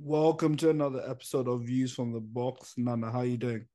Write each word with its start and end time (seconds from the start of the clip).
Welcome 0.00 0.56
to 0.58 0.70
another 0.70 1.02
episode 1.10 1.48
of 1.48 1.62
Views 1.62 1.92
from 1.92 2.12
the 2.12 2.20
Box. 2.20 2.74
Nana, 2.76 3.10
how 3.10 3.22
you 3.22 3.36
doing? 3.36 3.66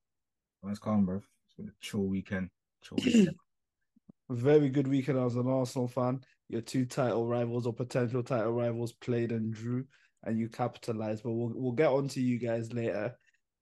Oh, 0.63 0.69
nice 0.69 0.79
calm, 0.79 1.05
bro. 1.05 1.17
It's 1.17 1.55
been 1.57 1.67
a 1.67 1.71
chill 1.81 2.05
weekend. 2.05 2.49
Chill 2.81 2.97
weekend. 3.05 3.35
Very 4.29 4.69
good 4.69 4.87
weekend 4.87 5.19
as 5.19 5.35
an 5.35 5.49
Arsenal 5.49 5.89
fan. 5.89 6.21
Your 6.47 6.61
two 6.61 6.85
title 6.85 7.27
rivals 7.27 7.67
or 7.67 7.73
potential 7.73 8.23
title 8.23 8.53
rivals 8.53 8.93
played 8.93 9.33
and 9.33 9.53
drew, 9.53 9.83
and 10.23 10.39
you 10.39 10.47
capitalized. 10.47 11.23
But 11.23 11.33
we'll 11.33 11.51
we'll 11.55 11.73
get 11.73 11.89
on 11.89 12.07
to 12.07 12.21
you 12.21 12.39
guys 12.39 12.71
later. 12.71 13.13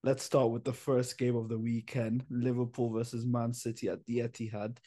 Let's 0.04 0.24
start 0.24 0.52
with 0.52 0.64
the 0.64 0.72
first 0.72 1.18
game 1.18 1.36
of 1.36 1.50
the 1.50 1.58
weekend: 1.58 2.26
Liverpool 2.30 2.92
versus 2.92 3.26
Man 3.26 3.56
City 3.56 3.90
at 3.90 4.06
the 4.06 4.20
Etihad. 4.20 4.78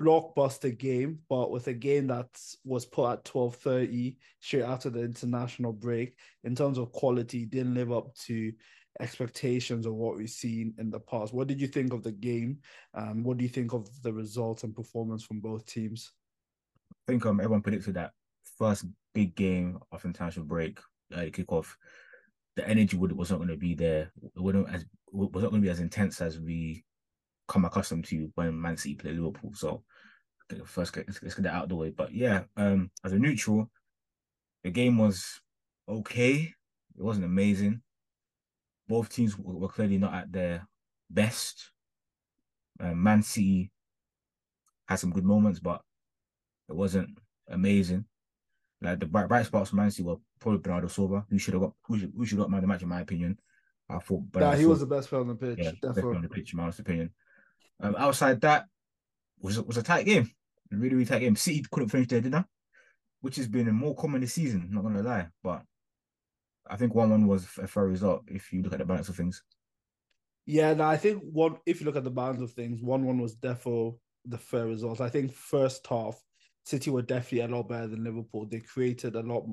Blockbuster 0.00 0.76
game, 0.76 1.18
but 1.28 1.50
with 1.50 1.66
a 1.66 1.74
game 1.74 2.06
that 2.06 2.28
was 2.64 2.86
put 2.86 3.12
at 3.12 3.24
twelve 3.24 3.56
thirty 3.56 4.16
straight 4.40 4.62
after 4.62 4.88
the 4.88 5.02
international 5.02 5.72
break. 5.72 6.16
In 6.44 6.54
terms 6.54 6.78
of 6.78 6.92
quality, 6.92 7.44
didn't 7.44 7.74
live 7.74 7.92
up 7.92 8.14
to 8.26 8.52
expectations 9.00 9.84
of 9.84 9.94
what 9.94 10.16
we've 10.16 10.30
seen 10.30 10.74
in 10.78 10.90
the 10.90 11.00
past. 11.00 11.34
What 11.34 11.46
did 11.46 11.60
you 11.60 11.66
think 11.66 11.92
of 11.92 12.02
the 12.02 12.12
game? 12.12 12.58
And 12.94 13.22
what 13.22 13.36
do 13.36 13.44
you 13.44 13.50
think 13.50 13.74
of 13.74 13.86
the 14.02 14.12
results 14.12 14.64
and 14.64 14.74
performance 14.74 15.22
from 15.22 15.40
both 15.40 15.66
teams? 15.66 16.12
I 17.06 17.12
think 17.12 17.26
um 17.26 17.40
everyone 17.40 17.62
predicted 17.62 17.94
that 17.94 18.12
first 18.58 18.86
big 19.14 19.34
game 19.34 19.78
of 19.92 20.04
international 20.06 20.46
break, 20.46 20.80
uh, 21.14 21.18
kickoff, 21.18 21.74
the 22.56 22.66
energy 22.66 22.96
would 22.96 23.12
was 23.12 23.30
not 23.30 23.36
going 23.36 23.50
to 23.50 23.56
be 23.56 23.74
there. 23.74 24.10
It 24.22 24.40
wouldn't 24.40 24.70
as 24.70 24.86
was 25.12 25.42
not 25.42 25.50
going 25.50 25.60
to 25.62 25.66
be 25.66 25.70
as 25.70 25.80
intense 25.80 26.22
as 26.22 26.40
we 26.40 26.84
come 27.48 27.64
accustomed 27.64 28.04
to 28.06 28.30
when 28.34 28.60
Man 28.60 28.76
City 28.76 28.94
play 28.94 29.12
Liverpool. 29.12 29.52
So 29.54 29.82
first 30.64 30.96
let's, 30.96 31.22
let's 31.22 31.34
get 31.34 31.42
that 31.42 31.54
out 31.54 31.64
of 31.64 31.68
the 31.68 31.76
way. 31.76 31.90
But 31.90 32.14
yeah, 32.14 32.44
um, 32.56 32.90
as 33.04 33.12
a 33.12 33.18
neutral, 33.18 33.70
the 34.64 34.70
game 34.70 34.98
was 34.98 35.40
okay. 35.88 36.52
It 36.98 37.02
wasn't 37.02 37.26
amazing. 37.26 37.82
Both 38.88 39.12
teams 39.12 39.36
were 39.38 39.68
clearly 39.68 39.98
not 39.98 40.14
at 40.14 40.32
their 40.32 40.66
best. 41.10 41.70
Um, 42.80 43.02
Man 43.02 43.22
City 43.22 43.70
had 44.88 44.96
some 44.96 45.10
good 45.10 45.24
moments, 45.24 45.58
but 45.58 45.82
it 46.68 46.76
wasn't 46.76 47.18
amazing. 47.48 48.04
Like 48.82 49.00
the 49.00 49.06
bright, 49.06 49.28
bright 49.28 49.46
spots 49.46 49.70
for 49.70 49.76
Man 49.76 49.90
City 49.90 50.04
were 50.04 50.16
probably 50.38 50.60
Bernardo 50.60 50.88
Silva, 50.88 51.24
who 51.28 51.38
should 51.38 51.54
have 51.54 51.62
got 51.62 51.72
who 51.84 51.98
should, 51.98 52.12
who 52.16 52.26
should 52.26 52.38
got 52.38 52.50
man 52.50 52.58
of 52.58 52.62
the 52.62 52.68
match 52.68 52.82
in 52.82 52.88
my 52.88 53.00
opinion. 53.00 53.38
I 53.88 53.98
thought, 53.98 54.22
but 54.32 54.40
nah, 54.40 54.52
he 54.52 54.66
was 54.66 54.80
the 54.80 54.86
best 54.86 55.08
player 55.08 55.20
on 55.22 55.28
the 55.28 55.34
pitch. 55.34 55.58
Yeah, 55.58 55.70
definitely. 55.70 55.88
best 55.88 56.00
player 56.00 56.14
on 56.16 56.22
the 56.22 56.28
pitch, 56.28 56.52
in 56.52 56.56
my 56.56 56.64
honest 56.64 56.80
opinion. 56.80 57.10
Um, 57.80 57.94
outside 57.98 58.40
that, 58.40 58.66
was 59.40 59.60
was 59.62 59.76
a 59.76 59.82
tight 59.82 60.06
game, 60.06 60.30
a 60.72 60.76
really 60.76 60.94
really 60.94 61.06
tight 61.06 61.20
game. 61.20 61.36
City 61.36 61.64
couldn't 61.70 61.90
finish 61.90 62.08
their 62.08 62.20
dinner, 62.20 62.46
which 63.20 63.36
has 63.36 63.48
been 63.48 63.72
more 63.74 63.94
common 63.94 64.20
this 64.20 64.34
season. 64.34 64.68
Not 64.70 64.82
gonna 64.82 65.02
lie, 65.02 65.28
but 65.42 65.62
I 66.68 66.76
think 66.76 66.94
one 66.94 67.10
one 67.10 67.26
was 67.26 67.46
a 67.58 67.66
fair 67.66 67.86
result 67.86 68.22
if 68.26 68.52
you 68.52 68.62
look 68.62 68.72
at 68.72 68.78
the 68.78 68.84
balance 68.84 69.08
of 69.08 69.16
things. 69.16 69.42
Yeah, 70.46 70.74
no, 70.74 70.84
I 70.84 70.96
think 70.96 71.22
one. 71.22 71.56
If 71.66 71.80
you 71.80 71.86
look 71.86 71.96
at 71.96 72.04
the 72.04 72.10
balance 72.10 72.40
of 72.40 72.52
things, 72.52 72.82
one 72.82 73.04
one 73.04 73.20
was 73.20 73.34
definitely 73.34 73.94
the 74.24 74.38
fair 74.38 74.66
result. 74.66 75.00
I 75.00 75.08
think 75.08 75.32
first 75.32 75.86
half, 75.86 76.20
City 76.64 76.90
were 76.90 77.02
definitely 77.02 77.40
a 77.40 77.56
lot 77.56 77.68
better 77.68 77.88
than 77.88 78.04
Liverpool. 78.04 78.46
They 78.46 78.60
created 78.60 79.16
a 79.16 79.22
lot 79.22 79.44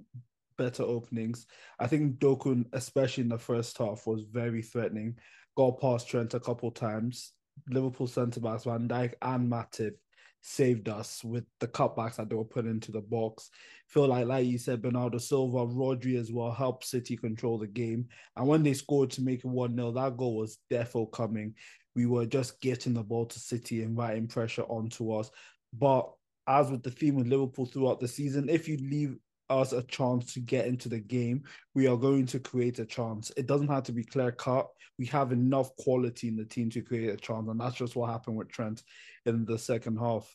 better 0.58 0.84
openings. 0.84 1.46
I 1.80 1.88
think 1.88 2.20
Doku, 2.20 2.66
especially 2.74 3.24
in 3.24 3.30
the 3.30 3.38
first 3.38 3.78
half, 3.78 4.06
was 4.08 4.24
very 4.24 4.62
threatening. 4.62 5.18
Got 5.56 5.82
past 5.82 6.08
Trent 6.08 6.34
a 6.34 6.40
couple 6.40 6.72
times. 6.72 7.34
Liverpool 7.70 8.08
centre 8.08 8.40
backs 8.40 8.66
Van 8.66 8.88
Dijk 8.88 9.14
and 9.22 9.52
Matip 9.52 9.94
saved 10.42 10.90
us 10.90 11.24
with 11.24 11.46
the 11.60 11.68
cutbacks 11.68 12.18
that 12.18 12.30
they 12.30 12.36
were 12.36 12.44
put 12.44 12.66
into 12.66 12.92
the 12.92 13.02
box. 13.02 13.50
Feel 13.88 14.08
like, 14.08 14.28
like 14.28 14.46
you 14.46 14.58
said, 14.58 14.82
Bernardo 14.82 15.18
Silva, 15.18 15.66
Rodri 15.66 16.20
as 16.20 16.32
well 16.32 16.52
helped 16.52 16.86
City 16.86 17.16
control 17.16 17.58
the 17.58 17.68
game. 17.68 18.08
And 18.36 18.48
when 18.48 18.62
they 18.62 18.74
scored 18.74 19.10
to 19.12 19.22
make 19.22 19.40
it 19.40 19.46
1 19.46 19.76
0, 19.76 19.92
that 19.92 20.18
goal 20.18 20.38
was 20.38 20.58
defo 20.70 21.10
coming. 21.12 21.56
We 21.96 22.08
were 22.08 22.26
just 22.26 22.60
getting 22.60 22.94
the 22.94 23.04
ball 23.04 23.26
to 23.28 23.40
City, 23.40 23.84
inviting 23.84 24.28
pressure 24.28 24.64
onto 24.64 25.14
us. 25.14 25.32
But 25.72 26.12
as 26.46 26.70
with 26.70 26.84
the 26.84 26.92
theme 26.92 27.16
with 27.16 27.28
Liverpool 27.28 27.66
throughout 27.66 28.02
the 28.02 28.08
season, 28.08 28.50
if 28.50 28.68
you 28.68 28.78
leave 28.78 29.16
us 29.60 29.74
a 29.74 29.84
chance 29.84 30.34
to 30.34 30.40
get 30.40 30.66
into 30.66 30.90
the 30.90 31.00
game, 31.00 31.44
we 31.76 31.88
are 31.88 31.98
going 31.98 32.26
to 32.28 32.40
create 32.40 32.80
a 32.80 32.86
chance. 32.86 33.32
It 33.38 33.48
doesn't 33.48 33.68
have 33.68 33.84
to 33.84 33.92
be 33.92 34.04
clear 34.04 34.32
cut. 34.32 34.68
We 35.00 35.06
have 35.08 35.32
enough 35.32 35.76
quality 35.78 36.28
in 36.28 36.36
the 36.36 36.46
team 36.46 36.70
to 36.72 36.82
create 36.82 37.10
a 37.10 37.18
chance, 37.18 37.50
and 37.50 37.60
that's 37.60 37.76
just 37.76 37.96
what 37.96 38.12
happened 38.12 38.38
with 38.38 38.50
Trent 38.50 38.84
in 39.26 39.46
the 39.46 39.58
second 39.58 39.98
half. 39.98 40.34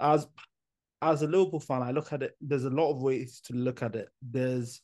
As 0.00 0.26
as 1.00 1.22
a 1.22 1.26
Liverpool 1.26 1.60
fan, 1.60 1.82
I 1.82 1.92
look 1.92 2.12
at 2.12 2.22
it. 2.22 2.36
There's 2.40 2.64
a 2.64 2.70
lot 2.70 2.90
of 2.90 3.02
ways 3.02 3.40
to 3.44 3.54
look 3.54 3.82
at 3.82 3.94
it. 3.94 4.08
There's 4.22 4.80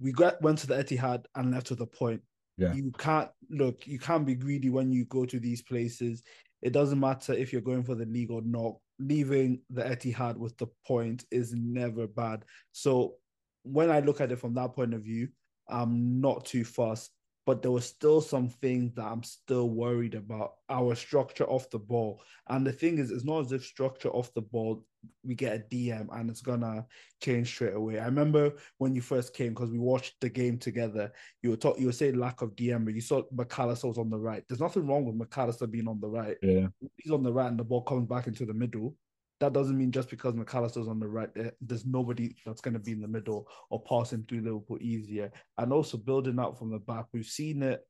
we 0.00 0.12
got 0.12 0.40
went 0.42 0.58
to 0.58 0.66
the 0.66 0.74
Etihad 0.74 1.24
and 1.34 1.52
left 1.52 1.70
with 1.70 1.80
a 1.80 1.86
point. 1.86 2.22
Yeah. 2.58 2.72
You 2.72 2.92
can't 2.96 3.30
look. 3.50 3.86
You 3.86 3.98
can't 3.98 4.26
be 4.26 4.34
greedy 4.34 4.70
when 4.70 4.90
you 4.92 5.04
go 5.06 5.24
to 5.24 5.38
these 5.38 5.62
places. 5.62 6.22
It 6.62 6.72
doesn't 6.72 7.00
matter 7.00 7.32
if 7.32 7.52
you're 7.52 7.62
going 7.62 7.82
for 7.82 7.94
the 7.94 8.06
league 8.06 8.30
or 8.30 8.42
not 8.42 8.76
leaving 8.98 9.60
the 9.70 9.82
Etihad 9.82 10.36
with 10.36 10.56
the 10.58 10.66
point 10.86 11.24
is 11.30 11.52
never 11.52 12.06
bad. 12.06 12.44
So 12.72 13.14
when 13.62 13.90
I 13.90 14.00
look 14.00 14.20
at 14.20 14.32
it 14.32 14.38
from 14.38 14.54
that 14.54 14.74
point 14.74 14.94
of 14.94 15.02
view, 15.02 15.28
I'm 15.68 16.20
not 16.20 16.44
too 16.44 16.64
fussed. 16.64 17.10
But 17.46 17.62
there 17.62 17.70
was 17.70 17.86
still 17.86 18.20
some 18.20 18.48
things 18.48 18.92
that 18.94 19.04
I'm 19.04 19.22
still 19.22 19.70
worried 19.70 20.14
about. 20.14 20.54
Our 20.68 20.96
structure 20.96 21.44
off 21.44 21.70
the 21.70 21.78
ball. 21.78 22.20
And 22.48 22.66
the 22.66 22.72
thing 22.72 22.98
is, 22.98 23.12
it's 23.12 23.24
not 23.24 23.46
as 23.46 23.52
if 23.52 23.64
structure 23.64 24.10
off 24.10 24.34
the 24.34 24.42
ball, 24.42 24.84
we 25.24 25.36
get 25.36 25.54
a 25.54 25.74
DM 25.74 26.08
and 26.12 26.28
it's 26.28 26.40
gonna 26.40 26.84
change 27.22 27.48
straight 27.48 27.74
away. 27.74 28.00
I 28.00 28.06
remember 28.06 28.52
when 28.78 28.94
you 28.94 29.00
first 29.00 29.34
came 29.34 29.54
because 29.54 29.70
we 29.70 29.78
watched 29.78 30.20
the 30.20 30.28
game 30.28 30.58
together. 30.58 31.12
You 31.42 31.50
were 31.50 31.56
talking, 31.56 31.82
you 31.82 31.86
were 31.86 31.92
saying 31.92 32.18
lack 32.18 32.42
of 32.42 32.56
DM, 32.56 32.84
but 32.84 32.94
you 32.94 33.00
saw 33.00 33.22
Mac 33.30 33.56
Allister 33.56 33.86
was 33.86 33.98
on 33.98 34.10
the 34.10 34.18
right. 34.18 34.42
There's 34.48 34.60
nothing 34.60 34.86
wrong 34.86 35.04
with 35.04 35.14
Mac 35.14 35.38
Allister 35.38 35.68
being 35.68 35.86
on 35.86 36.00
the 36.00 36.08
right. 36.08 36.36
Yeah, 36.42 36.66
he's 36.96 37.12
on 37.12 37.22
the 37.22 37.32
right 37.32 37.48
and 37.48 37.58
the 37.58 37.64
ball 37.64 37.82
comes 37.82 38.08
back 38.08 38.26
into 38.26 38.44
the 38.44 38.54
middle 38.54 38.96
that 39.40 39.52
doesn't 39.52 39.76
mean 39.76 39.92
just 39.92 40.08
because 40.08 40.34
Mac 40.34 40.54
Allister's 40.54 40.88
on 40.88 40.98
the 40.98 41.08
right, 41.08 41.30
there's 41.60 41.84
nobody 41.84 42.34
that's 42.44 42.60
going 42.60 42.74
to 42.74 42.80
be 42.80 42.92
in 42.92 43.00
the 43.00 43.08
middle 43.08 43.46
or 43.70 43.82
passing 43.82 44.24
through 44.24 44.40
Liverpool 44.40 44.78
easier. 44.80 45.30
And 45.58 45.72
also 45.72 45.98
building 45.98 46.38
out 46.38 46.58
from 46.58 46.70
the 46.70 46.78
back, 46.78 47.06
we've 47.12 47.26
seen 47.26 47.62
it 47.62 47.86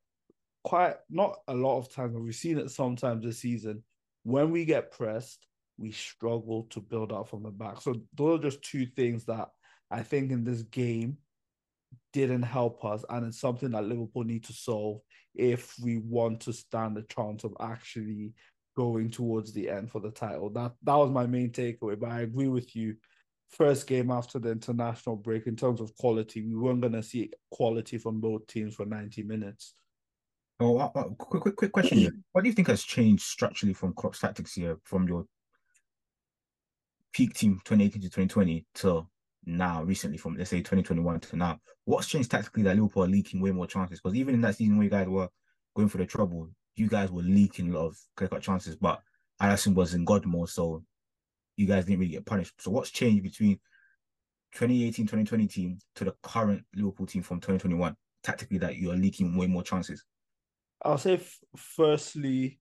quite 0.65 0.97
not 1.09 1.37
a 1.47 1.55
lot 1.55 1.79
of 1.79 1.93
times, 1.93 2.13
but 2.15 2.23
we've 2.23 2.35
seen 2.35 2.59
it 2.59 2.71
sometimes 2.71 3.25
this 3.25 3.39
season. 3.39 3.85
When 4.25 4.51
we 4.51 4.65
get 4.65 4.91
pressed, 4.91 5.47
we 5.79 5.93
struggle 5.93 6.67
to 6.71 6.81
build 6.81 7.13
out 7.13 7.29
from 7.29 7.45
the 7.45 7.51
back. 7.51 7.81
So 7.81 7.95
those 8.17 8.41
are 8.41 8.43
just 8.43 8.63
two 8.63 8.87
things 8.87 9.25
that 9.27 9.49
I 9.91 10.03
think 10.03 10.33
in 10.33 10.43
this 10.43 10.63
game 10.63 11.19
didn't 12.13 12.43
help 12.43 12.85
us, 12.85 13.05
and 13.09 13.27
it's 13.27 13.41
something 13.41 13.71
that 13.71 13.85
Liverpool 13.85 14.25
need 14.25 14.45
to 14.45 14.53
solve 14.53 15.01
if 15.35 15.75
we 15.81 15.99
want 15.99 16.41
to 16.41 16.53
stand 16.53 16.99
a 16.99 17.03
chance 17.03 17.45
of 17.45 17.55
actually 17.61 18.33
going 18.77 19.11
towards 19.11 19.53
the 19.53 19.69
end 19.69 19.91
for 19.91 20.01
the 20.01 20.11
title. 20.11 20.51
That 20.51 20.73
that 20.83 20.95
was 20.95 21.11
my 21.11 21.27
main 21.27 21.51
takeaway. 21.51 21.99
But 21.99 22.11
I 22.11 22.21
agree 22.21 22.49
with 22.49 22.77
you. 22.77 22.97
First 23.51 23.87
game 23.87 24.11
after 24.11 24.39
the 24.39 24.51
international 24.51 25.17
break, 25.17 25.47
in 25.47 25.57
terms 25.57 25.81
of 25.81 25.97
quality, 25.97 26.43
we 26.43 26.57
weren't 26.57 26.81
going 26.81 26.93
to 26.93 27.03
see 27.03 27.31
quality 27.51 27.97
from 27.97 28.21
both 28.21 28.47
teams 28.49 28.75
for 28.75 28.85
90 28.85 29.23
minutes. 29.23 29.75
Oh, 30.59 30.79
uh, 30.79 30.91
uh, 30.95 31.05
quick, 31.19 31.43
quick, 31.43 31.57
quick 31.57 31.73
question. 31.73 32.25
What 32.33 32.43
do 32.43 32.49
you 32.49 32.55
think 32.55 32.69
has 32.69 32.83
changed 32.83 33.23
structurally 33.23 33.73
from 33.73 33.93
Klopp's 33.93 34.21
tactics 34.21 34.55
here, 34.55 34.79
from 34.85 35.07
your 35.07 35.27
peak 37.13 37.35
team 37.35 37.61
2018 37.65 38.03
to 38.03 38.09
2020 38.09 38.67
to 38.77 39.07
now, 39.45 39.85
recently, 39.85 40.19
from 40.19 40.37
let's 40.37 40.51
say 40.51 40.59
2021 40.59 41.21
to 41.21 41.37
now? 41.37 41.61
What's 41.85 42.09
changed 42.09 42.31
tactically 42.33 42.65
that 42.65 42.75
Liverpool 42.75 43.05
are 43.05 43.09
leaking 43.09 43.41
way 43.41 43.53
more 43.53 43.69
chances? 43.69 44.01
Because 44.01 44.17
even 44.17 44.35
in 44.35 44.41
that 44.41 44.57
season 44.57 44.77
where 44.77 44.85
you 44.85 44.91
guys 44.91 45.07
were 45.07 45.29
going 45.77 45.89
for 45.89 45.99
the 45.99 46.07
trouble, 46.07 46.49
you 46.77 46.89
guys 46.89 47.11
were 47.11 47.23
leaking 47.23 47.71
a 47.71 47.79
lot 47.79 47.87
of 47.87 47.99
clear 48.17 48.29
cut 48.29 48.43
chances, 48.43 48.77
but 48.77 49.01
Allison 49.41 49.75
was 49.75 49.95
in 49.95 50.05
God 50.05 50.27
mode, 50.27 50.51
so 50.51 50.83
you 51.57 51.67
guys 51.67 51.85
didn't 51.85 52.01
really 52.01 52.13
get 52.13 52.27
punished. 52.27 52.53
So 52.59 52.71
what's 52.71 52.91
changed 52.91 53.23
between 53.23 53.59
2018 54.53 55.07
2020 55.07 55.47
team 55.47 55.79
to 55.97 56.05
the 56.05 56.15
current 56.23 56.65
Liverpool 56.75 57.07
team 57.07 57.23
from 57.23 57.39
2021 57.41 57.95
tactically 58.23 58.59
that 58.59 58.77
you're 58.77 58.97
leaking 58.97 59.37
way 59.37 59.47
more 59.47 59.63
chances? 59.63 60.05
I'll 60.83 60.99
say, 60.99 61.15
f- 61.15 61.39
firstly, 61.57 62.61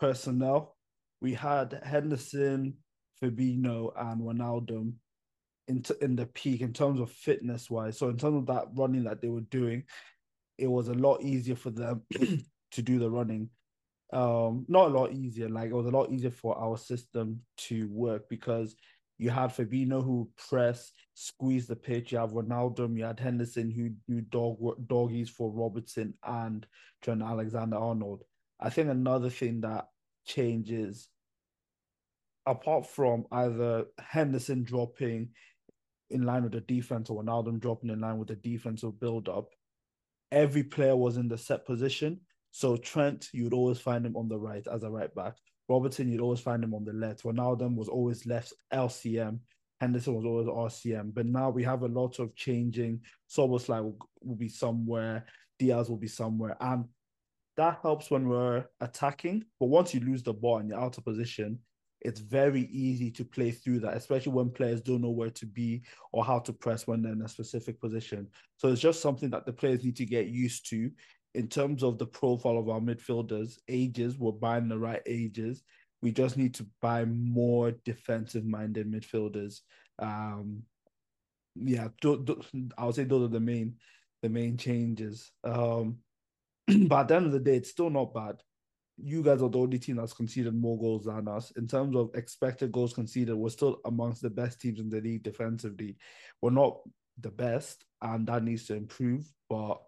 personnel. 0.00 0.76
We 1.20 1.34
had 1.34 1.80
Henderson, 1.82 2.74
Fabinho, 3.22 3.92
and 3.96 4.20
Wijnaldum 4.20 4.94
in, 5.68 5.82
t- 5.82 5.94
in 6.00 6.16
the 6.16 6.26
peak 6.26 6.60
in 6.60 6.72
terms 6.72 7.00
of 7.00 7.10
fitness 7.10 7.70
wise. 7.70 7.98
So, 7.98 8.08
in 8.08 8.16
terms 8.16 8.36
of 8.36 8.46
that 8.46 8.66
running 8.74 9.04
that 9.04 9.20
they 9.20 9.28
were 9.28 9.42
doing, 9.42 9.84
it 10.58 10.66
was 10.66 10.88
a 10.88 10.94
lot 10.94 11.22
easier 11.22 11.56
for 11.56 11.70
them 11.70 12.02
to 12.74 12.82
do 12.82 12.98
the 12.98 13.10
running. 13.10 13.48
Um, 14.12 14.64
not 14.68 14.88
a 14.88 14.98
lot 14.98 15.12
easier. 15.12 15.48
Like 15.48 15.70
it 15.70 15.74
was 15.74 15.86
a 15.86 15.90
lot 15.90 16.10
easier 16.10 16.30
for 16.30 16.56
our 16.56 16.76
system 16.76 17.40
to 17.58 17.88
work 17.88 18.28
because 18.28 18.76
you 19.18 19.30
had 19.30 19.50
Fabinho 19.50 20.04
who 20.04 20.28
press, 20.48 20.92
squeeze 21.14 21.66
the 21.66 21.76
pitch. 21.76 22.12
You 22.12 22.18
have 22.18 22.32
Wijnaldum. 22.32 22.96
You 22.96 23.04
had 23.04 23.20
Henderson 23.20 23.70
who 23.70 23.90
do 24.08 24.20
dog 24.22 24.58
doggies 24.86 25.30
for 25.30 25.50
Robertson 25.50 26.14
and 26.24 26.66
Trent 27.02 27.22
Alexander 27.22 27.76
Arnold. 27.76 28.22
I 28.60 28.70
think 28.70 28.88
another 28.88 29.30
thing 29.30 29.60
that 29.62 29.88
changes, 30.26 31.08
apart 32.46 32.86
from 32.86 33.26
either 33.30 33.86
Henderson 33.98 34.64
dropping 34.64 35.30
in 36.10 36.22
line 36.22 36.42
with 36.42 36.52
the 36.52 36.60
defense 36.60 37.10
or 37.10 37.22
Wijnaldum 37.22 37.60
dropping 37.60 37.90
in 37.90 38.00
line 38.00 38.18
with 38.18 38.28
the 38.28 38.36
defensive 38.36 38.98
build 39.00 39.28
up, 39.28 39.48
every 40.32 40.62
player 40.64 40.96
was 40.96 41.16
in 41.16 41.28
the 41.28 41.38
set 41.38 41.64
position. 41.66 42.20
So 42.56 42.76
Trent, 42.76 43.30
you'd 43.32 43.52
always 43.52 43.80
find 43.80 44.06
him 44.06 44.16
on 44.16 44.28
the 44.28 44.38
right 44.38 44.64
as 44.72 44.84
a 44.84 44.88
right 44.88 45.12
back. 45.12 45.34
Robertson, 45.68 46.08
you'd 46.08 46.20
always 46.20 46.38
find 46.38 46.62
him 46.62 46.72
on 46.72 46.84
the 46.84 46.92
left. 46.92 47.24
Wijnaldum 47.24 47.74
was 47.74 47.88
always 47.88 48.26
left 48.26 48.52
LCM. 48.72 49.40
Henderson 49.80 50.14
was 50.14 50.24
always 50.24 50.46
RCM. 50.46 51.12
But 51.12 51.26
now 51.26 51.50
we 51.50 51.64
have 51.64 51.82
a 51.82 51.88
lot 51.88 52.20
of 52.20 52.32
changing. 52.36 53.00
Szoboszlai 53.28 53.82
will, 53.82 53.98
will 54.22 54.36
be 54.36 54.48
somewhere. 54.48 55.24
Diaz 55.58 55.90
will 55.90 55.96
be 55.96 56.06
somewhere. 56.06 56.56
And 56.60 56.84
that 57.56 57.80
helps 57.82 58.08
when 58.08 58.28
we're 58.28 58.66
attacking. 58.80 59.44
But 59.58 59.66
once 59.66 59.92
you 59.92 59.98
lose 59.98 60.22
the 60.22 60.32
ball 60.32 60.58
and 60.58 60.68
you're 60.68 60.80
out 60.80 60.96
of 60.96 61.04
position, 61.04 61.58
it's 62.02 62.20
very 62.20 62.66
easy 62.66 63.10
to 63.12 63.24
play 63.24 63.50
through 63.50 63.80
that, 63.80 63.96
especially 63.96 64.32
when 64.32 64.50
players 64.50 64.80
don't 64.80 65.02
know 65.02 65.10
where 65.10 65.30
to 65.30 65.46
be 65.46 65.82
or 66.12 66.24
how 66.24 66.38
to 66.38 66.52
press 66.52 66.86
when 66.86 67.02
they're 67.02 67.14
in 67.14 67.22
a 67.22 67.28
specific 67.28 67.80
position. 67.80 68.28
So 68.58 68.68
it's 68.68 68.80
just 68.80 69.02
something 69.02 69.30
that 69.30 69.44
the 69.44 69.52
players 69.52 69.82
need 69.82 69.96
to 69.96 70.06
get 70.06 70.28
used 70.28 70.70
to 70.70 70.92
in 71.34 71.48
terms 71.48 71.82
of 71.82 71.98
the 71.98 72.06
profile 72.06 72.58
of 72.58 72.68
our 72.68 72.80
midfielders, 72.80 73.58
ages, 73.68 74.18
we're 74.18 74.32
buying 74.32 74.68
the 74.68 74.78
right 74.78 75.02
ages. 75.06 75.62
We 76.00 76.12
just 76.12 76.36
need 76.36 76.54
to 76.54 76.66
buy 76.80 77.04
more 77.04 77.72
defensive 77.84 78.44
minded 78.44 78.90
midfielders. 78.90 79.60
Um, 79.98 80.62
yeah, 81.56 81.88
I 82.78 82.86
would 82.86 82.94
say 82.94 83.04
those 83.04 83.24
are 83.24 83.32
the 83.32 83.40
main 83.40 83.76
the 84.22 84.28
main 84.28 84.56
changes. 84.56 85.30
Um, 85.42 85.98
but 86.86 87.00
at 87.00 87.08
the 87.08 87.16
end 87.16 87.26
of 87.26 87.32
the 87.32 87.40
day, 87.40 87.56
it's 87.56 87.70
still 87.70 87.90
not 87.90 88.14
bad. 88.14 88.36
You 88.96 89.22
guys 89.22 89.42
are 89.42 89.50
the 89.50 89.58
only 89.58 89.78
team 89.78 89.96
that's 89.96 90.12
conceded 90.12 90.54
more 90.54 90.78
goals 90.78 91.04
than 91.04 91.26
us. 91.28 91.50
In 91.56 91.66
terms 91.66 91.96
of 91.96 92.10
expected 92.14 92.70
goals 92.70 92.94
conceded, 92.94 93.34
we're 93.34 93.50
still 93.50 93.80
amongst 93.84 94.22
the 94.22 94.30
best 94.30 94.60
teams 94.60 94.78
in 94.78 94.88
the 94.88 95.00
league 95.00 95.24
defensively. 95.24 95.96
We're 96.40 96.50
not 96.50 96.78
the 97.20 97.30
best, 97.30 97.84
and 98.00 98.26
that 98.28 98.44
needs 98.44 98.66
to 98.66 98.76
improve. 98.76 99.30
But 99.50 99.80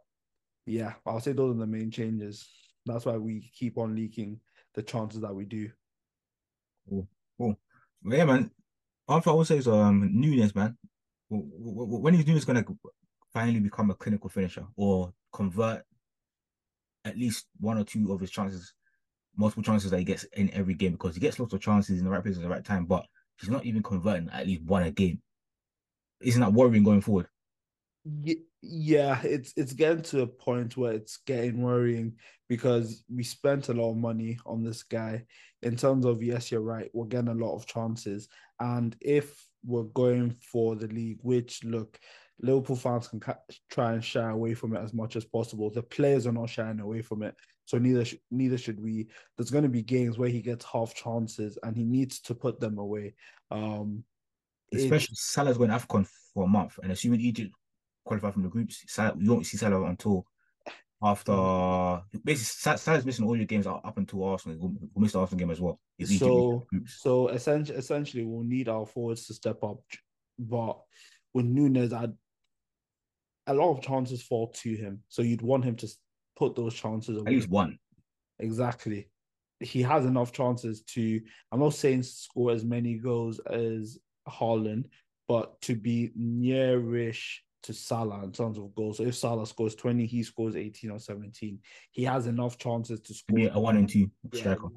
yeah, 0.66 0.94
I'll 1.06 1.20
say 1.20 1.32
those 1.32 1.54
are 1.54 1.60
the 1.60 1.66
main 1.66 1.90
changes. 1.90 2.48
That's 2.84 3.06
why 3.06 3.16
we 3.16 3.50
keep 3.54 3.78
on 3.78 3.94
leaking 3.94 4.40
the 4.74 4.82
chances 4.82 5.20
that 5.20 5.34
we 5.34 5.44
do. 5.44 5.70
Cool, 6.88 7.08
cool. 7.38 7.58
yeah, 8.04 8.24
man. 8.24 8.50
Thing 9.08 9.22
I 9.26 9.32
would 9.32 9.46
say 9.46 9.58
is 9.58 9.68
um 9.68 10.10
Nunez, 10.12 10.54
man. 10.54 10.76
When 11.28 12.14
is 12.14 12.26
Nunez 12.26 12.44
gonna 12.44 12.64
finally 13.32 13.60
become 13.60 13.90
a 13.90 13.94
clinical 13.94 14.28
finisher 14.28 14.66
or 14.76 15.12
convert 15.32 15.84
at 17.04 17.16
least 17.16 17.46
one 17.60 17.78
or 17.78 17.84
two 17.84 18.12
of 18.12 18.20
his 18.20 18.30
chances, 18.30 18.72
multiple 19.36 19.62
chances 19.62 19.90
that 19.92 19.98
he 19.98 20.04
gets 20.04 20.24
in 20.34 20.52
every 20.52 20.74
game? 20.74 20.92
Because 20.92 21.14
he 21.14 21.20
gets 21.20 21.38
lots 21.38 21.54
of 21.54 21.60
chances 21.60 21.98
in 21.98 22.04
the 22.04 22.10
right 22.10 22.22
place 22.22 22.36
at 22.36 22.42
the 22.42 22.48
right 22.48 22.64
time, 22.64 22.86
but 22.86 23.06
he's 23.40 23.50
not 23.50 23.64
even 23.64 23.82
converting 23.82 24.28
at 24.30 24.46
least 24.46 24.62
one 24.62 24.82
a 24.82 24.90
game. 24.90 25.20
Isn't 26.20 26.40
that 26.40 26.52
worrying 26.52 26.82
going 26.84 27.00
forward? 27.00 27.28
Yeah, 28.68 29.20
it's 29.22 29.52
it's 29.56 29.72
getting 29.72 30.02
to 30.04 30.22
a 30.22 30.26
point 30.26 30.76
where 30.76 30.92
it's 30.92 31.18
getting 31.18 31.62
worrying 31.62 32.14
because 32.48 33.04
we 33.12 33.22
spent 33.22 33.68
a 33.68 33.74
lot 33.74 33.90
of 33.90 33.96
money 33.96 34.38
on 34.46 34.62
this 34.62 34.82
guy. 34.82 35.24
In 35.62 35.76
terms 35.76 36.04
of 36.04 36.22
yes, 36.22 36.50
you're 36.50 36.60
right, 36.60 36.90
we're 36.92 37.06
getting 37.06 37.28
a 37.28 37.34
lot 37.34 37.54
of 37.54 37.66
chances, 37.66 38.28
and 38.60 38.96
if 39.00 39.46
we're 39.64 39.84
going 39.84 40.36
for 40.40 40.76
the 40.76 40.86
league, 40.88 41.18
which 41.22 41.64
look, 41.64 41.98
Liverpool 42.40 42.76
fans 42.76 43.08
can 43.08 43.20
try 43.70 43.92
and 43.92 44.04
shy 44.04 44.30
away 44.30 44.54
from 44.54 44.76
it 44.76 44.82
as 44.82 44.92
much 44.92 45.16
as 45.16 45.24
possible. 45.24 45.70
The 45.70 45.82
players 45.82 46.26
are 46.26 46.32
not 46.32 46.50
shying 46.50 46.80
away 46.80 47.02
from 47.02 47.22
it, 47.22 47.34
so 47.64 47.78
neither 47.78 48.04
sh- 48.04 48.16
neither 48.30 48.58
should 48.58 48.80
we. 48.80 49.08
There's 49.36 49.50
going 49.50 49.64
to 49.64 49.70
be 49.70 49.82
games 49.82 50.18
where 50.18 50.28
he 50.28 50.42
gets 50.42 50.64
half 50.64 50.94
chances 50.94 51.58
and 51.62 51.76
he 51.76 51.84
needs 51.84 52.20
to 52.22 52.34
put 52.34 52.60
them 52.60 52.78
away. 52.78 53.14
Um, 53.50 54.04
Especially 54.74 55.14
Salah's 55.14 55.58
going 55.58 55.70
Afcon 55.70 56.08
for 56.34 56.44
a 56.44 56.48
month, 56.48 56.78
and 56.82 56.90
assuming 56.90 57.20
Egypt 57.20 57.52
qualify 58.06 58.30
from 58.30 58.42
the 58.44 58.48
groups. 58.48 58.84
you 59.18 59.32
won't 59.32 59.46
see 59.46 59.56
Salah 59.56 59.84
until 59.84 60.26
after 61.02 61.32
hmm. 61.32 62.18
basically 62.24 62.78
Salah's 62.78 63.04
missing 63.04 63.26
all 63.26 63.36
your 63.36 63.44
games 63.44 63.66
up 63.66 63.98
until 63.98 64.24
Arsenal. 64.24 64.56
We'll, 64.58 64.74
we'll 64.94 65.02
miss 65.02 65.12
the 65.12 65.20
Arsenal 65.20 65.40
game 65.40 65.50
as 65.50 65.60
well. 65.60 65.78
So, 66.04 66.66
so 66.86 67.28
essentially, 67.28 67.78
essentially, 67.78 68.24
we'll 68.24 68.44
need 68.44 68.68
our 68.68 68.86
forwards 68.86 69.26
to 69.26 69.34
step 69.34 69.62
up. 69.62 69.78
But 70.38 70.78
with 71.34 71.44
Nunez, 71.44 71.92
I'd, 71.92 72.12
a 73.46 73.54
lot 73.54 73.72
of 73.72 73.82
chances 73.82 74.22
fall 74.22 74.48
to 74.48 74.74
him. 74.74 75.02
So 75.08 75.22
you'd 75.22 75.42
want 75.42 75.64
him 75.64 75.76
to 75.76 75.88
put 76.36 76.56
those 76.56 76.74
chances 76.74 77.16
away. 77.16 77.26
At 77.26 77.34
least 77.34 77.50
one. 77.50 77.78
Exactly. 78.38 79.08
He 79.60 79.82
has 79.82 80.04
enough 80.04 80.32
chances 80.32 80.82
to. 80.94 81.20
I'm 81.50 81.60
not 81.60 81.74
saying 81.74 82.02
score 82.04 82.52
as 82.52 82.64
many 82.64 82.94
goals 82.94 83.38
as 83.38 83.98
Haaland, 84.28 84.84
but 85.28 85.60
to 85.62 85.74
be 85.74 86.10
nearish 86.18 87.38
to 87.66 87.74
Salah 87.74 88.22
in 88.22 88.32
terms 88.32 88.58
of 88.58 88.74
goals. 88.74 88.98
So 88.98 89.04
if 89.04 89.16
Salah 89.16 89.46
scores 89.46 89.74
20, 89.74 90.06
he 90.06 90.22
scores 90.22 90.56
18 90.56 90.90
or 90.90 90.98
17. 90.98 91.58
He 91.90 92.04
has 92.04 92.26
enough 92.26 92.58
chances 92.58 93.00
to 93.00 93.14
score. 93.14 93.38
Yeah, 93.38 93.50
a 93.52 93.60
one 93.60 93.76
and 93.76 93.88
two 93.88 94.10
striker. 94.32 94.68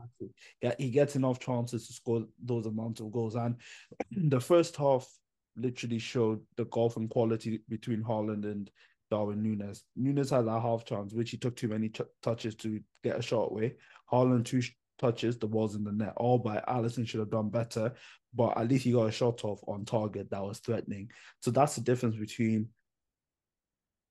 Yeah, 0.62 0.70
exactly. 0.70 0.86
he 0.86 0.92
gets 0.92 1.16
enough 1.16 1.40
chances 1.40 1.88
to 1.88 1.94
score 1.94 2.26
those 2.44 2.66
amounts 2.66 3.00
of 3.00 3.12
goals. 3.12 3.36
And 3.36 3.56
the 4.12 4.42
first 4.42 4.76
half 4.76 5.08
literally 5.56 6.00
showed 6.00 6.42
the 6.58 6.66
golf 6.66 6.98
and 6.98 7.10
quality 7.10 7.62
between 7.70 8.04
Haaland 8.04 8.46
and 8.46 8.70
Darwin 9.12 9.42
Nunez. 9.42 9.84
Nunez 9.96 10.30
had 10.30 10.48
that 10.48 10.62
half 10.62 10.86
chance, 10.86 11.14
which 11.14 11.32
he 11.32 11.38
took 11.38 11.56
too 11.56 11.68
many 11.68 11.90
t- 11.90 12.04
touches 12.22 12.56
to 12.56 12.80
get 13.04 13.18
a 13.18 13.22
shot 13.22 13.52
away. 13.52 13.76
Haaland 14.12 14.46
two 14.46 14.62
sh- 14.62 14.76
touches, 15.00 15.38
the 15.38 15.48
ball's 15.48 15.76
in 15.76 15.84
the 15.84 15.92
net. 15.92 16.14
All 16.18 16.38
by 16.38 16.62
Alisson 16.68 17.08
should 17.08 17.20
have 17.20 17.32
done 17.32 17.50
better, 17.50 17.94
but 18.34 18.58
at 18.58 18.68
least 18.68 18.86
he 18.86 18.92
got 18.92 19.08
a 19.08 19.12
shot 19.12 19.44
off 19.44 19.62
on 19.68 19.86
target 19.86 20.30
that 20.30 20.44
was 20.44 20.60
threatening. 20.60 21.10
So 21.40 21.52
that's 21.52 21.76
the 21.76 21.82
difference 21.82 22.18
between 22.18 22.70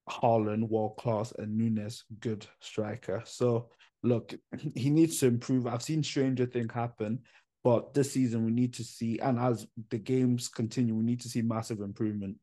Haaland, 0.09 0.69
world 0.69 0.97
class, 0.97 1.33
and 1.39 1.57
Nunez, 1.57 2.05
good 2.21 2.47
striker. 2.61 3.23
So 3.25 3.69
look, 4.03 4.35
he 4.75 4.91
needs 4.91 5.19
to 5.21 5.27
improve. 5.27 5.67
I've 5.67 5.83
seen 5.83 6.03
stranger 6.03 6.47
things 6.47 6.73
happen, 6.73 7.21
but 7.65 7.95
this 7.95 8.13
season 8.13 8.45
we 8.45 8.53
need 8.53 8.75
to 8.75 8.85
see, 8.85 9.19
and 9.19 9.39
as 9.39 9.67
the 9.91 9.99
games 9.99 10.49
continue, 10.49 10.95
we 10.95 11.05
need 11.05 11.21
to 11.23 11.29
see 11.29 11.43
massive 11.43 11.81
improvement. 11.81 12.37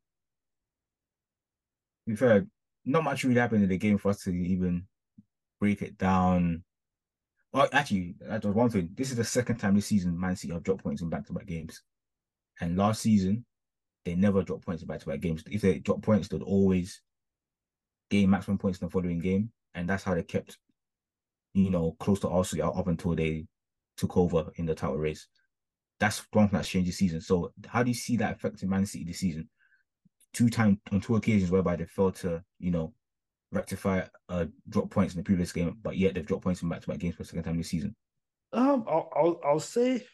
To 2.05 2.11
be 2.11 2.15
fair, 2.15 2.45
not 2.85 3.03
much 3.03 3.23
really 3.23 3.39
happened 3.39 3.63
in 3.63 3.69
the 3.69 3.77
game 3.77 3.97
for 3.97 4.09
us 4.09 4.23
to 4.23 4.31
even 4.31 4.85
break 5.59 5.81
it 5.81 5.97
down. 5.97 6.63
Well, 7.51 7.67
actually, 7.71 8.15
that 8.21 8.43
was 8.43 8.53
one 8.53 8.69
thing. 8.69 8.89
This 8.93 9.11
is 9.11 9.17
the 9.17 9.23
second 9.23 9.57
time 9.57 9.75
this 9.75 9.87
season 9.87 10.19
Man 10.19 10.35
City 10.35 10.53
have 10.53 10.63
dropped 10.63 10.83
points 10.83 11.01
in 11.01 11.09
back-to-back 11.09 11.47
games, 11.47 11.81
and 12.59 12.77
last 12.77 13.01
season 13.01 13.45
they 14.03 14.13
never 14.13 14.43
dropped 14.43 14.65
points 14.65 14.83
in 14.83 14.87
back-to-back 14.87 15.19
games. 15.19 15.43
If 15.49 15.61
they 15.61 15.79
drop 15.79 16.03
points, 16.03 16.27
they'd 16.27 16.43
always 16.43 17.01
gain 18.09 18.29
maximum 18.29 18.57
points 18.57 18.79
in 18.79 18.87
the 18.87 18.91
following 18.91 19.19
game, 19.19 19.51
and 19.73 19.89
that's 19.89 20.03
how 20.03 20.13
they 20.13 20.23
kept, 20.23 20.57
you 21.53 21.69
know, 21.69 21.95
close 21.99 22.19
to 22.21 22.29
Arsenal 22.29 22.77
up 22.77 22.87
until 22.87 23.15
they 23.15 23.45
took 23.97 24.17
over 24.17 24.51
in 24.55 24.65
the 24.65 24.75
title 24.75 24.97
race. 24.97 25.27
That's 25.99 26.25
one 26.31 26.49
thing 26.49 26.57
that's 26.57 26.69
changed 26.69 26.89
this 26.89 26.97
season. 26.97 27.21
So, 27.21 27.53
how 27.67 27.83
do 27.83 27.89
you 27.89 27.95
see 27.95 28.17
that 28.17 28.35
affecting 28.35 28.69
Man 28.69 28.85
City 28.85 29.05
this 29.05 29.19
season? 29.19 29.49
Two 30.33 30.49
times 30.49 30.77
on 30.91 30.99
two 30.99 31.15
occasions 31.15 31.49
whereby 31.49 31.77
they 31.77 31.85
failed 31.85 32.15
to, 32.15 32.43
you 32.59 32.71
know, 32.71 32.93
rectify 33.51 34.01
uh 34.27 34.45
drop 34.67 34.89
points 34.89 35.13
in 35.13 35.19
the 35.19 35.23
previous 35.23 35.53
game, 35.53 35.77
but 35.81 35.97
yet 35.97 36.13
they've 36.13 36.25
dropped 36.25 36.43
points 36.43 36.61
in 36.61 36.69
back-to-back 36.69 36.99
games 36.99 37.15
for 37.15 37.23
the 37.23 37.27
second 37.27 37.43
time 37.43 37.57
this 37.57 37.69
season. 37.69 37.95
Um, 38.51 38.85
I'll 38.87 39.09
I'll, 39.15 39.39
I'll 39.45 39.59
say 39.59 40.05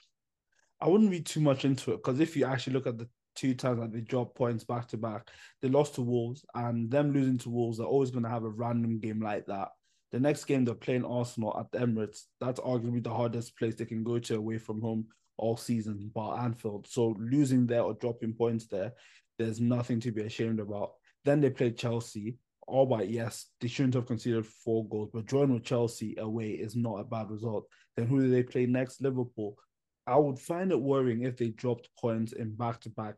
I 0.80 0.88
wouldn't 0.88 1.12
read 1.12 1.26
too 1.26 1.40
much 1.40 1.66
into 1.66 1.92
it 1.92 1.98
because 1.98 2.20
if 2.20 2.36
you 2.36 2.46
actually 2.46 2.74
look 2.74 2.88
at 2.88 2.98
the 2.98 3.08
two 3.36 3.54
times 3.54 3.80
that 3.80 3.94
they 3.94 4.02
dropped 4.02 4.36
points 4.36 4.64
back 4.64 4.88
to 4.90 4.98
back. 4.98 5.30
They 5.62 5.70
lost 5.70 5.96
to 5.96 6.02
Wolves, 6.02 6.46
and 6.56 6.90
them 6.90 7.14
losing 7.14 7.38
to 7.40 7.50
Wolves 7.50 7.78
they're 7.78 7.88
always 7.88 8.12
going 8.12 8.24
to 8.24 8.30
have 8.30 8.44
a 8.44 8.50
random 8.50 9.00
game 9.00 9.22
like 9.22 9.46
that. 9.48 9.70
The 10.12 10.20
next 10.20 10.46
game 10.46 10.66
they're 10.66 10.76
playing 10.76 11.06
Arsenal 11.06 11.56
at 11.58 11.72
the 11.72 11.86
Emirates. 11.86 12.24
That's 12.40 12.60
arguably 12.60 13.04
the 13.04 13.14
hardest 13.14 13.58
place 13.58 13.76
they 13.76 13.86
can 13.86 14.04
go 14.04 14.20
to 14.20 14.36
away 14.36 14.58
from 14.58 14.82
home 14.82 15.08
all 15.38 15.58
season, 15.58 16.12
but 16.14 16.36
Anfield. 16.36 16.88
So 16.88 17.16
losing 17.20 17.66
there 17.66 17.82
or 17.82 17.94
dropping 17.94 18.34
points 18.34 18.68
there, 18.68 18.94
there's 19.38 19.60
nothing 19.60 20.00
to 20.02 20.12
be 20.12 20.24
ashamed 20.24 20.60
about. 20.60 20.92
Then 21.26 21.42
they 21.42 21.50
played 21.50 21.78
Chelsea. 21.78 22.38
All 22.68 22.86
but 22.86 23.10
yes, 23.10 23.48
they 23.60 23.68
shouldn't 23.68 23.96
have 23.96 24.06
conceded 24.06 24.46
four 24.46 24.88
goals, 24.88 25.10
but 25.14 25.26
drawing 25.26 25.54
with 25.54 25.64
Chelsea 25.64 26.16
away 26.18 26.52
is 26.52 26.76
not 26.76 27.00
a 27.00 27.04
bad 27.04 27.30
result. 27.30 27.66
Then 27.98 28.08
who 28.08 28.22
do 28.22 28.30
they 28.30 28.44
play 28.44 28.66
next? 28.66 29.02
Liverpool. 29.02 29.58
I 30.12 30.18
would 30.18 30.38
find 30.38 30.74
it 30.74 30.82
worrying 30.82 31.24
if 31.24 31.38
they 31.38 31.52
dropped 31.52 31.88
points 31.98 32.34
in 32.34 32.54
back 32.54 32.82
to 32.82 32.90
back 32.90 33.16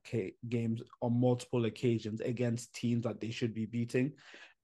games 0.47 0.83
on 1.01 1.19
multiple 1.19 1.65
occasions 1.65 2.21
against 2.21 2.75
teams 2.75 3.03
that 3.05 3.19
they 3.19 3.31
should 3.31 3.55
be 3.55 3.65
beating. 3.65 4.11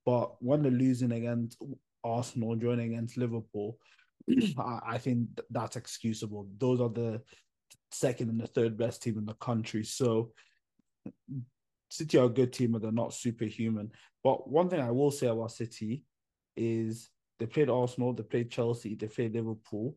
But 0.06 0.40
when 0.40 0.62
they're 0.62 0.72
losing 0.72 1.12
against 1.12 1.60
Arsenal, 2.04 2.56
joining 2.56 2.94
against 2.94 3.18
Liverpool, 3.18 3.80
I 4.60 5.00
think 5.00 5.40
that's 5.50 5.76
excusable. 5.76 6.48
Those 6.60 6.80
are 6.82 6.90
the 6.90 7.20
second 7.92 8.30
and 8.30 8.40
the 8.40 8.46
third 8.46 8.78
best 8.78 9.02
team 9.02 9.18
in 9.18 9.26
the 9.26 9.34
country. 9.34 9.84
So 9.84 10.32
City 11.90 12.20
are 12.20 12.26
a 12.26 12.30
good 12.30 12.54
team, 12.54 12.74
but 12.74 12.84
they're 12.84 12.92
not 12.92 13.16
superhuman. 13.16 13.92
But 14.24 14.48
one 14.48 14.70
thing 14.70 14.82
I 14.82 14.92
will 14.92 15.10
say 15.10 15.26
about 15.26 15.54
City 15.54 16.06
is 16.56 17.10
they 17.40 17.48
played 17.48 17.72
Arsenal, 17.72 18.14
they 18.14 18.22
played 18.22 18.52
Chelsea, 18.52 18.94
they 18.94 19.08
played 19.08 19.34
Liverpool 19.34 19.96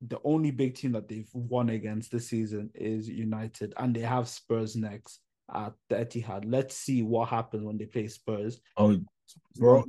the 0.00 0.18
only 0.24 0.50
big 0.50 0.74
team 0.74 0.92
that 0.92 1.08
they've 1.08 1.28
won 1.34 1.70
against 1.70 2.10
this 2.10 2.28
season 2.28 2.70
is 2.74 3.08
United, 3.08 3.74
and 3.76 3.94
they 3.94 4.00
have 4.00 4.28
Spurs 4.28 4.76
next. 4.76 5.20
at 5.54 5.72
the 5.88 5.96
Etihad. 5.96 6.44
Let's 6.46 6.76
see 6.76 7.02
what 7.02 7.28
happens 7.28 7.64
when 7.64 7.76
they 7.76 7.86
play 7.86 8.08
Spurs. 8.08 8.60
Oh, 8.76 8.98
bro, 9.56 9.84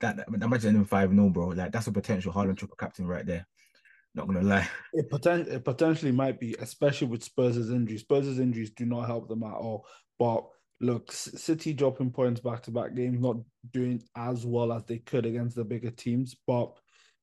that, 0.00 0.16
that 0.16 0.42
imagine 0.42 0.74
them 0.74 0.84
five 0.84 1.10
0 1.10 1.30
bro. 1.30 1.48
Like 1.48 1.72
that's 1.72 1.86
a 1.86 1.92
potential 1.92 2.32
Haaland 2.32 2.58
triple 2.58 2.76
captain 2.76 3.06
right 3.06 3.24
there. 3.24 3.46
Not 4.14 4.26
gonna 4.26 4.42
lie. 4.42 4.68
It, 4.92 5.08
poten- 5.10 5.46
it 5.46 5.64
potentially 5.64 6.12
might 6.12 6.40
be, 6.40 6.56
especially 6.58 7.08
with 7.08 7.22
Spurs' 7.22 7.70
injuries. 7.70 8.00
Spurs' 8.00 8.40
injuries 8.40 8.70
do 8.70 8.84
not 8.84 9.06
help 9.06 9.28
them 9.28 9.44
at 9.44 9.52
all. 9.52 9.86
But 10.18 10.44
look, 10.80 11.12
City 11.12 11.72
dropping 11.72 12.10
points 12.10 12.40
back 12.40 12.62
to 12.64 12.70
back 12.72 12.94
games, 12.94 13.20
not 13.20 13.36
doing 13.72 14.02
as 14.16 14.44
well 14.44 14.72
as 14.72 14.84
they 14.84 14.98
could 14.98 15.26
against 15.26 15.54
the 15.56 15.64
bigger 15.64 15.90
teams. 15.90 16.34
But 16.46 16.72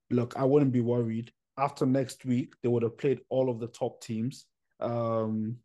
look, 0.10 0.34
I 0.38 0.46
wouldn't 0.46 0.72
be 0.72 0.82
worried. 0.82 1.32
After 1.58 1.86
next 1.86 2.26
week, 2.26 2.54
they 2.62 2.70
would 2.70 2.84
have 2.84 2.98
played 2.98 3.22
all 3.30 3.50
of 3.50 3.60
the 3.60 3.68
top 3.68 4.02
teams. 4.02 4.46
Um, 4.80 5.58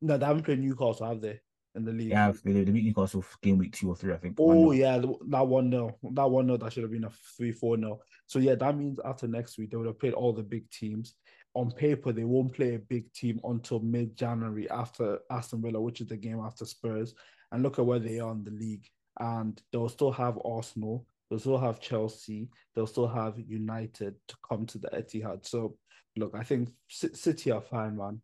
no, 0.00 0.16
they 0.16 0.26
haven't 0.26 0.44
played 0.44 0.60
Newcastle, 0.60 1.06
have 1.06 1.20
they? 1.20 1.40
In 1.74 1.84
the 1.84 1.92
league. 1.92 2.10
Yeah, 2.10 2.32
they, 2.44 2.52
they 2.52 2.70
beat 2.70 2.84
Newcastle 2.84 3.24
game 3.42 3.58
week 3.58 3.72
two 3.72 3.90
or 3.90 3.96
three, 3.96 4.12
I 4.12 4.16
think. 4.16 4.36
Oh 4.38 4.72
yeah, 4.72 4.98
that 5.28 5.46
one 5.46 5.70
nil, 5.70 5.98
that 6.12 6.30
one 6.30 6.46
nil, 6.46 6.58
that 6.58 6.72
should 6.72 6.82
have 6.82 6.92
been 6.92 7.04
a 7.04 7.10
three 7.36 7.52
four 7.52 7.76
nil. 7.76 8.00
So 8.26 8.38
yeah, 8.38 8.54
that 8.56 8.76
means 8.76 8.98
after 9.04 9.28
next 9.28 9.58
week 9.58 9.70
they 9.70 9.76
would 9.76 9.86
have 9.86 9.98
played 9.98 10.14
all 10.14 10.32
the 10.32 10.42
big 10.42 10.68
teams. 10.70 11.14
On 11.54 11.70
paper, 11.70 12.12
they 12.12 12.24
won't 12.24 12.52
play 12.54 12.74
a 12.74 12.78
big 12.78 13.12
team 13.12 13.40
until 13.44 13.80
mid 13.80 14.16
January 14.16 14.68
after 14.70 15.18
Aston 15.30 15.62
Villa, 15.62 15.80
which 15.80 16.00
is 16.00 16.06
the 16.06 16.16
game 16.16 16.40
after 16.40 16.64
Spurs. 16.64 17.14
And 17.52 17.62
look 17.62 17.78
at 17.78 17.86
where 17.86 17.98
they 17.98 18.18
are 18.18 18.32
in 18.32 18.44
the 18.44 18.50
league, 18.50 18.86
and 19.20 19.60
they'll 19.72 19.88
still 19.88 20.12
have 20.12 20.38
Arsenal, 20.44 21.06
they'll 21.28 21.38
still 21.38 21.58
have 21.58 21.80
Chelsea, 21.80 22.48
they'll 22.74 22.86
still 22.86 23.08
have 23.08 23.38
United 23.38 24.14
to 24.28 24.36
come 24.48 24.66
to 24.66 24.78
the 24.78 24.88
Etihad. 24.88 25.46
So 25.46 25.76
look, 26.16 26.34
I 26.34 26.42
think 26.42 26.70
City 26.88 27.50
are 27.50 27.60
fine, 27.60 27.96
man. 27.96 28.20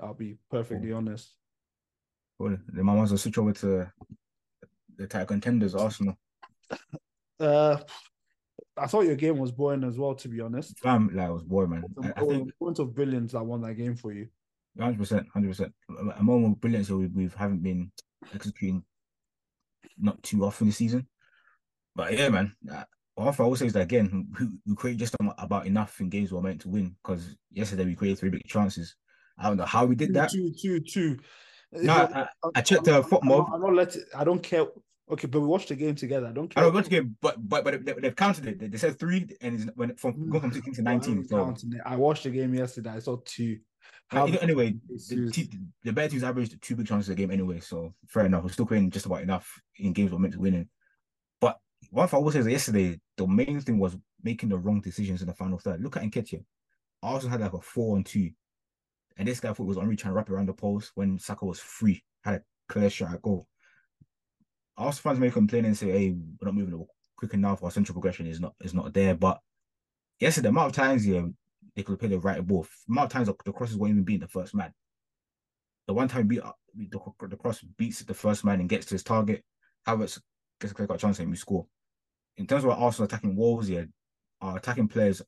I'll 0.00 0.14
be 0.14 0.38
perfectly 0.50 0.92
honest. 0.92 1.34
Well, 2.38 2.56
the 2.68 2.84
wants 2.84 3.10
to 3.10 3.18
switch 3.18 3.38
over 3.38 3.52
to 3.52 3.90
the 4.96 5.06
title 5.06 5.26
contenders, 5.26 5.74
Arsenal. 5.74 6.16
Uh, 7.40 7.78
I 8.76 8.88
thought 8.88 9.04
your 9.04 9.14
game 9.14 9.38
was 9.38 9.52
boring 9.52 9.84
as 9.84 9.96
well, 9.96 10.12
to 10.16 10.28
be 10.28 10.40
honest. 10.40 10.74
Um, 10.84 11.08
like, 11.14 11.28
it 11.28 11.32
was 11.32 11.44
boring, 11.44 11.70
man. 11.70 11.84
I, 12.02 12.20
I 12.20 12.24
think 12.26 12.50
point 12.58 12.80
of 12.80 12.96
brilliance 12.96 13.30
that 13.30 13.44
won 13.44 13.60
that 13.62 13.74
game 13.74 13.94
for 13.94 14.12
you. 14.12 14.26
Hundred 14.76 14.98
percent, 14.98 15.26
hundred 15.32 15.48
percent. 15.50 15.72
A 16.16 16.22
moment 16.22 16.54
of 16.54 16.60
brilliance 16.60 16.88
that 16.88 16.96
we 16.96 17.06
we 17.06 17.30
haven't 17.36 17.62
been 17.62 17.92
executing 18.34 18.82
not 19.96 20.22
too 20.24 20.44
often 20.44 20.66
this 20.66 20.76
season. 20.76 21.06
But 21.98 22.16
yeah, 22.16 22.28
man. 22.28 22.54
I 22.70 23.34
always 23.40 23.58
say 23.58 23.66
is 23.66 23.72
that 23.72 23.82
again, 23.82 24.28
we, 24.38 24.46
we 24.68 24.76
create 24.76 24.98
just 24.98 25.16
about 25.20 25.66
enough 25.66 26.00
in 26.00 26.08
games 26.08 26.30
we 26.30 26.38
are 26.38 26.42
meant 26.42 26.60
to 26.60 26.68
win. 26.68 26.94
Because 27.02 27.36
yesterday 27.50 27.84
we 27.84 27.96
created 27.96 28.20
three 28.20 28.30
big 28.30 28.46
chances. 28.46 28.94
I 29.36 29.48
don't 29.48 29.56
know 29.56 29.64
how 29.64 29.84
we 29.84 29.96
did 29.96 30.14
that. 30.14 30.30
Two, 30.30 30.52
two, 30.52 30.78
two. 30.78 31.18
No, 31.72 31.92
I, 31.92 32.28
I 32.54 32.60
checked 32.60 32.84
the 32.84 33.02
FotMob. 33.02 33.52
I 33.52 33.58
don't 33.58 33.74
let. 33.74 33.96
It, 33.96 34.04
I 34.16 34.22
don't 34.22 34.40
care. 34.40 34.66
Okay, 35.10 35.26
but 35.26 35.40
we 35.40 35.46
watched 35.48 35.70
the 35.70 35.74
game 35.74 35.96
together. 35.96 36.28
I 36.28 36.32
don't 36.32 36.48
care. 36.48 36.62
I 36.62 36.66
don't 36.66 36.74
watch 36.74 36.84
the 36.84 36.90
game, 36.90 37.16
but 37.20 37.36
but 37.48 37.64
but 37.64 37.84
they, 37.84 38.06
have 38.06 38.14
counted 38.14 38.46
it. 38.46 38.60
They, 38.60 38.68
they 38.68 38.78
said 38.78 38.96
three, 38.96 39.26
and 39.40 39.54
it's 39.56 39.64
when 39.74 39.96
from 39.96 40.14
mm. 40.14 40.30
going 40.30 40.42
from 40.42 40.52
sixteen 40.52 40.74
to 40.74 40.82
nineteen. 40.82 41.26
So. 41.26 41.52
I 41.84 41.96
watched 41.96 42.22
the 42.22 42.30
game 42.30 42.54
yesterday. 42.54 42.90
I 42.90 43.00
saw 43.00 43.16
two. 43.24 43.58
How 44.06 44.26
anyway, 44.26 44.76
the, 45.08 45.48
the 45.82 45.92
better 45.92 46.10
teams 46.10 46.22
averaged 46.22 46.62
two 46.62 46.76
big 46.76 46.86
chances 46.86 47.08
a 47.08 47.14
game 47.16 47.32
anyway, 47.32 47.58
so 47.58 47.92
fair 48.06 48.26
enough. 48.26 48.44
We're 48.44 48.50
still 48.50 48.66
creating 48.66 48.92
just 48.92 49.06
about 49.06 49.22
enough 49.22 49.60
in 49.78 49.92
games 49.92 50.12
we're 50.12 50.18
meant 50.20 50.34
to 50.34 50.40
win 50.40 50.54
in. 50.54 50.68
One 51.90 52.06
thing 52.08 52.18
I 52.18 52.22
will 52.22 52.32
say 52.32 52.40
is 52.40 52.44
that 52.44 52.50
yesterday, 52.50 53.00
the 53.16 53.26
main 53.26 53.60
thing 53.60 53.78
was 53.78 53.96
making 54.22 54.50
the 54.50 54.58
wrong 54.58 54.80
decisions 54.80 55.22
in 55.22 55.28
the 55.28 55.34
final 55.34 55.58
third. 55.58 55.82
Look 55.82 55.96
at 55.96 56.02
Nketiah. 56.02 56.44
Arsenal 57.02 57.30
had 57.30 57.40
like 57.40 57.52
a 57.52 57.60
four 57.60 57.96
on 57.96 58.04
two 58.04 58.30
and 59.18 59.26
this 59.26 59.40
guy 59.40 59.52
thought 59.52 59.66
was 59.66 59.78
only 59.78 59.96
trying 59.96 60.12
to 60.12 60.16
wrap 60.16 60.30
around 60.30 60.46
the 60.46 60.54
post 60.54 60.92
when 60.94 61.18
Saka 61.18 61.44
was 61.44 61.58
free, 61.58 62.02
had 62.22 62.34
a 62.34 62.42
clear 62.68 62.88
shot 62.88 63.12
at 63.12 63.22
goal. 63.22 63.48
Arsenal 64.76 65.02
fans 65.02 65.18
may 65.18 65.30
complain 65.30 65.64
and 65.64 65.76
say, 65.76 65.90
hey, 65.90 66.10
we're 66.10 66.46
not 66.46 66.54
moving 66.54 66.86
quick 67.16 67.34
enough, 67.34 67.64
our 67.64 67.70
central 67.72 67.94
progression 67.94 68.28
is 68.28 68.40
not 68.40 68.54
is 68.60 68.72
not 68.72 68.94
there. 68.94 69.16
But 69.16 69.40
yesterday, 70.20 70.44
the 70.44 70.50
amount 70.50 70.68
of 70.68 70.76
times 70.76 71.04
yeah, 71.04 71.22
they 71.74 71.82
could 71.82 71.98
play 71.98 72.08
the 72.08 72.20
right 72.20 72.46
ball, 72.46 72.62
the 72.86 72.92
amount 72.92 73.06
of 73.06 73.12
times 73.12 73.26
the, 73.44 73.52
crosses 73.52 73.76
weren't 73.76 73.90
even 73.90 74.04
beating 74.04 74.20
the 74.20 74.28
first 74.28 74.54
man. 74.54 74.72
The 75.88 75.94
one 75.94 76.06
time 76.06 76.28
beat 76.28 76.42
uh, 76.42 76.52
the, 76.76 77.00
the 77.28 77.36
cross 77.36 77.60
beats 77.76 78.00
the 78.00 78.14
first 78.14 78.44
man 78.44 78.60
and 78.60 78.68
gets 78.68 78.86
to 78.86 78.94
his 78.94 79.02
target, 79.02 79.44
Havertz 79.86 80.20
gets 80.60 80.70
a 80.70 80.74
clear 80.74 80.86
cut 80.86 81.00
chance 81.00 81.18
and 81.18 81.30
we 81.30 81.36
score. 81.36 81.66
In 82.38 82.46
terms 82.46 82.64
of 82.64 82.70
Arsenal 82.70 83.06
attacking 83.06 83.36
walls, 83.36 83.68
yeah, 83.68 83.84
our 84.40 84.56
attacking 84.56 84.88
players 84.88 85.20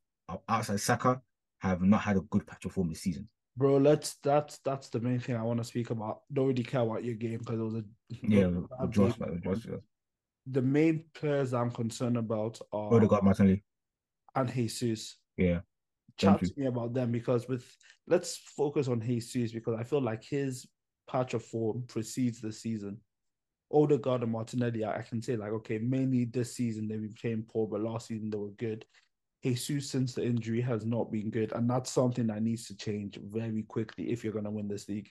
outside 0.48 0.80
Saka 0.80 1.20
have 1.58 1.82
not 1.82 2.00
had 2.00 2.16
a 2.16 2.20
good 2.20 2.46
patch 2.46 2.64
of 2.64 2.72
form 2.72 2.88
this 2.88 3.02
season. 3.02 3.28
Bro, 3.56 3.78
let's 3.78 4.14
that's 4.22 4.58
that's 4.64 4.88
the 4.88 5.00
main 5.00 5.18
thing 5.18 5.36
I 5.36 5.42
want 5.42 5.58
to 5.58 5.64
speak 5.64 5.90
about. 5.90 6.20
Don't 6.32 6.46
really 6.46 6.62
care 6.62 6.80
about 6.80 7.04
your 7.04 7.16
game 7.16 7.38
because 7.38 7.58
it 7.58 7.62
was 7.62 7.74
a 7.74 7.84
yeah, 8.22 8.48
just. 8.88 9.18
The 10.46 10.62
main 10.62 11.04
players 11.14 11.52
I'm 11.52 11.70
concerned 11.70 12.16
about 12.16 12.58
are 12.72 12.94
Odegaard, 12.94 13.24
Martinelli, 13.24 13.62
and 14.34 14.50
Jesus. 14.52 15.18
Yeah, 15.36 15.60
chat 16.16 16.40
to 16.40 16.52
me 16.56 16.66
about 16.66 16.94
them 16.94 17.10
because 17.10 17.48
with 17.48 17.64
let's 18.06 18.36
focus 18.36 18.88
on 18.88 19.00
Jesus 19.00 19.52
because 19.52 19.78
I 19.78 19.84
feel 19.84 20.00
like 20.00 20.24
his 20.24 20.66
patch 21.08 21.34
of 21.34 21.44
form 21.44 21.84
precedes 21.88 22.40
the 22.40 22.52
season. 22.52 22.98
Odegaard 23.72 24.22
and 24.22 24.32
Martinelli, 24.32 24.84
I 24.84 25.02
can 25.02 25.22
say 25.22 25.36
like 25.36 25.52
okay, 25.52 25.78
mainly 25.78 26.24
this 26.24 26.54
season 26.54 26.88
they 26.88 26.96
became 26.96 27.44
poor, 27.48 27.66
but 27.66 27.80
last 27.80 28.08
season 28.08 28.30
they 28.30 28.38
were 28.38 28.50
good. 28.50 28.84
Jesus, 29.42 29.90
since 29.90 30.14
the 30.14 30.24
injury, 30.24 30.60
has 30.60 30.84
not 30.84 31.10
been 31.10 31.30
good. 31.30 31.52
And 31.52 31.68
that's 31.68 31.90
something 31.90 32.26
that 32.26 32.42
needs 32.42 32.66
to 32.66 32.76
change 32.76 33.18
very 33.22 33.62
quickly 33.62 34.10
if 34.10 34.22
you're 34.22 34.34
going 34.34 34.44
to 34.44 34.50
win 34.50 34.68
this 34.68 34.88
league. 34.88 35.10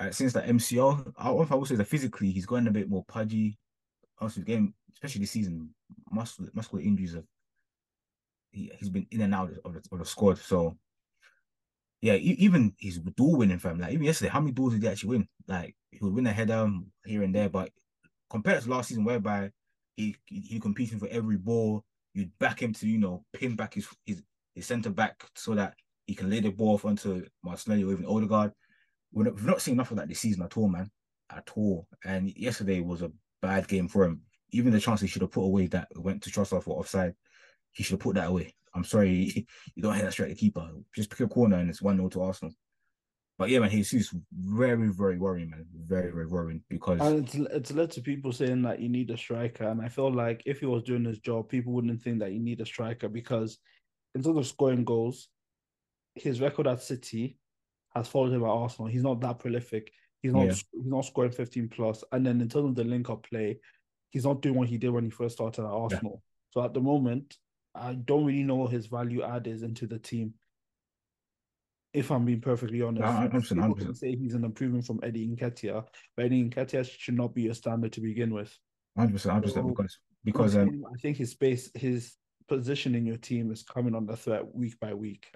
Uh, 0.00 0.10
since 0.10 0.32
the 0.32 0.40
MCL, 0.40 1.12
I, 1.18 1.30
I 1.30 1.54
would 1.54 1.68
say 1.68 1.74
that 1.74 1.86
physically 1.86 2.30
he's 2.30 2.46
going 2.46 2.66
a 2.66 2.70
bit 2.70 2.88
more 2.88 3.04
pudgy. 3.06 3.58
Also, 4.18 4.40
game, 4.40 4.72
especially 4.94 5.20
this 5.20 5.30
season, 5.30 5.74
muscle 6.10 6.46
muscular 6.54 6.82
injuries 6.82 7.14
have 7.14 7.24
he, 8.52 8.70
has 8.78 8.88
been 8.88 9.06
in 9.10 9.22
and 9.22 9.34
out 9.34 9.50
of 9.64 9.74
the, 9.74 9.82
of 9.90 9.98
the 9.98 10.04
squad. 10.04 10.38
So, 10.38 10.76
yeah, 12.02 12.14
even 12.14 12.74
his 12.78 12.98
duel 13.16 13.36
winning 13.36 13.60
fam, 13.60 13.78
like 13.78 13.92
even 13.92 14.04
yesterday, 14.04 14.30
how 14.30 14.40
many 14.40 14.52
duels 14.52 14.72
did 14.72 14.82
he 14.82 14.88
actually 14.88 15.10
win? 15.10 15.28
Like 15.46 15.76
he 15.92 15.98
would 16.00 16.12
win 16.12 16.26
a 16.26 16.32
header 16.32 16.68
here 17.06 17.22
and 17.22 17.32
there, 17.32 17.48
but 17.48 17.70
compared 18.28 18.60
to 18.60 18.70
last 18.70 18.88
season, 18.88 19.04
whereby 19.04 19.50
he 19.96 20.16
he 20.26 20.58
competing 20.58 20.98
for 20.98 21.08
every 21.08 21.36
ball, 21.36 21.84
you'd 22.12 22.36
back 22.40 22.60
him 22.60 22.72
to, 22.74 22.88
you 22.88 22.98
know, 22.98 23.24
pin 23.32 23.54
back 23.54 23.74
his 23.74 23.88
his, 24.04 24.20
his 24.54 24.66
centre 24.66 24.90
back 24.90 25.24
so 25.36 25.54
that 25.54 25.74
he 26.06 26.14
can 26.16 26.28
lay 26.28 26.40
the 26.40 26.50
ball 26.50 26.74
off 26.74 26.84
onto 26.84 27.24
Martinelli 27.44 27.84
or 27.84 27.92
even 27.92 28.04
Odegaard. 28.04 28.52
We're 29.12 29.24
not, 29.24 29.34
we've 29.36 29.46
not 29.46 29.62
seen 29.62 29.74
enough 29.74 29.92
of 29.92 29.98
that 29.98 30.08
this 30.08 30.20
season 30.20 30.42
at 30.42 30.56
all, 30.56 30.68
man. 30.68 30.90
At 31.30 31.50
all. 31.54 31.86
And 32.04 32.36
yesterday 32.36 32.80
was 32.80 33.02
a 33.02 33.12
bad 33.40 33.68
game 33.68 33.86
for 33.86 34.04
him. 34.04 34.22
Even 34.50 34.72
the 34.72 34.80
chance 34.80 35.00
he 35.00 35.06
should 35.06 35.22
have 35.22 35.30
put 35.30 35.42
away 35.42 35.68
that 35.68 35.88
went 35.94 36.22
to 36.22 36.30
Trossard 36.30 36.64
for 36.64 36.78
offside, 36.78 37.14
he 37.70 37.82
should 37.82 37.94
have 37.94 38.00
put 38.00 38.16
that 38.16 38.28
away. 38.28 38.54
I'm 38.74 38.84
sorry, 38.84 39.46
you 39.74 39.82
don't 39.82 39.94
hit 39.94 40.04
that 40.04 40.12
straight 40.12 40.30
to 40.30 40.34
keeper. 40.34 40.68
Just 40.94 41.10
pick 41.10 41.20
a 41.20 41.28
corner 41.28 41.58
and 41.58 41.68
it's 41.68 41.82
1 41.82 41.96
0 41.96 42.08
to 42.10 42.22
Arsenal. 42.22 42.54
But 43.38 43.48
yeah, 43.48 43.60
man, 43.60 43.70
he's 43.70 44.14
very, 44.32 44.88
very 44.88 45.18
worrying, 45.18 45.50
man. 45.50 45.66
Very, 45.74 46.12
very 46.12 46.26
worrying 46.26 46.62
because 46.68 47.00
and 47.00 47.24
it's 47.24 47.34
it's 47.34 47.72
led 47.72 47.90
to 47.92 48.00
people 48.00 48.30
saying 48.30 48.62
that 48.62 48.78
you 48.78 48.88
need 48.88 49.10
a 49.10 49.16
striker, 49.16 49.64
and 49.64 49.80
I 49.80 49.88
feel 49.88 50.12
like 50.12 50.42
if 50.46 50.60
he 50.60 50.66
was 50.66 50.82
doing 50.82 51.04
his 51.04 51.18
job, 51.18 51.48
people 51.48 51.72
wouldn't 51.72 52.02
think 52.02 52.20
that 52.20 52.32
you 52.32 52.38
need 52.38 52.60
a 52.60 52.66
striker 52.66 53.08
because 53.08 53.58
in 54.14 54.22
terms 54.22 54.38
of 54.38 54.46
scoring 54.46 54.84
goals, 54.84 55.28
his 56.14 56.40
record 56.40 56.66
at 56.66 56.82
City 56.82 57.38
has 57.94 58.08
followed 58.08 58.32
him 58.32 58.44
at 58.44 58.48
Arsenal. 58.48 58.88
He's 58.88 59.02
not 59.02 59.20
that 59.22 59.38
prolific. 59.38 59.90
He's 60.20 60.32
not 60.32 60.46
yeah. 60.46 60.52
he's 60.52 60.86
not 60.86 61.04
scoring 61.04 61.32
15 61.32 61.68
plus. 61.68 62.04
And 62.12 62.24
then 62.24 62.40
in 62.40 62.48
terms 62.48 62.66
of 62.66 62.74
the 62.74 62.84
link 62.84 63.10
up 63.10 63.26
play, 63.28 63.58
he's 64.10 64.24
not 64.24 64.40
doing 64.40 64.54
what 64.54 64.68
he 64.68 64.78
did 64.78 64.90
when 64.90 65.04
he 65.04 65.10
first 65.10 65.36
started 65.36 65.62
at 65.62 65.70
Arsenal. 65.70 66.22
Yeah. 66.22 66.50
So 66.50 66.64
at 66.64 66.74
the 66.74 66.80
moment, 66.80 67.36
I 67.74 67.94
don't 67.94 68.24
really 68.24 68.44
know 68.44 68.56
what 68.56 68.72
his 68.72 68.86
value 68.86 69.22
add 69.22 69.46
is 69.46 69.62
into 69.62 69.86
the 69.86 69.98
team 69.98 70.34
if 71.94 72.10
I'm 72.10 72.24
being 72.24 72.40
perfectly 72.40 72.82
honest. 72.82 73.04
100%, 73.04 73.74
100%. 73.76 73.96
say 73.96 74.16
he's 74.16 74.34
an 74.34 74.44
improvement 74.44 74.86
from 74.86 75.00
Eddie 75.02 75.28
Nketiah, 75.28 75.84
but 76.16 76.24
Eddie 76.24 76.48
Nketiah 76.48 76.88
should 76.88 77.16
not 77.16 77.34
be 77.34 77.48
a 77.48 77.54
standard 77.54 77.92
to 77.92 78.00
begin 78.00 78.32
with. 78.32 78.56
100%, 78.98 79.12
100% 79.12 79.52
so, 79.52 79.62
because 79.62 79.98
because 80.24 80.56
um, 80.56 80.84
I 80.92 80.96
think 80.98 81.16
his 81.16 81.30
space, 81.30 81.70
his 81.74 82.14
position 82.48 82.94
in 82.94 83.04
your 83.06 83.16
team 83.16 83.50
is 83.50 83.62
coming 83.62 83.94
under 83.94 84.14
threat 84.14 84.54
week 84.54 84.78
by 84.80 84.94
week, 84.94 85.26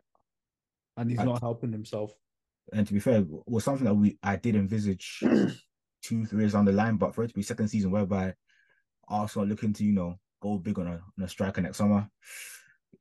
and 0.97 1.11
he's 1.11 1.21
not 1.21 1.41
helping 1.41 1.73
himself. 1.73 2.13
And 2.73 2.87
to 2.87 2.93
be 2.93 3.01
fair, 3.01 3.25
was 3.47 3.65
something 3.65 3.85
that 3.85 3.95
we 3.95 4.19
I 4.23 4.37
did 4.37 4.57
envisage 4.57 5.19
two, 6.03 6.27
three 6.27 6.41
years 6.41 6.53
down 6.53 6.67
the 6.67 6.73
line, 6.73 6.97
but 6.97 7.15
for 7.15 7.25
it 7.25 7.29
to 7.29 7.35
be 7.35 7.43
second 7.43 7.69
season 7.69 7.91
whereby 7.91 8.35
Arsenal 9.09 9.49
looking 9.49 9.73
to 9.73 9.85
you 9.85 9.93
know 9.93 10.19
go 10.41 10.59
big 10.59 10.79
on 10.79 10.87
a, 10.87 11.01
on 11.19 11.25
a 11.25 11.29
striker 11.29 11.61
next 11.61 11.79
summer, 11.79 12.09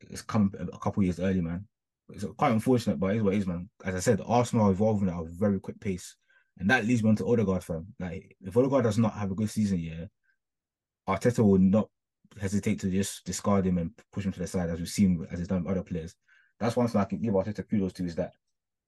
it's 0.09 0.21
come 0.21 0.51
a 0.59 0.77
couple 0.77 1.03
years 1.03 1.19
early, 1.19 1.41
man 1.41 1.65
it's 2.09 2.25
quite 2.37 2.51
unfortunate, 2.51 2.99
but 2.99 3.11
it 3.13 3.17
is 3.17 3.23
what 3.23 3.33
it 3.33 3.37
is, 3.37 3.47
man. 3.47 3.69
As 3.83 3.95
I 3.95 3.99
said, 3.99 4.21
Arsenal 4.25 4.67
are 4.67 4.71
evolving 4.71 5.09
at 5.09 5.19
a 5.19 5.25
very 5.25 5.59
quick 5.59 5.79
pace. 5.79 6.15
And 6.57 6.69
that 6.69 6.85
leads 6.85 7.03
me 7.03 7.09
on 7.09 7.15
to 7.17 7.27
Odegaard, 7.27 7.63
fam. 7.63 7.87
Like, 7.99 8.35
if 8.41 8.55
Odegaard 8.55 8.83
does 8.83 8.97
not 8.97 9.13
have 9.13 9.31
a 9.31 9.35
good 9.35 9.49
season 9.49 9.79
yeah, 9.79 10.05
Arteta 11.07 11.39
will 11.39 11.59
not 11.59 11.89
hesitate 12.39 12.79
to 12.81 12.89
just 12.89 13.25
discard 13.25 13.65
him 13.65 13.77
and 13.77 13.91
push 14.11 14.25
him 14.25 14.31
to 14.31 14.39
the 14.39 14.47
side, 14.47 14.69
as 14.69 14.79
we've 14.79 14.87
seen 14.87 15.25
as 15.31 15.39
he's 15.39 15.47
done 15.47 15.63
with 15.63 15.71
other 15.71 15.83
players. 15.83 16.15
That's 16.59 16.75
one 16.75 16.87
thing 16.87 17.01
I 17.01 17.05
can 17.05 17.21
give 17.21 17.33
Arteta 17.33 17.67
kudos 17.69 17.93
to 17.93 18.05
is 18.05 18.15
that 18.15 18.33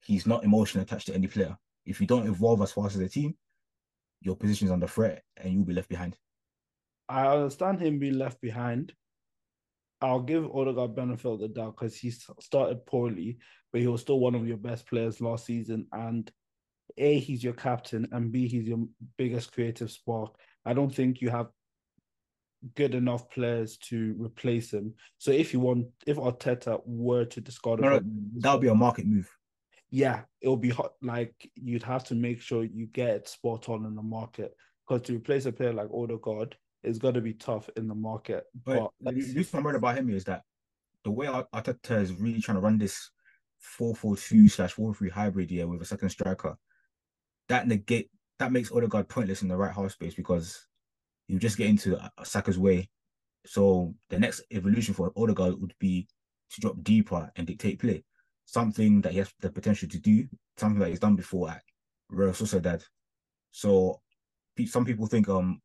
he's 0.05 0.25
not 0.25 0.43
emotionally 0.43 0.83
attached 0.83 1.07
to 1.07 1.15
any 1.15 1.27
player. 1.27 1.57
If 1.85 1.99
you 1.99 2.07
don't 2.07 2.27
evolve 2.27 2.61
as 2.61 2.71
fast 2.71 2.95
as 2.95 3.01
a 3.01 3.09
team, 3.09 3.35
your 4.21 4.35
position 4.35 4.67
position's 4.67 4.71
under 4.71 4.87
threat 4.87 5.23
and 5.37 5.53
you'll 5.53 5.65
be 5.65 5.73
left 5.73 5.89
behind. 5.89 6.17
I 7.09 7.27
understand 7.27 7.79
him 7.79 7.99
being 7.99 8.17
left 8.17 8.41
behind. 8.41 8.93
I'll 10.01 10.21
give 10.21 10.45
Odegaard 10.45 10.95
benefit 10.95 11.25
of 11.25 11.39
the 11.39 11.47
doubt 11.47 11.75
because 11.77 11.95
he 11.95 12.11
started 12.11 12.85
poorly, 12.85 13.39
but 13.71 13.81
he 13.81 13.87
was 13.87 14.01
still 14.01 14.19
one 14.19 14.35
of 14.35 14.47
your 14.47 14.57
best 14.57 14.87
players 14.87 15.21
last 15.21 15.45
season. 15.45 15.87
And 15.91 16.29
A, 16.97 17.19
he's 17.19 17.43
your 17.43 17.53
captain, 17.53 18.07
and 18.11 18.31
B, 18.31 18.47
he's 18.47 18.67
your 18.67 18.85
biggest 19.17 19.53
creative 19.53 19.89
spark. 19.89 20.35
I 20.65 20.73
don't 20.73 20.93
think 20.93 21.21
you 21.21 21.29
have 21.29 21.47
good 22.75 22.93
enough 22.95 23.29
players 23.29 23.77
to 23.77 24.15
replace 24.19 24.73
him. 24.73 24.93
So 25.17 25.31
if 25.31 25.53
you 25.53 25.59
want, 25.59 25.87
if 26.05 26.17
Arteta 26.17 26.81
were 26.85 27.25
to 27.25 27.41
discard, 27.41 27.79
no, 27.79 27.89
no, 27.89 28.01
that 28.37 28.53
would 28.53 28.61
be 28.61 28.67
a 28.67 28.75
market 28.75 29.07
move. 29.07 29.29
Yeah, 29.89 30.21
it'll 30.41 30.57
be 30.57 30.69
hot. 30.69 30.93
Like 31.01 31.49
you'd 31.55 31.83
have 31.83 32.03
to 32.05 32.15
make 32.15 32.41
sure 32.41 32.63
you 32.63 32.87
get 32.87 33.09
it 33.09 33.27
spot 33.29 33.69
on 33.69 33.85
in 33.85 33.95
the 33.95 34.03
market 34.03 34.53
because 34.87 35.07
to 35.07 35.15
replace 35.15 35.45
a 35.45 35.51
player 35.51 35.73
like 35.73 35.89
Odegaard 35.93 36.55
is 36.83 36.99
going 36.99 37.13
to 37.15 37.21
be 37.21 37.33
tough 37.33 37.69
in 37.75 37.87
the 37.87 37.95
market. 37.95 38.45
But, 38.65 38.89
but 39.01 39.15
the 39.15 39.21
reason 39.21 39.57
I'm 39.57 39.63
worried 39.63 39.77
about 39.77 39.97
him 39.97 40.09
is 40.09 40.23
that 40.25 40.43
the 41.03 41.11
way 41.11 41.27
Arteta 41.27 42.01
is 42.01 42.13
really 42.13 42.41
trying 42.41 42.57
to 42.57 42.61
run 42.61 42.77
this 42.77 43.11
4-4-2 43.79 44.51
slash 44.51 44.75
4-3 44.75 45.11
hybrid 45.11 45.49
here 45.49 45.67
with 45.67 45.81
a 45.81 45.85
second 45.85 46.09
striker, 46.09 46.57
that 47.49 47.67
negate 47.67 48.09
that 48.39 48.51
makes 48.51 48.71
Odegaard 48.71 49.09
pointless 49.09 49.41
in 49.41 49.47
the 49.47 49.57
right 49.57 49.73
half 49.73 49.91
space 49.91 50.13
because 50.13 50.67
you 51.27 51.39
just 51.39 51.57
get 51.57 51.69
into 51.69 51.97
Saka's 52.23 52.59
way. 52.59 52.89
So 53.45 53.95
the 54.09 54.19
next 54.19 54.43
evolution 54.51 54.93
for 54.93 55.11
Odegaard 55.15 55.59
would 55.59 55.73
be 55.79 56.07
to 56.51 56.61
drop 56.61 56.83
deeper 56.83 57.31
and 57.35 57.47
dictate 57.47 57.79
play. 57.79 58.03
Something 58.45 59.01
that 59.01 59.13
he 59.13 59.17
has 59.19 59.33
the 59.39 59.49
potential 59.49 59.89
to 59.89 59.99
do, 59.99 60.27
something 60.57 60.79
that 60.79 60.89
he's 60.89 60.99
done 60.99 61.15
before 61.15 61.49
at 61.49 61.61
Real 62.09 62.29
Sociedad. 62.29 62.83
So 63.51 64.01
some 64.65 64.85
people 64.85 65.07
think 65.07 65.29
um 65.29 65.61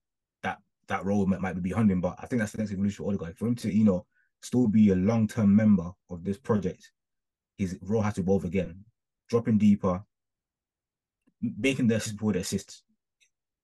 that 0.89 1.05
role 1.05 1.27
might, 1.27 1.41
might 1.41 1.55
be 1.55 1.61
behind 1.61 1.91
him, 1.91 2.01
but 2.01 2.17
I 2.19 2.27
think 2.27 2.41
that's 2.41 2.53
the 2.53 2.59
next 2.59 2.73
evolution 2.73 3.05
for 3.05 3.11
Odegaard. 3.11 3.39
For 3.39 3.47
him 3.47 3.55
to, 3.57 3.73
you 3.73 3.85
know, 3.85 4.07
still 4.43 4.69
be 4.69 4.91
a 4.91 4.97
long-term 4.97 5.55
member 5.55 5.91
of 6.11 6.25
this 6.25 6.39
project, 6.39 6.91
his 7.57 7.79
role 7.83 8.03
has 8.03 8.15
to 8.15 8.21
evolve 8.21 8.45
again. 8.45 8.85
Dropping 9.29 9.59
deeper, 9.59 10.03
making 11.41 11.87
the 11.87 11.97
assist 11.97 12.17
before 12.17 12.33
the 12.33 12.41
assist. 12.41 12.83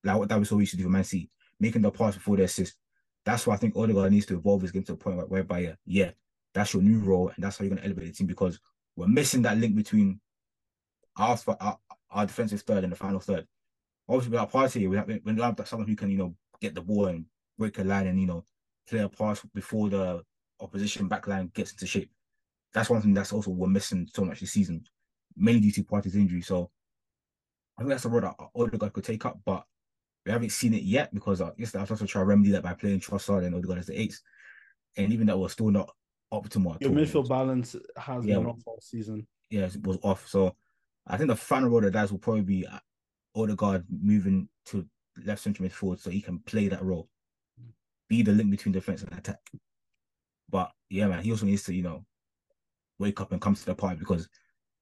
Like 0.03 0.17
what 0.17 0.29
that 0.29 0.39
was 0.39 0.51
always 0.51 0.65
used 0.65 0.71
to 0.71 0.77
do 0.77 0.83
for 0.83 0.89
Man 0.89 1.03
City 1.03 1.29
making 1.59 1.81
the 1.81 1.91
pass 1.91 2.15
before 2.15 2.37
the 2.37 2.43
assist. 2.43 2.75
That's 3.25 3.45
why 3.45 3.55
I 3.55 3.57
think 3.57 3.75
Odegaard 3.75 4.11
needs 4.11 4.25
to 4.27 4.37
evolve 4.37 4.61
his 4.61 4.71
game 4.71 4.83
to 4.83 4.93
a 4.93 4.95
point 4.95 5.17
where, 5.17 5.25
whereby, 5.25 5.65
uh, 5.65 5.75
yeah, 5.85 6.11
that's 6.53 6.73
your 6.73 6.81
new 6.81 6.99
role, 6.99 7.31
and 7.35 7.43
that's 7.43 7.57
how 7.57 7.63
you're 7.63 7.75
going 7.75 7.81
to 7.81 7.85
elevate 7.85 8.07
the 8.07 8.13
team 8.13 8.27
because 8.27 8.59
we're 8.95 9.07
missing 9.07 9.41
that 9.43 9.57
link 9.57 9.75
between 9.75 10.19
our, 11.17 11.37
our, 11.59 11.77
our 12.11 12.25
defensive 12.25 12.61
third 12.61 12.83
and 12.83 12.93
the 12.93 12.97
final 12.97 13.19
third. 13.19 13.45
Obviously, 14.07 14.31
with 14.31 14.39
our 14.39 14.47
Partey, 14.47 14.89
we 14.89 14.95
have, 14.95 15.09
you 15.09 15.41
have 15.41 15.67
someone 15.67 15.87
who 15.87 15.95
can, 15.95 16.09
you 16.09 16.17
know, 16.17 16.35
get 16.61 16.75
the 16.75 16.81
ball 16.81 17.07
and 17.07 17.25
break 17.57 17.77
a 17.79 17.83
line 17.83 18.07
and, 18.07 18.19
you 18.19 18.27
know, 18.27 18.43
play 18.87 18.99
a 18.99 19.09
pass 19.09 19.41
before 19.53 19.89
the 19.89 20.21
opposition 20.59 21.09
backline 21.09 21.53
gets 21.53 21.71
into 21.71 21.87
shape. 21.87 22.11
That's 22.73 22.89
one 22.89 23.01
thing 23.01 23.13
that's 23.13 23.33
also 23.33 23.51
we're 23.51 23.67
missing 23.67 24.07
so 24.13 24.23
much 24.25 24.39
this 24.39 24.51
season, 24.51 24.83
mainly 25.35 25.61
due 25.61 25.71
to 25.71 25.83
Partey's 25.83 26.15
injury. 26.15 26.41
So 26.41 26.69
I 27.77 27.81
think 27.81 27.89
that's 27.89 28.05
a 28.05 28.09
role 28.09 28.21
that 28.21 28.35
Odegaard 28.55 28.93
could 28.93 29.03
take 29.03 29.25
up, 29.25 29.39
but 29.45 29.63
we 30.25 30.31
haven't 30.31 30.51
seen 30.51 30.73
it 30.73 30.83
yet 30.83 31.13
because 31.13 31.41
I 31.41 31.51
guess 31.57 31.73
I've 31.75 31.89
also 31.89 32.05
tried 32.05 32.21
to 32.21 32.25
remedy 32.25 32.51
that 32.51 32.63
by 32.63 32.73
playing 32.73 32.99
Trossard 32.99 33.45
and 33.45 33.55
Odegaard 33.55 33.79
as 33.79 33.87
the 33.87 33.99
eights, 33.99 34.21
and 34.97 35.11
even 35.13 35.27
that 35.27 35.37
was 35.37 35.53
still 35.53 35.71
not 35.71 35.89
optimal. 36.33 36.79
Your 36.81 36.91
midfield 36.91 37.29
balance 37.29 37.75
has 37.97 38.25
yeah, 38.25 38.35
been 38.35 38.47
off 38.47 38.59
all 38.65 38.79
season. 38.81 39.25
Yeah, 39.49 39.65
it 39.65 39.81
was 39.85 39.97
off. 40.03 40.27
So 40.27 40.55
I 41.07 41.17
think 41.17 41.29
the 41.29 41.35
final 41.35 41.69
role 41.69 41.81
that 41.81 41.91
does 41.91 42.11
will 42.11 42.19
probably 42.19 42.41
be 42.41 42.67
uh, 42.67 42.79
Odegaard 43.35 43.85
moving 43.89 44.49
to 44.67 44.85
left 45.25 45.41
central 45.41 45.67
midfield 45.67 45.99
so 45.99 46.09
he 46.09 46.21
can 46.21 46.39
play 46.39 46.67
that 46.67 46.83
role, 46.83 47.09
be 48.07 48.21
the 48.21 48.31
link 48.31 48.51
between 48.51 48.73
defense 48.73 49.03
and 49.03 49.17
attack. 49.17 49.39
But 50.49 50.71
yeah, 50.89 51.07
man, 51.07 51.23
he 51.23 51.31
also 51.31 51.45
needs 51.45 51.63
to 51.63 51.73
you 51.73 51.83
know 51.83 52.05
wake 52.97 53.21
up 53.21 53.31
and 53.31 53.41
come 53.41 53.55
to 53.55 53.65
the 53.65 53.75
party 53.75 53.97
because 53.97 54.27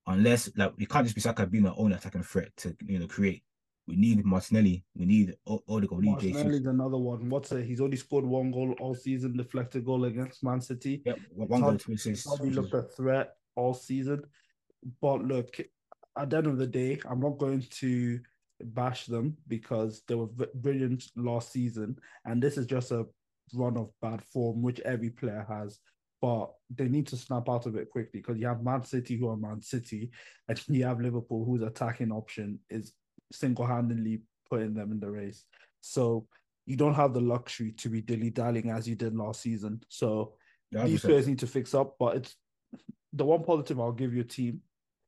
unless 0.08 0.50
like 0.56 0.74
we 0.78 0.86
can't 0.86 1.06
just 1.06 1.16
be 1.16 1.22
Saka 1.22 1.46
being 1.46 1.64
the 1.64 1.76
own 1.76 1.94
attacking 1.94 2.24
threat 2.24 2.56
to 2.58 2.76
you 2.86 3.00
know 3.00 3.08
create. 3.08 3.44
We 3.88 3.96
need 3.96 4.26
Martinelli. 4.26 4.84
We 4.98 5.06
need 5.06 5.36
Odegaard. 5.48 6.02
We 6.02 6.12
need 6.12 6.34
Martinelli's 6.34 6.66
another 6.66 6.98
one. 6.98 7.30
What's 7.30 7.54
it? 7.54 7.66
He's 7.66 7.80
only 7.80 7.96
scored 7.96 8.26
one 8.26 8.52
goal 8.52 8.76
all 8.82 8.94
season, 8.94 9.38
deflected 9.38 9.86
goal 9.86 10.04
against 10.04 10.44
Man 10.44 10.60
City. 10.60 11.02
Yep, 11.06 11.20
one 11.34 11.62
goal, 11.62 11.78
two 11.78 11.94
assists. 11.94 12.28
Probably 12.28 12.50
looked 12.50 12.74
a 12.74 12.82
threat 12.82 13.36
all 13.56 13.74
season. 13.74 14.24
But 15.02 15.24
look, 15.24 15.58
at 16.18 16.30
the 16.30 16.38
end 16.38 16.48
of 16.48 16.58
the 16.58 16.68
day, 16.68 17.00
I'm 17.10 17.22
not 17.22 17.38
going 17.38 17.62
to 17.62 18.20
bash 18.62 19.06
them 19.06 19.38
because 19.48 20.04
they 20.08 20.15
were 20.15 20.28
brilliant 20.56 21.06
last 21.15 21.52
season, 21.52 21.98
and 22.26 22.41
this 22.41 22.58
is 22.58 22.65
just 22.65 22.91
a 22.91 23.06
run 23.54 23.78
of 23.78 23.89
bad 24.02 24.24
form, 24.24 24.62
which 24.62 24.80
every 24.82 25.10
player 25.10 25.46
has. 25.48 25.80
But 26.20 26.52
they 26.76 26.88
need 26.88 27.06
to 27.08 27.17
snap 27.17 27.48
out 27.48 27.67
of 27.67 27.76
it 27.76 27.91
quickly 27.91 28.22
because 28.22 28.39
you 28.39 28.48
have 28.48 28.63
Man 28.63 28.84
City 28.84 29.17
who 29.17 29.30
are 29.30 29.38
Man 29.38 29.62
City, 29.62 30.12
and 30.48 30.60
you 30.67 30.86
have 30.86 31.00
Liverpool 31.00 31.46
whose 31.46 31.62
attacking 31.62 32.12
option 32.12 32.60
is 32.70 32.93
single-handedly 33.32 34.22
putting 34.50 34.74
them 34.74 34.91
in 34.91 35.00
the 35.00 35.10
race. 35.10 35.46
So 35.82 36.28
you 36.65 36.76
don't 36.76 36.96
have 36.96 37.13
the 37.13 37.22
luxury 37.22 37.72
to 37.74 37.89
be 37.89 38.02
dilly-dallying 38.02 38.70
as 38.70 38.88
you 38.88 38.96
did 38.96 39.15
last 39.15 39.41
season. 39.41 39.82
So 39.89 40.34
yeah, 40.72 40.86
these 40.86 41.02
players 41.02 41.28
need 41.28 41.39
to 41.39 41.48
fix 41.48 41.74
up. 41.74 41.96
But 42.00 42.17
it's 42.17 42.36
the 43.13 43.26
one 43.26 43.43
positive 43.43 43.80
I'll 43.80 43.91
give 43.91 44.13
your 44.13 44.24
team. 44.24 44.62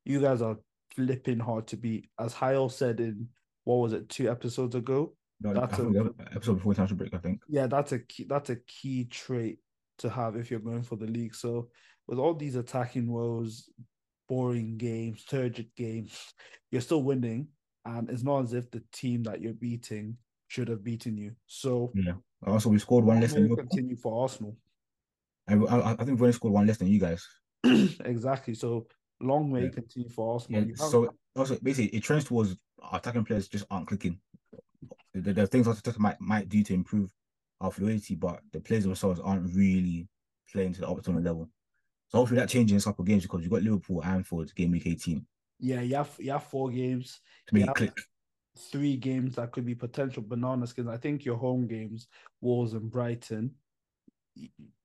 You 0.05 0.21
guys 0.21 0.41
are 0.41 0.57
flipping 0.95 1.39
hard 1.39 1.67
to 1.67 1.77
beat. 1.77 2.07
As 2.19 2.33
Hayal 2.33 2.71
said 2.71 2.99
in 2.99 3.27
what 3.69 3.83
was 3.83 3.93
it, 3.93 4.09
two 4.09 4.31
episodes 4.31 4.73
ago? 4.73 5.13
No, 5.41 5.53
that's 5.53 5.77
a, 5.77 6.11
episode 6.35 6.55
before 6.55 6.71
international 6.71 6.97
break, 6.97 7.13
I 7.13 7.19
think. 7.19 7.41
Yeah, 7.47 7.67
that's 7.67 7.91
a 7.91 7.99
key 7.99 8.25
that's 8.27 8.49
a 8.49 8.55
key 8.55 9.05
trait 9.05 9.59
to 9.99 10.09
have 10.09 10.35
if 10.35 10.49
you're 10.49 10.59
going 10.59 10.81
for 10.81 10.95
the 10.95 11.05
league. 11.05 11.35
So 11.35 11.69
with 12.07 12.17
all 12.17 12.33
these 12.33 12.55
attacking 12.55 13.07
woes, 13.07 13.69
boring 14.27 14.77
games, 14.77 15.23
turgid 15.23 15.69
games, 15.77 16.33
you're 16.71 16.81
still 16.81 17.03
winning 17.03 17.47
and 17.85 18.09
it's 18.09 18.23
not 18.23 18.43
as 18.43 18.53
if 18.53 18.71
the 18.71 18.81
team 18.91 19.21
that 19.23 19.39
you're 19.39 19.53
beating 19.53 20.17
should 20.47 20.67
have 20.67 20.83
beaten 20.83 21.15
you. 21.15 21.33
So 21.45 21.91
yeah. 21.93 22.13
Also, 22.47 22.69
we 22.69 22.79
scored 22.79 23.05
one 23.05 23.21
less 23.21 23.33
than 23.33 23.47
you. 23.47 23.55
Continue 23.55 23.97
for 23.97 24.23
Arsenal. 24.23 24.57
I, 25.47 25.53
I, 25.53 25.91
I 25.91 25.95
think 25.95 26.19
we 26.19 26.25
only 26.25 26.31
scored 26.31 26.53
one 26.53 26.65
less 26.65 26.77
than 26.77 26.87
you 26.87 26.99
guys. 26.99 27.23
exactly. 27.63 28.55
So 28.55 28.87
long 29.21 29.51
way 29.51 29.65
yeah. 29.65 29.69
continue 29.69 30.09
for 30.09 30.33
Arsenal. 30.33 30.63
Yeah. 30.63 30.75
So 30.75 31.13
also 31.35 31.57
basically, 31.61 31.95
it 31.95 32.01
trends 32.01 32.25
towards 32.25 32.55
attacking 32.91 33.25
players 33.25 33.47
just 33.47 33.65
aren't 33.69 33.87
clicking. 33.87 34.19
The, 35.13 35.33
the 35.33 35.47
things 35.47 35.67
Arteta 35.67 35.97
might 35.99 36.19
might 36.21 36.49
do 36.49 36.63
to 36.63 36.73
improve 36.73 37.11
our 37.61 37.71
fluidity, 37.71 38.15
but 38.15 38.41
the 38.51 38.59
players 38.59 38.83
themselves 38.83 39.19
aren't 39.19 39.53
really 39.53 40.07
playing 40.51 40.73
to 40.73 40.81
the 40.81 40.87
optimal 40.87 41.23
level. 41.23 41.49
So 42.09 42.19
hopefully 42.19 42.39
that 42.39 42.49
changes 42.49 42.73
in 42.73 42.77
a 42.79 42.91
couple 42.91 43.03
of 43.03 43.07
games 43.07 43.23
because 43.23 43.41
you've 43.41 43.51
got 43.51 43.61
Liverpool, 43.61 44.01
and 44.01 44.15
Anfield, 44.15 44.53
game 44.55 44.71
week 44.71 44.87
18. 44.87 45.25
Yeah, 45.59 45.81
you 45.81 45.95
have 45.95 46.15
you 46.19 46.31
have 46.31 46.43
four 46.43 46.69
games. 46.69 47.19
To 47.47 47.53
make 47.55 47.67
it 47.67 47.75
click. 47.75 47.97
Three 48.71 48.97
games 48.97 49.35
that 49.35 49.51
could 49.51 49.65
be 49.65 49.75
potential 49.75 50.23
banana 50.25 50.67
skins. 50.67 50.87
I 50.87 50.97
think 50.97 51.23
your 51.23 51.37
home 51.37 51.67
games, 51.67 52.07
Wolves 52.41 52.73
and 52.73 52.89
Brighton, 52.89 53.51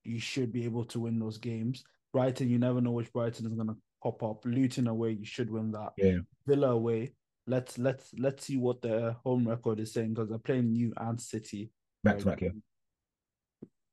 you 0.05 0.21
should 0.21 0.53
be 0.53 0.65
able 0.65 0.85
to 0.87 1.01
win 1.01 1.19
those 1.19 1.39
games. 1.39 1.85
Brighton, 2.13 2.51
you 2.51 2.59
never 2.59 2.81
know 2.81 2.93
which 2.93 3.13
Brighton 3.13 3.47
is 3.47 3.55
gonna 3.55 3.77
pop 4.03 4.23
up. 4.23 4.45
Luton 4.45 4.87
away, 4.87 5.13
you 5.13 5.25
should 5.25 5.51
win 5.51 5.73
that. 5.73 5.93
Yeah. 5.97 6.19
Villa 6.47 6.71
away. 6.71 7.15
Let's 7.47 7.79
let's 7.79 8.13
let's 8.19 8.47
see 8.47 8.57
what 8.57 8.81
their 8.81 9.13
home 9.25 9.47
record 9.47 9.81
is 9.81 9.93
saying 9.93 10.15
because 10.15 10.31
they're 10.31 10.39
playing 10.39 10.73
New 10.73 10.93
and 10.97 11.21
City. 11.21 11.71
Back 12.03 12.19
to 12.19 12.25
back, 12.25 12.41
yeah. 12.41 12.51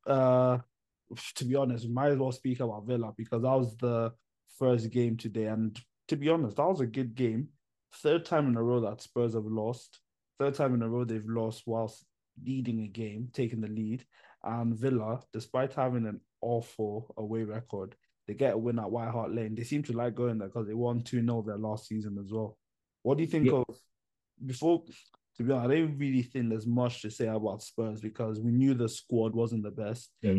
Uh 0.06 0.60
to 1.36 1.46
be 1.46 1.56
honest, 1.56 1.86
we 1.86 1.94
might 1.94 2.12
as 2.12 2.18
well 2.18 2.32
speak 2.32 2.60
about 2.60 2.86
Villa 2.86 3.14
because 3.18 3.42
that 3.42 3.58
was 3.58 3.76
the 3.78 4.14
first 4.58 4.90
game 4.90 5.18
today, 5.18 5.46
and 5.46 5.80
to 6.08 6.16
be 6.16 6.30
honest, 6.30 6.58
that 6.58 6.68
was 6.68 6.82
a 6.82 6.86
good 6.86 7.16
game. 7.16 7.50
Third 7.96 8.26
time 8.26 8.48
in 8.48 8.56
a 8.56 8.64
row 8.64 8.80
that 8.82 9.02
Spurs 9.02 9.34
have 9.34 9.46
lost. 9.46 10.00
Third 10.40 10.56
time 10.56 10.74
in 10.74 10.82
a 10.82 10.90
row 10.90 11.04
they've 11.04 11.28
lost 11.28 11.64
whilst 11.66 12.06
leading 12.44 12.82
a 12.82 12.88
game, 12.88 13.30
taking 13.34 13.62
the 13.62 13.68
lead. 13.68 14.06
And 14.44 14.76
Villa, 14.76 15.22
despite 15.34 15.74
having 15.74 16.08
an 16.08 16.22
awful 16.42 17.14
away 17.18 17.44
record, 17.44 17.96
they 18.28 18.34
get 18.34 18.54
a 18.54 18.58
win 18.58 18.80
at 18.80 18.90
White 18.90 19.12
Hart 19.12 19.34
Lane. 19.34 19.56
They 19.56 19.64
seem 19.64 19.84
to 19.84 19.94
like 19.94 20.16
going 20.16 20.38
there 20.38 20.48
because 20.48 20.68
they 20.68 20.74
won 20.74 21.02
2 21.02 21.22
0 21.22 21.44
their 21.46 21.58
last 21.58 21.88
season 21.88 22.18
as 22.24 22.32
well. 22.32 22.58
What 23.04 23.18
do 23.18 23.24
you 23.24 23.30
think 23.30 23.48
yeah. 23.48 23.64
of 23.68 23.78
before? 24.46 24.84
To 25.38 25.44
be 25.44 25.54
honest, 25.54 25.72
I 25.72 25.76
don't 25.76 25.98
really 25.98 26.24
think 26.24 26.50
there's 26.50 26.68
much 26.68 27.02
to 27.02 27.10
say 27.10 27.28
about 27.28 27.64
Spurs 27.64 28.02
because 28.02 28.40
we 28.40 28.52
knew 28.52 28.74
the 28.74 28.90
squad 28.90 29.34
wasn't 29.34 29.64
the 29.64 29.72
best. 29.72 30.12
Yeah, 30.22 30.34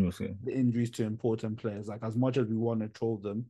the 0.44 0.52
injuries 0.52 0.90
to 0.92 1.04
important 1.04 1.58
players. 1.58 1.88
Like 1.88 2.04
as 2.04 2.14
much 2.14 2.36
as 2.36 2.46
we 2.46 2.56
want 2.56 2.80
to 2.80 2.88
troll 2.88 3.16
them, 3.16 3.46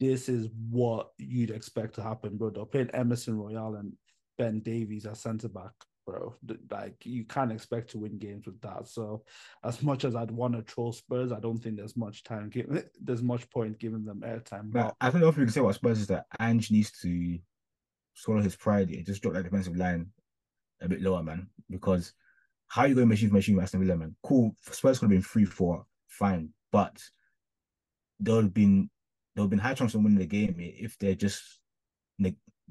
this 0.00 0.28
is 0.28 0.48
what 0.70 1.10
you'd 1.18 1.50
expect 1.50 1.94
to 1.94 2.02
happen, 2.02 2.36
bro. 2.36 2.50
They're 2.50 2.64
playing 2.64 2.90
Emerson 2.90 3.38
Royal 3.38 3.76
and 3.76 3.92
Ben 4.36 4.60
Davies 4.60 5.06
as 5.06 5.20
centre 5.20 5.48
back, 5.48 5.72
bro. 6.04 6.34
Like 6.70 6.96
you 7.04 7.24
can't 7.24 7.52
expect 7.52 7.90
to 7.92 7.98
win 7.98 8.18
games 8.18 8.46
with 8.46 8.60
that. 8.62 8.88
So, 8.88 9.22
as 9.64 9.82
much 9.82 10.04
as 10.04 10.16
I'd 10.16 10.30
want 10.30 10.54
to 10.54 10.62
troll 10.62 10.92
Spurs, 10.92 11.32
I 11.32 11.40
don't 11.40 11.58
think 11.58 11.76
there's 11.76 11.96
much 11.96 12.24
time. 12.24 12.50
There's 13.00 13.22
much 13.22 13.48
point 13.50 13.78
giving 13.78 14.04
them 14.04 14.22
airtime. 14.26 14.72
But 14.72 14.94
I 15.00 15.10
think 15.10 15.22
the 15.22 15.28
other 15.28 15.34
thing 15.34 15.42
you 15.42 15.46
can 15.46 15.54
say 15.54 15.60
about 15.60 15.76
Spurs 15.76 16.00
is 16.00 16.08
that 16.08 16.26
Ange 16.40 16.70
needs 16.70 16.90
to 17.02 17.38
swallow 18.14 18.42
his 18.42 18.56
pride, 18.56 18.90
yeah, 18.90 19.02
just 19.02 19.22
drop 19.22 19.34
that 19.34 19.44
defensive 19.44 19.76
line 19.76 20.10
a 20.80 20.88
bit 20.88 21.02
lower, 21.02 21.22
man. 21.22 21.48
Because 21.70 22.12
how 22.68 22.82
are 22.82 22.88
you 22.88 22.94
going 22.94 23.08
machine 23.08 23.28
for 23.28 23.36
machine 23.36 23.56
with 23.56 23.64
Aston 23.64 23.80
Villa, 23.80 23.96
man? 23.96 24.14
Cool. 24.22 24.54
Spurs 24.70 24.98
could 24.98 25.06
have 25.06 25.10
been 25.10 25.22
three, 25.22 25.44
four, 25.44 25.84
fine. 26.06 26.50
But 26.70 27.02
there 28.18 28.36
would 28.36 28.44
have 28.44 28.54
been 28.54 28.88
there 29.34 29.42
would 29.42 29.46
have 29.46 29.50
been 29.50 29.58
high 29.58 29.74
chance 29.74 29.94
of 29.94 30.02
winning 30.02 30.18
the 30.18 30.26
game 30.26 30.56
if 30.58 30.98
they 30.98 31.14
just 31.14 31.60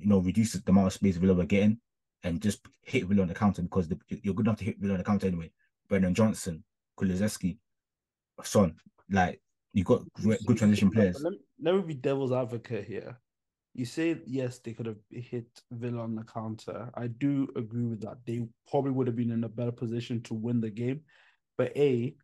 you 0.02 0.08
know 0.08 0.20
reduce 0.20 0.54
the 0.54 0.72
amount 0.72 0.88
of 0.88 0.94
space 0.94 1.18
Villa 1.18 1.34
were 1.34 1.46
getting 1.46 1.80
and 2.24 2.42
just 2.42 2.66
hit 2.82 3.06
Villa 3.06 3.22
on 3.22 3.28
the 3.28 3.34
counter 3.34 3.62
because 3.62 3.88
the, 3.88 4.00
you're 4.10 4.34
good 4.34 4.46
enough 4.46 4.58
to 4.58 4.66
hit 4.66 4.80
Villa 4.80 4.94
on 4.94 5.00
the 5.00 5.04
counter 5.04 5.28
anyway. 5.28 5.52
Brennan 5.88 6.14
Johnson, 6.14 6.64
Kulusevski, 6.98 7.58
Son, 8.44 8.74
like 9.10 9.42
you 9.74 9.84
got 9.84 10.02
good 10.46 10.58
transition 10.58 10.90
players. 10.90 11.22
Let, 11.22 11.34
let 11.62 11.76
me 11.76 11.82
be 11.82 11.94
devil's 11.94 12.32
advocate 12.32 12.86
here. 12.86 13.18
You 13.74 13.86
say 13.86 14.20
yes, 14.26 14.60
they 14.60 14.74
could 14.74 14.86
have 14.86 15.00
hit 15.10 15.48
Villa 15.72 16.02
on 16.02 16.16
the 16.16 16.24
counter. 16.24 16.90
I 16.94 17.08
do 17.08 17.48
agree 17.56 17.86
with 17.86 18.02
that. 18.02 18.18
They 18.26 18.46
probably 18.70 18.92
would 18.92 19.08
have 19.08 19.16
been 19.16 19.32
in 19.32 19.46
a 19.46 19.50
better 19.50 19.72
position 19.72 20.22
to 20.24 20.34
win 20.34 20.60
the 20.60 20.70
game. 20.70 21.02
But 21.58 21.76
A, 21.78 22.16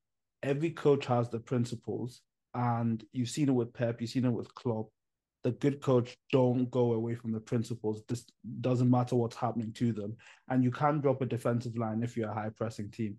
every 0.43 0.71
coach 0.71 1.05
has 1.05 1.29
the 1.29 1.39
principles, 1.39 2.21
and 2.53 3.03
you've 3.13 3.29
seen 3.29 3.47
it 3.47 3.53
with 3.53 3.73
Pep, 3.73 4.01
you've 4.01 4.09
seen 4.09 4.25
it 4.25 4.29
with 4.29 4.53
Klopp. 4.55 4.89
The 5.43 5.51
good 5.51 5.81
coach 5.81 6.17
don't 6.33 6.69
go 6.69 6.93
away 6.93 7.15
from 7.15 7.31
the 7.31 7.39
principles. 7.39 8.01
This 8.09 8.25
doesn't 8.59 8.89
matter 8.89 9.15
what's 9.15 9.35
happening 9.37 9.71
to 9.73 9.93
them, 9.93 10.17
and 10.49 10.63
you 10.63 10.71
can 10.71 10.99
drop 10.99 11.21
a 11.21 11.25
defensive 11.25 11.77
line 11.77 12.03
if 12.03 12.17
you're 12.17 12.29
a 12.29 12.33
high 12.33 12.49
pressing 12.49 12.91
team. 12.91 13.17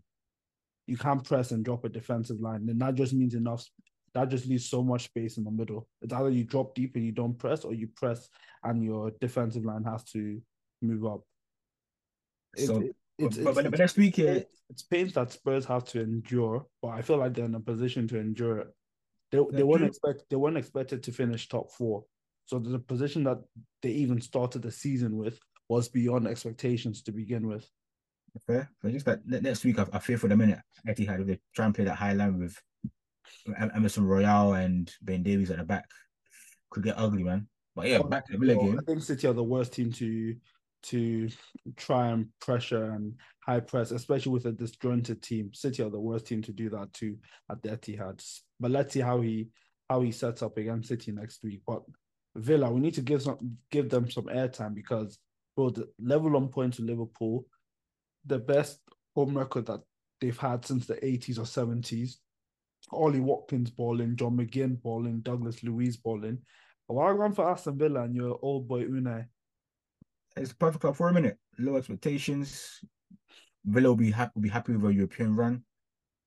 You 0.87 0.99
can't 0.99 1.25
press 1.25 1.51
and 1.53 1.65
drop 1.65 1.85
a 1.85 1.89
defensive 1.89 2.41
line, 2.41 2.69
and 2.69 2.81
that 2.81 2.95
just 2.95 3.15
means 3.15 3.35
enough 3.35 3.65
that 4.15 4.29
just 4.29 4.47
leaves 4.47 4.69
so 4.69 4.83
much 4.83 5.05
space 5.05 5.37
in 5.37 5.45
the 5.45 5.51
middle. 5.51 5.89
It's 6.03 6.13
either 6.13 6.31
you 6.31 6.45
drop 6.45 6.75
deep 6.75 6.97
and 6.97 7.05
you 7.05 7.13
don't 7.13 7.39
press, 7.39 7.65
or 7.65 7.75
you 7.75 7.89
press 7.89 8.29
and 8.65 8.85
your 8.85 9.13
defensive 9.21 9.65
line 9.65 9.85
has 9.85 10.05
to 10.13 10.41
move 10.83 11.05
up. 11.05 11.23
so, 12.57 12.81
it, 12.81 12.97
it's, 13.19 13.37
but, 13.37 13.57
it's, 13.59 13.71
but, 13.71 13.79
next 13.79 13.97
week, 13.97 14.19
it's 14.19 14.83
pains 14.83 15.13
that 15.15 15.33
Spurs 15.33 15.65
have 15.67 15.85
to 15.87 16.01
endure, 16.01 16.67
but 16.83 16.89
I 16.89 17.03
feel 17.03 17.19
like 17.19 17.35
they're 17.35 17.45
in 17.45 17.55
a 17.55 17.61
position 17.61 18.07
to 18.09 18.19
endure 18.19 18.59
it. 18.59 18.69
They, 19.31 19.41
they 19.53 19.63
weren't 19.63 19.85
expect 19.85 20.23
they 20.31 20.37
weren't 20.37 20.57
expected 20.57 21.03
to 21.03 21.13
finish 21.13 21.49
top 21.49 21.71
four, 21.73 22.05
so 22.47 22.59
the 22.59 22.79
position 22.79 23.25
that 23.25 23.39
they 23.83 23.91
even 23.91 24.23
started 24.23 24.63
the 24.63 24.71
season 24.71 25.17
with 25.19 25.39
was 25.69 25.89
beyond 25.89 26.27
expectations 26.27 27.03
to 27.03 27.13
begin 27.13 27.47
with. 27.47 27.69
Fair. 28.47 28.71
So 28.81 28.91
just 28.91 29.05
that 29.07 29.27
next 29.27 29.65
week, 29.65 29.79
I, 29.79 29.87
I 29.93 29.99
fear 29.99 30.17
for 30.17 30.29
the 30.29 30.37
minute 30.37 30.61
Etihad 30.87 31.21
if 31.21 31.27
they 31.27 31.39
try 31.55 31.67
and 31.67 31.75
play 31.75 31.85
that 31.85 31.97
high 31.97 32.13
line 32.13 32.39
with 32.39 32.57
Emerson 33.75 34.05
Royal 34.07 34.55
and 34.55 34.93
Ben 35.03 35.23
Davies 35.23 35.51
at 35.51 35.59
the 35.59 35.65
back 35.65 35.87
could 36.71 36.85
get 36.85 36.99
ugly, 36.99 37.25
man. 37.25 37.49
But 37.75 37.89
yeah, 37.89 38.03
back 38.03 38.27
to 38.27 38.33
the 38.33 38.39
Villa 38.39 38.57
well, 38.57 38.67
game. 38.67 38.79
I 38.81 38.85
think 38.85 39.03
City 39.03 39.27
are 39.27 39.33
the 39.33 39.45
worst 39.45 39.73
team 39.73 39.93
to 39.93 40.35
to 40.85 41.29
try 41.77 42.09
and 42.09 42.29
pressure 42.41 42.91
and 42.93 43.15
high 43.45 43.61
press, 43.61 43.91
especially 43.91 44.33
with 44.33 44.47
a 44.47 44.53
disjointed 44.53 45.23
team. 45.23 45.53
City 45.53 45.83
are 45.83 45.91
the 45.91 46.01
worst 46.01 46.27
team 46.27 46.43
to 46.43 46.53
do 46.53 46.71
that 46.71 46.93
too 46.93 47.19
at 47.51 47.63
the 47.63 47.71
Etihad. 47.71 48.25
But 48.61 48.71
let's 48.71 48.95
see 48.95 49.01
how 49.01 49.21
he 49.21 49.49
how 49.89 50.03
he 50.03 50.13
sets 50.13 50.43
up 50.43 50.57
against 50.57 50.89
City 50.89 51.13
next 51.13 51.43
week. 51.43 51.61
But 51.67 51.83
Villa, 52.37 52.71
we 52.71 52.81
need 52.81 52.95
to 52.95 53.01
give 53.01 53.23
some 53.23 53.59
give 53.71 53.91
them 53.91 54.11
some 54.11 54.25
airtime 54.25 54.75
because 54.75 55.19
bro, 55.57 55.71
the 55.71 55.89
level 56.01 56.37
on 56.37 56.49
points 56.49 56.77
to 56.77 56.85
Liverpool, 56.85 57.45
the 58.27 58.39
best 58.39 58.81
home 59.15 59.37
record 59.37 59.67
that 59.67 59.81
they've 60.21 60.39
had 60.39 60.65
since 60.65 60.87
the 60.87 60.95
80s 60.95 61.39
or 61.39 61.43
70s. 61.43 62.17
Ollie 62.91 63.21
Watkins 63.21 63.71
balling, 63.71 64.17
John 64.17 64.37
McGinn 64.37 64.81
balling, 64.81 65.21
Douglas 65.21 65.63
Luiz 65.63 65.97
balling. 65.97 66.39
Why 66.87 67.11
run 67.11 67.33
for 67.33 67.51
Aston 67.51 67.77
Villa 67.77 68.03
and 68.05 68.15
your 68.15 68.39
old 68.41 68.67
boy 68.67 68.85
Unai? 68.85 69.27
It's 70.37 70.53
perfect 70.53 70.81
club 70.83 70.97
for 70.97 71.09
a 71.09 71.13
minute. 71.13 71.39
Low 71.59 71.77
expectations. 71.77 72.81
Villa 73.65 73.89
will 73.89 73.97
be 73.97 74.11
happy 74.11 74.33
will 74.35 74.43
be 74.43 74.49
happy 74.49 74.73
with 74.73 74.91
a 74.91 74.95
European 74.95 75.37
run, 75.37 75.63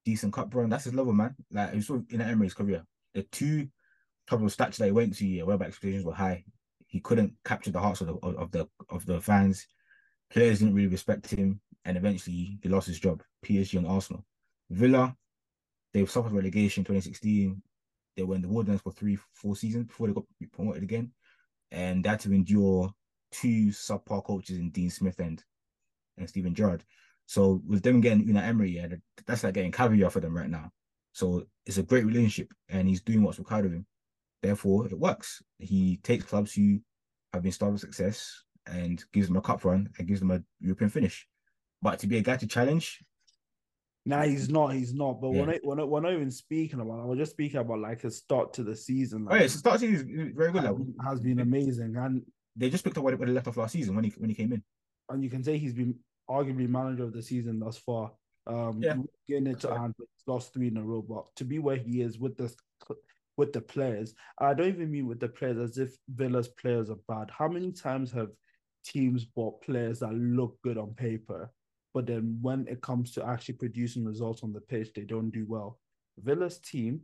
decent 0.05 0.33
cup 0.33 0.53
run. 0.53 0.69
That's 0.69 0.83
his 0.83 0.93
level, 0.93 1.13
man. 1.13 1.35
Like 1.51 1.73
you 1.73 1.81
saw 1.81 1.99
in 2.09 2.21
Emery's 2.21 2.53
career. 2.53 2.85
The 3.13 3.23
two 3.23 3.67
top 4.27 4.41
of 4.41 4.55
stats 4.55 4.77
that 4.77 4.85
he 4.85 4.91
went 4.91 5.15
to, 5.17 5.25
yeah, 5.25 5.43
whereby 5.43 5.65
expectations 5.65 6.05
were 6.05 6.13
high. 6.13 6.43
He 6.87 6.99
couldn't 6.99 7.33
capture 7.43 7.71
the 7.71 7.79
hearts 7.79 8.01
of 8.01 8.07
the 8.07 8.13
of 8.13 8.51
the 8.51 8.67
of 8.89 9.05
the 9.05 9.19
fans. 9.19 9.65
Players 10.29 10.59
didn't 10.59 10.75
really 10.75 10.87
respect 10.87 11.31
him, 11.31 11.59
and 11.85 11.97
eventually 11.97 12.59
he 12.61 12.69
lost 12.69 12.87
his 12.87 12.99
job. 12.99 13.23
PSG 13.43 13.79
and 13.79 13.87
Arsenal. 13.87 14.25
Villa, 14.69 15.15
they 15.93 16.05
suffered 16.05 16.31
relegation 16.31 16.83
2016. 16.83 17.61
They 18.15 18.23
were 18.23 18.35
in 18.35 18.41
the 18.41 18.49
wilderness 18.49 18.81
for 18.81 18.91
three, 18.91 19.17
four 19.33 19.55
seasons 19.55 19.87
before 19.87 20.07
they 20.07 20.13
got 20.13 20.25
promoted 20.51 20.83
again. 20.83 21.11
And 21.71 22.03
they 22.03 22.09
had 22.09 22.19
to 22.21 22.33
endure 22.33 22.93
two 23.31 23.67
subpar 23.67 24.23
coaches 24.23 24.57
in 24.57 24.71
Dean 24.71 24.89
Smith 24.89 25.19
and, 25.19 25.43
and 26.17 26.27
Steven 26.27 26.53
Gerrard. 26.53 26.83
So 27.25 27.61
with 27.65 27.83
them 27.83 28.01
getting 28.01 28.27
Unai 28.27 28.43
Emery, 28.43 28.71
yeah, 28.71 28.87
that's 29.25 29.43
like 29.43 29.53
getting 29.53 29.71
caviar 29.71 30.09
for 30.09 30.19
them 30.19 30.35
right 30.35 30.49
now. 30.49 30.71
So 31.13 31.45
it's 31.65 31.77
a 31.77 31.83
great 31.83 32.05
relationship 32.05 32.53
and 32.69 32.87
he's 32.87 33.01
doing 33.01 33.23
what's 33.23 33.39
required 33.39 33.65
of 33.65 33.73
him. 33.73 33.85
Therefore, 34.41 34.85
it 34.85 34.97
works. 34.97 35.41
He 35.59 35.97
takes 36.03 36.25
clubs 36.25 36.53
who 36.53 36.79
have 37.33 37.43
been 37.43 37.51
starved 37.51 37.75
of 37.75 37.81
success 37.81 38.43
and 38.65 39.03
gives 39.13 39.27
them 39.27 39.37
a 39.37 39.41
cup 39.41 39.63
run 39.63 39.89
and 39.97 40.07
gives 40.07 40.19
them 40.19 40.31
a 40.31 40.41
European 40.59 40.89
finish. 40.89 41.27
But 41.81 41.99
to 41.99 42.07
be 42.07 42.17
a 42.17 42.21
guy 42.21 42.37
to 42.37 42.47
challenge, 42.47 43.03
Nah, 44.05 44.23
he's 44.23 44.49
not. 44.49 44.69
He's 44.69 44.93
not. 44.93 45.21
But 45.21 45.33
yeah. 45.33 45.39
when 45.39 45.49
I 45.49 45.59
when 45.63 45.79
I 45.79 45.83
when 45.83 46.05
I 46.05 46.13
even 46.13 46.31
speaking 46.31 46.79
about, 46.79 47.01
I 47.01 47.05
was 47.05 47.19
just 47.19 47.31
speaking 47.31 47.59
about 47.59 47.79
like 47.79 48.01
his 48.01 48.17
start 48.17 48.53
to 48.53 48.63
the 48.63 48.75
season. 48.75 49.25
Like, 49.25 49.33
oh 49.33 49.41
yeah, 49.43 49.47
so 49.47 49.59
start 49.59 49.79
season 49.79 50.09
is 50.19 50.35
very 50.35 50.51
good. 50.51 50.63
Has, 50.63 50.75
like, 50.75 51.07
has 51.07 51.19
been 51.19 51.39
amazing, 51.39 51.95
and 51.95 52.23
they 52.55 52.69
just 52.69 52.83
picked 52.83 52.97
up 52.97 53.03
where 53.03 53.15
they 53.15 53.25
left 53.25 53.47
off 53.47 53.57
last 53.57 53.73
season 53.73 53.95
when 53.95 54.05
he 54.05 54.11
when 54.17 54.29
he 54.29 54.35
came 54.35 54.53
in. 54.53 54.63
And 55.09 55.23
you 55.23 55.29
can 55.29 55.43
say 55.43 55.57
he's 55.57 55.73
been 55.73 55.95
arguably 56.29 56.67
manager 56.67 57.03
of 57.03 57.13
the 57.13 57.21
season 57.21 57.59
thus 57.59 57.77
far. 57.77 58.11
Um, 58.47 58.81
yeah. 58.81 58.95
getting 59.27 59.47
it 59.47 59.59
to 59.61 59.77
hand, 59.77 59.93
lost 60.25 60.53
three 60.53 60.69
in 60.69 60.77
a 60.77 60.83
row. 60.83 61.03
But 61.07 61.25
to 61.35 61.45
be 61.45 61.59
where 61.59 61.75
he 61.75 62.01
is 62.01 62.17
with 62.17 62.37
the 62.37 62.51
with 63.37 63.53
the 63.53 63.61
players, 63.61 64.15
I 64.39 64.55
don't 64.55 64.69
even 64.69 64.89
mean 64.89 65.07
with 65.07 65.19
the 65.19 65.29
players 65.29 65.57
as 65.57 65.77
if 65.77 65.95
Villa's 66.09 66.47
players 66.47 66.89
are 66.89 66.97
bad. 67.07 67.29
How 67.31 67.47
many 67.47 67.71
times 67.71 68.11
have 68.13 68.29
teams 68.83 69.25
bought 69.25 69.61
players 69.61 69.99
that 69.99 70.13
look 70.13 70.57
good 70.63 70.79
on 70.79 70.95
paper 70.95 71.51
but 71.93 72.05
then 72.07 72.37
when 72.41 72.67
it 72.67 72.81
comes 72.81 73.11
to 73.13 73.25
actually 73.25 73.55
producing 73.55 74.05
results 74.05 74.43
on 74.43 74.53
the 74.53 74.61
pitch, 74.61 74.89
they 74.95 75.03
don't 75.03 75.31
do 75.31 75.45
well. 75.47 75.79
Villa's 76.17 76.59
team, 76.59 77.01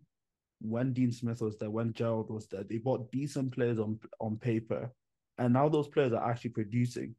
when 0.59 0.93
Dean 0.93 1.11
Smith 1.11 1.41
was 1.41 1.57
there, 1.57 1.69
when 1.69 1.93
Gerrard 1.93 2.29
was 2.29 2.47
there, 2.47 2.63
they 2.63 2.77
bought 2.77 3.11
decent 3.11 3.51
players 3.53 3.79
on 3.79 3.99
on 4.19 4.37
paper, 4.37 4.91
and 5.37 5.53
now 5.53 5.69
those 5.69 5.87
players 5.87 6.13
are 6.13 6.29
actually 6.29 6.51
producing. 6.51 7.15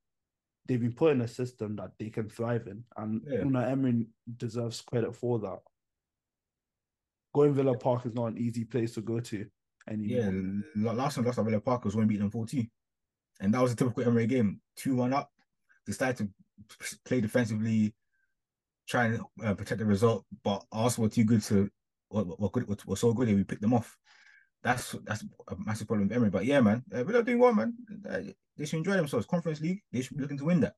They've 0.66 0.80
been 0.80 0.92
put 0.92 1.12
in 1.12 1.22
a 1.22 1.28
system 1.28 1.76
that 1.76 1.92
they 1.98 2.10
can 2.10 2.28
thrive 2.28 2.66
in, 2.66 2.84
and 2.96 3.22
yeah. 3.26 3.40
Unai 3.40 3.70
Emery 3.70 4.06
deserves 4.36 4.80
credit 4.82 5.14
for 5.14 5.38
that. 5.40 5.60
Going 7.34 7.54
Villa 7.54 7.76
Park 7.76 8.06
is 8.06 8.14
not 8.14 8.26
an 8.26 8.38
easy 8.38 8.64
place 8.64 8.94
to 8.94 9.00
go 9.00 9.20
to 9.20 9.46
anymore. 9.88 10.62
Yeah, 10.74 10.92
last 10.92 11.14
time 11.14 11.24
lost 11.24 11.38
at 11.38 11.44
Villa 11.44 11.60
Park 11.60 11.84
was 11.84 11.94
when 11.94 12.06
we 12.06 12.14
beat 12.14 12.20
them 12.20 12.30
14. 12.30 12.68
And 13.40 13.54
that 13.54 13.62
was 13.62 13.72
a 13.72 13.76
typical 13.76 14.02
Emery 14.04 14.26
game. 14.26 14.60
2 14.76 14.96
1 14.96 15.12
up. 15.12 15.30
They 15.86 15.92
started 15.92 16.16
to 16.18 16.28
play 17.04 17.20
defensively, 17.20 17.94
try 18.88 19.06
and 19.06 19.20
uh, 19.44 19.54
protect 19.54 19.78
the 19.78 19.86
result. 19.86 20.24
But 20.42 20.64
Arsenal 20.72 21.08
were 21.08 21.14
too 21.14 21.24
good 21.24 21.42
to, 21.44 21.70
were, 22.10 22.24
were, 22.24 22.50
good, 22.50 22.68
were, 22.86 22.96
so 22.96 23.12
good 23.12 23.28
that 23.28 23.34
we 23.34 23.44
picked 23.44 23.62
them 23.62 23.74
off. 23.74 23.96
That's 24.62 24.96
that's 25.04 25.24
a 25.48 25.56
massive 25.56 25.86
problem 25.86 26.08
with 26.08 26.16
Emery. 26.16 26.30
But 26.30 26.44
yeah, 26.44 26.60
man, 26.60 26.82
uh, 26.92 27.04
we're 27.04 27.12
not 27.12 27.26
doing 27.26 27.38
well, 27.38 27.54
man. 27.54 27.74
Uh, 28.08 28.20
they 28.56 28.64
should 28.64 28.78
enjoy 28.78 28.94
themselves. 28.94 29.26
Conference 29.26 29.60
League, 29.60 29.82
they 29.92 30.00
should 30.00 30.16
be 30.16 30.22
looking 30.22 30.38
to 30.38 30.44
win 30.46 30.60
that. 30.60 30.74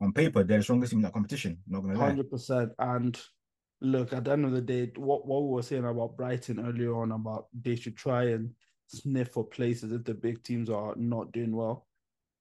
On 0.00 0.12
paper, 0.12 0.42
they're 0.42 0.58
the 0.58 0.64
strongest 0.64 0.90
team 0.90 0.98
in 0.98 1.04
that 1.04 1.12
competition. 1.12 1.58
Not 1.68 1.82
gonna 1.82 1.96
lie. 1.96 2.06
Hundred 2.06 2.30
percent. 2.30 2.72
And 2.80 3.16
look, 3.80 4.12
at 4.12 4.24
the 4.24 4.32
end 4.32 4.44
of 4.44 4.50
the 4.50 4.60
day, 4.60 4.90
what 4.96 5.24
what 5.24 5.44
we 5.44 5.50
were 5.50 5.62
saying 5.62 5.84
about 5.84 6.16
Brighton 6.16 6.66
earlier 6.66 6.96
on 6.96 7.12
about 7.12 7.46
they 7.54 7.76
should 7.76 7.96
try 7.96 8.24
and 8.24 8.50
sniff 8.88 9.28
for 9.28 9.44
places 9.44 9.92
if 9.92 10.04
the 10.04 10.14
big 10.14 10.42
teams 10.42 10.68
are 10.68 10.94
not 10.96 11.30
doing 11.32 11.54
well. 11.54 11.86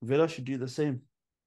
Villa 0.01 0.27
should 0.27 0.45
do 0.45 0.57
the 0.57 0.67
same. 0.67 1.01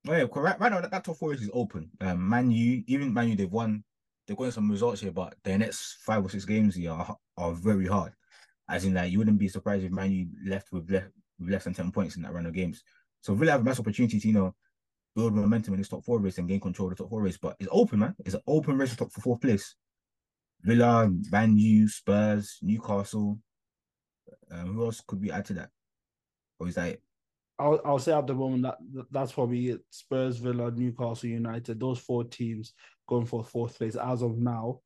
Oh, 0.06 0.12
yeah, 0.12 0.26
right, 0.34 0.60
right 0.60 0.70
now 0.70 0.80
that, 0.80 0.90
that 0.90 1.04
top 1.04 1.16
four 1.16 1.32
is 1.32 1.50
open. 1.54 1.90
Um, 2.00 2.28
Man 2.28 2.50
U, 2.50 2.84
even 2.86 3.12
Man 3.12 3.28
U, 3.28 3.36
they've 3.36 3.50
won. 3.50 3.84
They've 4.26 4.36
got 4.36 4.52
some 4.52 4.70
results 4.70 5.00
here, 5.00 5.12
but 5.12 5.34
their 5.44 5.58
next 5.58 5.98
five 6.00 6.24
or 6.24 6.28
six 6.28 6.44
games 6.44 6.74
here 6.74 6.92
are, 6.92 7.16
are 7.36 7.52
very 7.52 7.86
hard. 7.86 8.12
As 8.68 8.84
in, 8.84 8.94
that 8.94 9.02
like, 9.02 9.12
you 9.12 9.18
wouldn't 9.18 9.38
be 9.38 9.48
surprised 9.48 9.84
if 9.84 9.92
Man 9.92 10.12
U 10.12 10.26
left 10.46 10.72
with, 10.72 10.90
with 10.90 11.50
less 11.50 11.64
than 11.64 11.74
ten 11.74 11.90
points 11.90 12.16
in 12.16 12.22
that 12.22 12.32
run 12.32 12.46
of 12.46 12.52
games. 12.52 12.82
So 13.20 13.34
Villa 13.34 13.52
have 13.52 13.60
a 13.60 13.64
massive 13.64 13.80
opportunity 13.80 14.20
to 14.20 14.28
you 14.28 14.34
know 14.34 14.54
build 15.14 15.34
momentum 15.34 15.74
in 15.74 15.80
this 15.80 15.88
top 15.88 16.04
four 16.04 16.18
race 16.18 16.38
and 16.38 16.48
gain 16.48 16.60
control 16.60 16.88
of 16.88 16.96
the 16.96 17.02
top 17.02 17.10
four 17.10 17.22
race. 17.22 17.38
But 17.38 17.56
it's 17.58 17.68
open, 17.70 18.00
man. 18.00 18.14
It's 18.24 18.34
an 18.34 18.42
open 18.46 18.76
race 18.76 18.94
for 18.94 19.08
fourth 19.08 19.40
place. 19.40 19.74
Villa, 20.62 21.10
Man 21.30 21.56
U, 21.56 21.88
Spurs, 21.88 22.58
Newcastle. 22.62 23.38
Um, 24.50 24.74
who 24.74 24.84
else 24.84 25.02
could 25.06 25.20
we 25.20 25.30
add 25.30 25.44
to 25.46 25.54
that? 25.54 25.70
Or 26.58 26.68
is 26.68 26.74
that 26.76 26.88
it? 26.88 27.02
I'll 27.58 27.80
I'll 27.84 27.98
say 27.98 28.12
at 28.12 28.26
the 28.26 28.34
moment 28.34 28.62
that 28.64 28.78
that's 29.10 29.32
probably 29.32 29.68
it. 29.68 29.80
Spurs, 29.90 30.38
Villa, 30.38 30.70
Newcastle 30.70 31.28
United, 31.28 31.78
those 31.78 31.98
four 31.98 32.24
teams 32.24 32.72
going 33.08 33.26
for 33.26 33.44
fourth 33.44 33.78
place 33.78 33.96
as 33.96 34.22
of 34.22 34.38
now. 34.38 34.80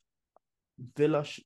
Villa 0.97 1.25
sh- 1.25 1.41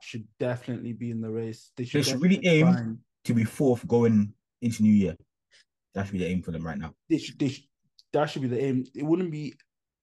should 0.00 0.26
definitely 0.38 0.92
be 0.92 1.10
in 1.10 1.20
the 1.20 1.30
race. 1.30 1.72
They 1.76 1.84
should, 1.84 2.04
they 2.04 2.10
should 2.10 2.22
really 2.22 2.40
aim 2.46 2.98
to 3.24 3.34
be 3.34 3.44
fourth 3.44 3.86
going 3.86 4.32
into 4.62 4.82
New 4.82 4.92
Year. 4.92 5.16
that 5.94 6.06
should 6.06 6.12
be 6.12 6.18
the 6.18 6.26
aim 6.26 6.42
for 6.42 6.50
them 6.52 6.66
right 6.66 6.78
now. 6.78 6.94
They 7.08 7.18
should, 7.18 7.38
they 7.38 7.48
should, 7.48 7.64
that 8.12 8.30
should 8.30 8.42
be 8.42 8.48
the 8.48 8.62
aim. 8.62 8.86
It 8.94 9.04
wouldn't 9.04 9.30
be 9.30 9.54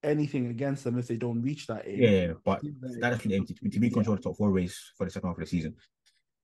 anything 0.04 0.48
against 0.48 0.84
them 0.84 1.00
if 1.00 1.08
they 1.08 1.18
don't 1.18 1.42
reach 1.42 1.68
that 1.68 1.88
aim. 1.88 2.02
Yeah, 2.02 2.10
yeah 2.10 2.34
but 2.46 2.62
that 3.00 3.14
should 3.14 3.24
be 3.24 3.30
the 3.30 3.36
aim 3.36 3.46
to, 3.46 3.54
to 3.54 3.80
be 3.80 3.90
control 3.90 4.16
the 4.16 4.22
top 4.22 4.38
four 4.38 4.52
race 4.52 4.92
for 4.98 5.06
the 5.06 5.12
second 5.12 5.30
half 5.30 5.38
of 5.38 5.42
the 5.42 5.48
season. 5.48 5.76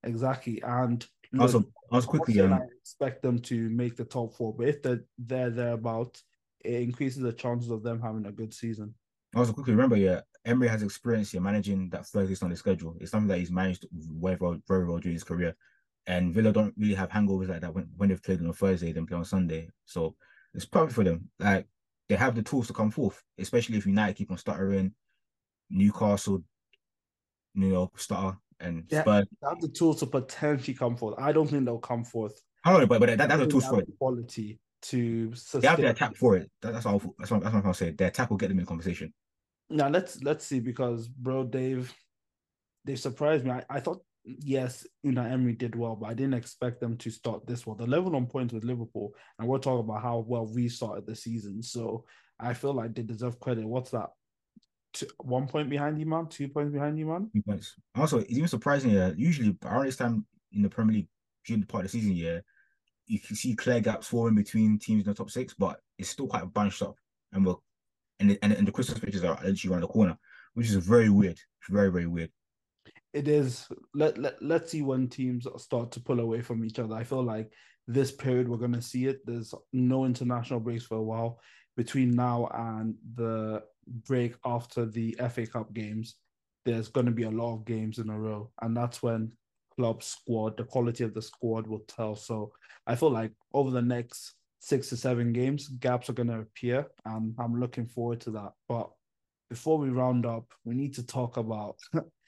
Exactly, 0.03 0.61
and 0.65 1.05
also, 1.39 1.59
look, 1.59 1.69
also 1.91 2.07
quickly, 2.07 2.39
um, 2.41 2.53
I 2.53 2.59
expect 2.79 3.21
them 3.21 3.39
to 3.39 3.69
make 3.69 3.95
the 3.95 4.05
top 4.05 4.35
four, 4.35 4.53
but 4.53 4.67
if 4.67 4.81
they're 4.81 5.03
there 5.17 5.49
thereabouts, 5.49 6.23
it 6.63 6.81
increases 6.81 7.21
the 7.21 7.33
chances 7.33 7.71
of 7.71 7.83
them 7.83 8.01
having 8.01 8.25
a 8.25 8.31
good 8.31 8.53
season. 8.53 8.93
Also, 9.35 9.53
quickly 9.53 9.73
remember, 9.73 9.95
yeah, 9.95 10.21
Emery 10.45 10.67
has 10.67 10.83
experience 10.83 11.31
here 11.31 11.41
managing 11.41 11.89
that 11.89 12.05
Thursday 12.05 12.35
on 12.43 12.51
the 12.51 12.55
schedule. 12.55 12.95
It's 12.99 13.11
something 13.11 13.27
that 13.29 13.39
he's 13.39 13.51
managed 13.51 13.87
very 13.91 14.37
well, 14.39 14.57
very 14.67 14.85
well 14.85 14.99
during 14.99 15.15
his 15.15 15.23
career. 15.23 15.55
And 16.05 16.33
Villa 16.33 16.51
don't 16.51 16.73
really 16.77 16.95
have 16.95 17.09
hangovers 17.09 17.47
like 17.47 17.61
that 17.61 17.73
when, 17.73 17.89
when 17.95 18.09
they've 18.09 18.21
played 18.21 18.41
on 18.41 18.47
a 18.47 18.53
Thursday, 18.53 18.91
then 18.91 19.05
play 19.05 19.17
on 19.17 19.25
Sunday. 19.25 19.69
So 19.85 20.15
it's 20.53 20.65
perfect 20.65 20.93
for 20.93 21.03
them. 21.03 21.29
Like 21.39 21.65
they 22.09 22.15
have 22.15 22.35
the 22.35 22.43
tools 22.43 22.67
to 22.67 22.73
come 22.73 22.91
forth, 22.91 23.23
especially 23.39 23.77
if 23.77 23.85
United 23.85 24.17
keep 24.17 24.29
on 24.29 24.37
stuttering, 24.37 24.93
Newcastle, 25.69 26.43
New 27.55 27.69
York 27.69 27.97
stutter, 27.99 28.37
and 28.63 28.85
yeah. 28.89 29.03
They 29.03 29.47
have 29.47 29.61
the 29.61 29.67
tools 29.67 29.99
to 29.99 30.07
potentially 30.07 30.73
come 30.73 30.95
forth. 30.95 31.15
I 31.19 31.31
don't 31.31 31.47
think 31.47 31.65
they'll 31.65 31.79
come 31.79 32.03
forth. 32.03 32.41
I 32.65 32.71
don't 32.71 32.81
know, 32.81 32.87
but, 32.87 32.99
but 32.99 33.17
that, 33.17 33.29
that's 33.29 33.41
the 33.41 33.47
tools 33.47 33.65
for 33.65 33.81
it. 33.81 33.89
Quality 33.97 34.59
to 34.83 35.33
sustain. 35.35 35.61
They 35.61 35.67
have 35.67 35.81
the 35.81 35.89
attack 35.89 36.15
for 36.15 36.37
it. 36.37 36.49
That, 36.61 36.73
that's 36.73 36.85
all. 36.85 37.01
That's 37.19 37.31
what, 37.31 37.43
that's 37.43 37.53
what 37.53 37.65
I'm 37.65 37.73
saying. 37.73 37.95
Their 37.97 38.07
attack 38.07 38.29
will 38.29 38.37
get 38.37 38.49
them 38.49 38.59
in 38.59 38.65
conversation. 38.65 39.13
Now 39.69 39.89
let's 39.89 40.21
let's 40.23 40.45
see 40.45 40.59
because 40.59 41.07
bro, 41.07 41.45
they've 41.45 41.91
they 42.85 42.95
surprised 42.95 43.45
me. 43.45 43.51
I, 43.51 43.63
I 43.69 43.79
thought 43.79 44.01
yes, 44.23 44.85
Unai 45.05 45.31
Emery 45.31 45.53
did 45.53 45.75
well, 45.75 45.95
but 45.95 46.09
I 46.09 46.13
didn't 46.13 46.35
expect 46.35 46.79
them 46.79 46.97
to 46.97 47.11
start 47.11 47.45
this 47.47 47.65
well. 47.65 47.75
The 47.75 47.87
level 47.87 48.15
on 48.15 48.27
points 48.27 48.53
with 48.53 48.63
Liverpool, 48.63 49.13
and 49.39 49.47
we're 49.47 49.57
talking 49.59 49.85
about 49.85 50.01
how 50.01 50.23
well 50.27 50.45
we 50.45 50.69
started 50.69 51.05
the 51.05 51.15
season. 51.15 51.63
So 51.63 52.05
I 52.39 52.53
feel 52.53 52.73
like 52.73 52.93
they 52.93 53.03
deserve 53.03 53.39
credit. 53.39 53.65
What's 53.65 53.91
that? 53.91 54.09
Two, 54.93 55.07
one 55.19 55.47
point 55.47 55.69
behind 55.69 55.99
you, 55.99 56.05
man. 56.05 56.27
Two 56.27 56.47
points 56.47 56.71
behind 56.71 56.97
you, 56.97 57.07
man. 57.07 57.29
Two 57.33 57.41
points. 57.41 57.75
Also, 57.95 58.19
it's 58.19 58.31
even 58.31 58.47
surprising. 58.47 58.91
Yeah, 58.91 59.11
usually 59.15 59.55
around 59.65 59.85
this 59.85 59.97
time 59.97 60.25
in 60.51 60.61
the 60.61 60.69
Premier 60.69 60.95
League 60.95 61.07
during 61.45 61.61
the 61.61 61.67
part 61.67 61.85
of 61.85 61.91
the 61.91 61.97
season, 61.97 62.15
yeah, 62.15 62.39
you 63.07 63.19
can 63.19 63.35
see 63.35 63.55
clear 63.55 63.79
gaps 63.79 64.07
forming 64.07 64.35
between 64.35 64.79
teams 64.79 65.03
in 65.03 65.09
the 65.09 65.15
top 65.15 65.29
six, 65.29 65.53
but 65.53 65.79
it's 65.97 66.09
still 66.09 66.27
quite 66.27 66.53
bunched 66.53 66.81
up, 66.81 66.95
and 67.31 67.45
we're 67.45 67.55
and 68.19 68.29
the, 68.29 68.39
and, 68.43 68.53
and 68.53 68.67
the 68.67 68.71
Christmas 68.71 68.99
pictures 68.99 69.23
are 69.23 69.39
literally 69.43 69.73
around 69.73 69.81
the 69.81 69.87
corner, 69.87 70.17
which 70.53 70.67
is 70.67 70.75
very 70.75 71.09
weird. 71.09 71.39
It's 71.59 71.69
very 71.69 71.91
very 71.91 72.07
weird 72.07 72.29
it 73.13 73.27
is 73.27 73.67
let, 73.93 74.17
let 74.17 74.41
let's 74.41 74.71
see 74.71 74.81
when 74.81 75.07
teams 75.07 75.47
start 75.57 75.91
to 75.91 75.99
pull 75.99 76.19
away 76.19 76.41
from 76.41 76.65
each 76.65 76.79
other. 76.79 76.95
I 76.95 77.03
feel 77.03 77.23
like 77.23 77.51
this 77.87 78.11
period 78.11 78.49
we're 78.49 78.57
gonna 78.57 78.81
see 78.81 79.05
it. 79.05 79.25
There's 79.25 79.53
no 79.71 80.05
international 80.05 80.59
breaks 80.59 80.83
for 80.83 80.97
a 80.97 81.03
while 81.03 81.39
between 81.77 82.11
now 82.11 82.49
and 82.53 82.95
the 83.15 83.61
break 83.87 84.35
after 84.45 84.85
the 84.85 85.15
FA 85.29 85.45
Cup 85.45 85.73
games. 85.73 86.15
There's 86.65 86.87
gonna 86.87 87.11
be 87.11 87.23
a 87.23 87.31
lot 87.31 87.55
of 87.55 87.65
games 87.65 87.99
in 87.99 88.09
a 88.09 88.17
row, 88.19 88.51
and 88.61 88.75
that's 88.75 89.03
when 89.03 89.31
club 89.75 90.03
squad, 90.03 90.57
the 90.57 90.63
quality 90.63 91.03
of 91.03 91.13
the 91.13 91.21
squad 91.21 91.67
will 91.67 91.83
tell. 91.87 92.15
So 92.15 92.51
I 92.87 92.95
feel 92.95 93.11
like 93.11 93.31
over 93.53 93.71
the 93.71 93.81
next 93.81 94.35
six 94.59 94.89
to 94.89 94.97
seven 94.97 95.33
games, 95.33 95.67
gaps 95.67 96.09
are 96.09 96.13
gonna 96.13 96.41
appear, 96.41 96.87
and 97.05 97.35
I'm 97.39 97.59
looking 97.59 97.85
forward 97.85 98.21
to 98.21 98.31
that. 98.31 98.53
But 98.69 98.89
before 99.49 99.77
we 99.77 99.89
round 99.89 100.25
up, 100.25 100.45
we 100.63 100.73
need 100.73 100.93
to 100.95 101.05
talk 101.05 101.37
about 101.37 101.77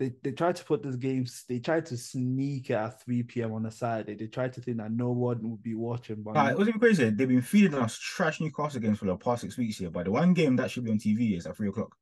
they, 0.00 0.12
they 0.22 0.32
tried 0.32 0.56
to 0.56 0.64
put 0.64 0.82
this 0.82 0.96
game, 0.96 1.26
they 1.46 1.58
tried 1.58 1.84
to 1.86 1.96
sneak 1.96 2.70
at 2.70 3.02
3 3.02 3.22
p.m. 3.24 3.52
on 3.52 3.66
a 3.66 3.70
Saturday. 3.70 4.14
They 4.14 4.28
tried 4.28 4.54
to 4.54 4.60
think 4.62 4.78
that 4.78 4.90
no 4.90 5.10
one 5.10 5.38
would 5.50 5.62
be 5.62 5.74
watching. 5.74 6.22
But 6.22 6.38
uh, 6.38 6.48
it 6.52 6.58
wasn't 6.58 6.80
crazy. 6.80 7.10
They've 7.10 7.28
been 7.28 7.42
feeding 7.42 7.74
us 7.74 7.98
trash 7.98 8.40
Newcastle 8.40 8.80
games 8.80 8.98
for 8.98 9.04
the 9.04 9.16
past 9.16 9.42
six 9.42 9.58
weeks 9.58 9.76
here, 9.76 9.90
but 9.90 10.06
the 10.06 10.10
one 10.10 10.32
game 10.32 10.56
that 10.56 10.70
should 10.70 10.84
be 10.84 10.90
on 10.90 10.98
TV 10.98 11.36
is 11.36 11.46
at 11.46 11.54
3 11.54 11.68
o'clock. 11.68 11.94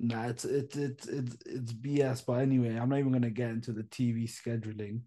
Nah, 0.00 0.26
it's 0.26 0.44
it's 0.44 0.76
it's 0.76 1.06
it's, 1.06 1.36
it's 1.46 1.72
BS. 1.72 2.26
But 2.26 2.40
anyway, 2.40 2.74
I'm 2.76 2.88
not 2.88 2.98
even 2.98 3.12
gonna 3.12 3.30
get 3.30 3.50
into 3.50 3.72
the 3.72 3.84
TV 3.84 4.28
scheduling. 4.28 5.02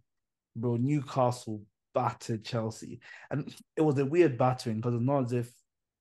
Bro, 0.56 0.78
Newcastle 0.78 1.64
battered 1.94 2.46
Chelsea. 2.46 3.02
And 3.30 3.54
it 3.76 3.82
was 3.82 4.00
a 4.00 4.06
weird 4.06 4.38
battering 4.38 4.78
because 4.78 4.94
it's 4.94 5.04
not 5.04 5.26
as 5.26 5.34
if 5.34 5.52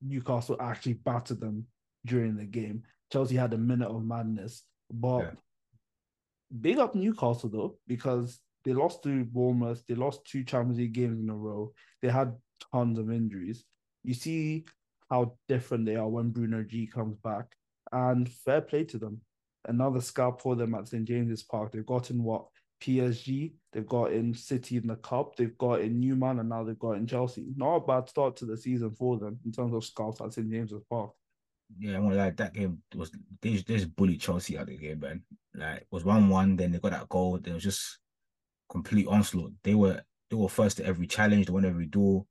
Newcastle 0.01 0.59
actually 0.61 0.93
battered 0.93 1.41
them 1.41 1.67
during 2.07 2.37
the 2.37 2.45
game. 2.45 2.85
Chelsea 3.13 3.35
had 3.35 3.53
a 3.53 3.59
minute 3.59 3.89
of 3.89 4.05
madness. 4.05 4.63
But 4.93 5.19
yeah 5.19 5.31
big 6.61 6.79
up 6.79 6.95
Newcastle 6.95 7.49
though, 7.49 7.79
because 7.87 8.41
they 8.65 8.73
lost 8.73 9.03
to 9.03 9.25
Bournemouth, 9.25 9.85
they 9.87 9.95
lost 9.95 10.25
two 10.25 10.45
Champions 10.45 10.79
League 10.79 10.93
games 10.93 11.21
in 11.21 11.29
a 11.29 11.37
row. 11.37 11.73
They 12.01 12.09
had 12.09 12.35
tons 12.73 12.99
of 12.99 13.11
injuries. 13.11 13.65
You 14.03 14.15
see 14.15 14.65
how 15.11 15.37
different 15.49 15.87
they 15.87 15.97
are 15.97 16.09
when 16.09 16.31
Bruno 16.31 16.63
G 16.63 16.87
comes 16.87 17.17
back, 17.17 17.47
and 17.93 18.29
fair 18.29 18.61
play 18.61 18.85
to 18.85 18.99
them. 18.99 19.21
Another 19.67 20.01
scalp 20.01 20.43
for 20.43 20.57
them 20.57 20.75
at 20.75 20.89
St 20.89 21.05
James's 21.07 21.43
Park. 21.43 21.73
They've 21.73 21.87
gotten 21.87 22.23
what 22.23 22.47
PSG, 22.83 23.53
they've 23.73 23.87
got 23.87 24.13
in 24.13 24.35
City 24.35 24.77
in 24.77 24.87
the 24.87 24.97
Cup, 24.97 25.37
they've 25.37 25.57
got 25.57 25.81
in 25.81 26.01
Newman, 26.01 26.39
and 26.39 26.49
now 26.49 26.65
they've 26.65 26.79
got 26.79 26.93
in 26.93 27.07
Chelsea. 27.07 27.47
Not 27.57 27.77
a 27.77 27.81
bad 27.81 28.09
start 28.09 28.37
to 28.37 28.47
the 28.47 28.57
season 28.57 28.91
for 28.91 29.19
them 29.19 29.39
in 29.45 29.53
terms 29.53 29.75
of 29.75 29.85
scalps 29.85 30.21
at 30.21 30.33
St 30.33 30.51
James's 30.51 30.83
Park 30.91 31.13
yeah, 31.79 31.97
I'm 31.97 32.09
gonna 32.09 32.33
that 32.37 32.55
game 32.55 32.83
was 32.95 33.11
they 33.41 33.55
just 33.55 33.95
bullied 33.97 34.21
Chelsea 34.21 34.57
out 34.57 34.63
of 34.63 34.69
the 34.69 34.79
game, 34.79 35.01
man. 35.01 35.23
Like 35.55 35.83
it 35.83 35.87
was 35.91 36.05
one 36.05 36.29
one, 36.29 36.57
then 36.57 36.73
they 36.73 36.79
got 36.79 36.93
that 36.93 37.09
goal. 37.09 37.39
There 37.39 37.55
was 37.55 37.63
just 37.63 37.99
complete 38.71 39.07
onslaught. 39.07 39.53
They 39.63 39.75
were 39.75 40.03
they 40.31 40.37
were 40.37 40.49
first 40.49 40.79
to 40.79 40.87
every 40.87 41.07
challenge, 41.07 41.47
they 41.47 41.53
won 41.53 41.65
every 41.65 41.87
door. 41.87 42.27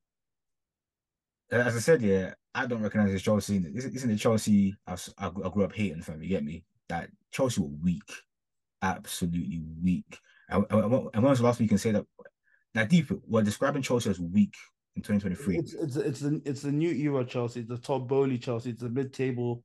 As 1.52 1.76
I 1.76 1.80
said, 1.80 2.02
yeah, 2.02 2.34
I 2.56 2.66
don't 2.66 2.82
recognize 2.82 3.12
this 3.12 3.22
Chelsea. 3.22 3.58
Isn't 3.58 4.10
the 4.10 4.18
Chelsea 4.18 4.76
I, 4.88 4.96
I, 5.18 5.30
grew 5.30 5.64
up 5.64 5.74
hating, 5.74 6.02
fam. 6.02 6.22
You 6.22 6.30
get 6.30 6.44
me? 6.44 6.64
That 6.90 7.10
Chelsea 7.32 7.62
were 7.62 7.68
weak, 7.68 8.12
absolutely 8.82 9.62
weak. 9.82 10.20
And 10.50 10.66
when 10.70 11.24
was 11.24 11.40
the 11.40 11.46
last 11.46 11.60
week 11.60 11.66
you 11.66 11.70
can 11.70 11.78
say 11.78 11.92
that? 11.92 12.06
That 12.74 12.90
deep, 12.90 13.12
we're 13.28 13.44
describing 13.44 13.84
Chelsea 13.84 14.10
as 14.10 14.20
weak 14.20 14.56
in 14.96 15.02
2023. 15.02 15.58
It's 15.58 15.74
it's 15.74 15.96
it's 15.96 16.20
the 16.20 16.42
it's 16.46 16.62
the 16.62 16.72
new 16.72 16.92
era 16.92 17.26
Chelsea, 17.26 17.62
the 17.62 17.78
Todd 17.78 18.08
Boehly 18.08 18.38
Chelsea, 18.38 18.72
it's 18.72 18.82
the 18.82 18.90
mid 18.90 19.14
table 19.14 19.64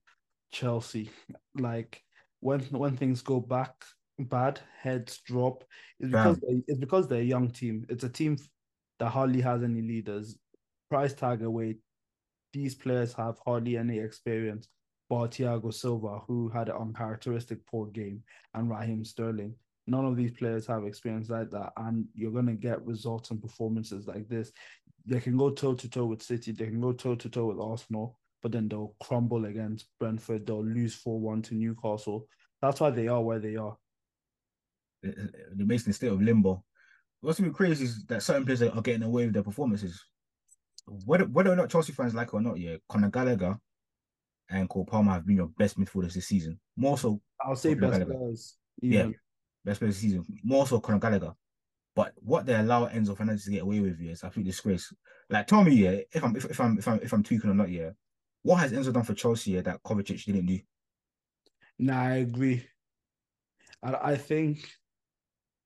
Chelsea. 0.50 1.10
Like 1.54 2.02
when 2.40 2.60
when 2.70 2.96
things 2.96 3.20
go 3.20 3.40
back 3.40 3.74
bad, 4.18 4.60
heads 4.80 5.20
drop. 5.24 5.64
It's 6.00 6.10
because 6.10 6.38
it's 6.66 6.78
because 6.78 7.08
they're 7.08 7.20
a 7.20 7.24
young 7.24 7.50
team. 7.50 7.86
It's 7.88 8.04
a 8.04 8.08
team 8.08 8.36
that 8.98 9.10
hardly 9.10 9.40
has 9.40 9.62
any 9.62 9.82
leaders. 9.82 10.36
Price 10.90 11.12
tag 11.12 11.42
away. 11.42 11.76
These 12.52 12.74
players 12.74 13.12
have 13.14 13.36
hardly 13.44 13.76
any 13.76 13.98
experience. 13.98 14.68
But 15.10 15.32
Thiago 15.32 15.72
Silva, 15.72 16.20
who 16.26 16.48
had 16.48 16.68
an 16.68 16.76
uncharacteristic 16.76 17.64
poor 17.66 17.86
game, 17.86 18.22
and 18.54 18.68
Raheem 18.68 19.04
Sterling. 19.04 19.54
None 19.86 20.04
of 20.04 20.16
these 20.16 20.32
players 20.32 20.66
have 20.66 20.84
experience 20.84 21.30
like 21.30 21.50
that, 21.50 21.72
and 21.78 22.04
you're 22.14 22.32
gonna 22.32 22.54
get 22.54 22.84
results 22.84 23.30
and 23.30 23.40
performances 23.40 24.06
like 24.06 24.28
this. 24.28 24.52
They 25.06 25.20
can 25.20 25.36
go 25.36 25.50
toe 25.50 25.74
to 25.74 25.88
toe 25.88 26.06
with 26.06 26.22
City, 26.22 26.52
they 26.52 26.66
can 26.66 26.80
go 26.80 26.92
toe 26.92 27.14
to 27.14 27.28
toe 27.28 27.46
with 27.46 27.60
Arsenal, 27.60 28.18
but 28.42 28.52
then 28.52 28.68
they'll 28.68 28.94
crumble 29.02 29.46
against 29.46 29.88
Brentford. 29.98 30.46
They'll 30.46 30.64
lose 30.64 30.94
four 30.94 31.18
one 31.18 31.42
to 31.42 31.54
Newcastle. 31.54 32.26
That's 32.60 32.80
why 32.80 32.90
they 32.90 33.08
are 33.08 33.22
where 33.22 33.38
they 33.38 33.56
are. 33.56 33.76
The 35.02 35.64
Mason 35.64 35.92
state 35.92 36.10
of 36.12 36.20
limbo. 36.20 36.64
What's 37.20 37.40
even 37.40 37.52
crazy 37.52 37.84
is 37.84 38.04
that 38.06 38.22
certain 38.22 38.44
players 38.44 38.62
are 38.62 38.82
getting 38.82 39.02
away 39.02 39.24
with 39.24 39.34
their 39.34 39.42
performances. 39.42 40.04
Whether 41.04 41.26
whether 41.26 41.52
or 41.52 41.56
not 41.56 41.70
Chelsea 41.70 41.92
fans 41.92 42.14
like 42.14 42.28
it 42.28 42.34
or 42.34 42.40
not, 42.40 42.58
yeah, 42.58 42.76
Conor 42.88 43.10
Gallagher 43.10 43.58
and 44.50 44.68
Cole 44.68 44.84
Palmer 44.84 45.12
have 45.12 45.26
been 45.26 45.36
your 45.36 45.48
best 45.48 45.78
midfielders 45.78 46.14
this 46.14 46.26
season. 46.26 46.58
More 46.76 46.96
so, 46.96 47.20
I'll 47.40 47.56
say 47.56 47.74
best 47.74 48.04
players. 48.06 48.56
Yeah, 48.80 49.08
best 49.64 49.80
players 49.80 49.96
this 49.96 50.02
season. 50.02 50.24
More 50.42 50.66
so, 50.66 50.80
Conor 50.80 50.98
Gallagher. 50.98 51.34
But 51.98 52.12
what 52.20 52.46
they 52.46 52.54
allow 52.54 52.86
Enzo 52.86 53.16
Fernandez 53.16 53.46
to 53.46 53.50
get 53.50 53.62
away 53.62 53.80
with 53.80 54.00
is 54.00 54.22
absolute 54.22 54.46
disgrace. 54.46 54.94
Like, 55.28 55.48
tell 55.48 55.64
me, 55.64 55.74
yeah, 55.74 55.96
if 56.12 56.22
I'm 56.22 56.36
if, 56.36 56.44
if 56.44 56.60
I'm 56.60 56.78
if 56.78 56.86
I'm 56.86 57.00
if 57.02 57.12
I'm 57.12 57.24
tweaking 57.24 57.50
or 57.50 57.54
not, 57.54 57.70
yeah, 57.70 57.90
what 58.42 58.58
has 58.58 58.72
Enzo 58.72 58.92
done 58.92 59.02
for 59.02 59.14
Chelsea 59.14 59.50
yeah, 59.50 59.62
that 59.62 59.82
Kovacic 59.82 60.24
didn't 60.24 60.46
do? 60.46 60.60
Nah, 61.76 62.00
I 62.00 62.14
agree. 62.18 62.64
I, 63.82 64.12
I 64.12 64.16
think 64.16 64.70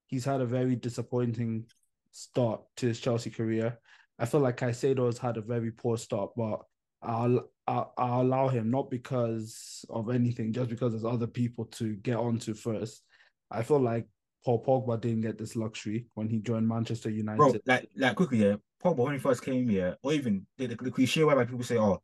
he's 0.07 0.25
had 0.25 0.41
a 0.41 0.47
very 0.47 0.75
disappointing 0.75 1.67
start 2.13 2.63
to 2.79 2.87
his 2.87 2.99
Chelsea 2.99 3.29
career. 3.29 3.79
I 4.19 4.25
feel 4.25 4.41
like 4.41 4.57
Caicedo 4.57 5.05
has 5.05 5.19
had 5.19 5.37
a 5.37 5.43
very 5.43 5.71
poor 5.71 5.99
start, 5.99 6.31
but 6.35 6.61
I'll, 7.03 7.51
I'll, 7.67 7.93
I'll 7.99 8.23
allow 8.23 8.49
him 8.49 8.71
not 8.71 8.91
because 8.91 9.85
of 9.91 10.09
anything, 10.09 10.55
just 10.55 10.71
because 10.71 10.93
there's 10.93 11.05
other 11.05 11.27
people 11.27 11.67
to 11.73 11.95
get 11.97 12.17
onto 12.17 12.55
first. 12.55 13.03
I 13.51 13.63
feel 13.63 13.81
like 13.81 14.07
Paul 14.45 14.65
Pogba 14.65 15.01
didn't 15.01 15.23
get 15.23 15.39
this 15.39 15.57
luxury 15.57 16.07
when 16.15 16.29
he 16.29 16.41
joined 16.41 16.69
Manchester 16.69 17.11
United. 17.11 17.39
Bro, 17.39 17.55
like, 17.67 17.89
like 17.97 18.17
quickly, 18.17 18.39
yeah. 18.39 18.57
Pogba 18.83 18.99
when 18.99 19.13
he 19.13 19.19
first 19.19 19.45
came 19.45 19.69
here, 19.69 19.97
or 20.03 20.13
even 20.13 20.47
the, 20.59 20.67
the, 20.67 20.77
the 20.77 20.91
cliche 20.91 21.23
whereby 21.25 21.45
people 21.45 21.63
say, 21.63 21.79
"Oh, 21.79 22.03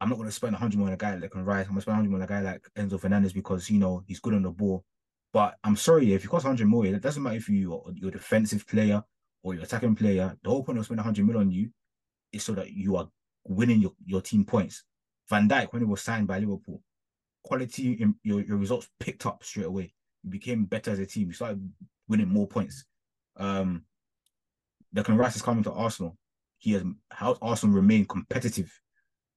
I'm 0.00 0.08
not 0.08 0.16
going 0.16 0.28
to 0.28 0.34
spend 0.34 0.52
100 0.52 0.76
million 0.76 0.92
on 0.92 0.94
a 0.94 0.96
guy 0.96 1.16
that 1.16 1.30
can 1.30 1.44
rise. 1.44 1.66
I'm 1.66 1.72
going 1.72 1.76
to 1.76 1.82
spend 1.82 1.98
100 1.98 2.10
million 2.10 2.22
on 2.22 2.38
a 2.38 2.42
guy 2.42 2.50
like 2.50 2.66
Enzo 2.76 2.98
Fernandez 2.98 3.32
because 3.32 3.68
you 3.68 3.78
know 3.78 4.02
he's 4.06 4.20
good 4.20 4.34
on 4.34 4.42
the 4.42 4.50
ball." 4.50 4.84
But 5.32 5.56
I'm 5.62 5.76
sorry, 5.76 6.14
if 6.14 6.24
you 6.24 6.30
cost 6.30 6.44
100 6.44 6.66
million, 6.66 6.94
it 6.94 7.02
doesn't 7.02 7.22
matter 7.22 7.36
if 7.36 7.48
you 7.48 7.82
you're 7.94 8.08
a 8.08 8.12
defensive 8.12 8.66
player 8.66 9.02
or 9.42 9.54
you're 9.54 9.64
attacking 9.64 9.94
player. 9.94 10.34
The 10.42 10.50
whole 10.50 10.64
point 10.64 10.78
of 10.78 10.86
spending 10.86 11.04
100 11.04 11.26
million 11.26 11.42
on 11.42 11.50
you 11.50 11.70
is 12.32 12.44
so 12.44 12.52
that 12.54 12.70
you 12.70 12.96
are 12.96 13.08
winning 13.44 13.80
your, 13.80 13.92
your 14.06 14.22
team 14.22 14.44
points. 14.44 14.84
Van 15.28 15.48
Dijk, 15.48 15.72
when 15.72 15.82
he 15.82 15.86
was 15.86 16.02
signed 16.02 16.26
by 16.26 16.38
Liverpool, 16.38 16.82
quality 17.44 17.92
in 17.92 18.14
your, 18.22 18.40
your 18.40 18.56
results 18.56 18.88
picked 18.98 19.26
up 19.26 19.44
straight 19.44 19.66
away. 19.66 19.94
Became 20.28 20.64
better 20.64 20.90
as 20.90 20.98
a 20.98 21.06
team. 21.06 21.28
You 21.28 21.34
started 21.34 21.70
winning 22.08 22.28
more 22.28 22.46
points. 22.46 22.84
Um, 23.36 23.84
Declan 24.94 25.18
Rice 25.18 25.36
is 25.36 25.42
coming 25.42 25.62
to 25.64 25.72
Arsenal. 25.72 26.16
He 26.58 26.72
has 26.72 26.82
helped 27.12 27.40
Arsenal 27.42 27.76
remain 27.76 28.04
competitive. 28.06 28.72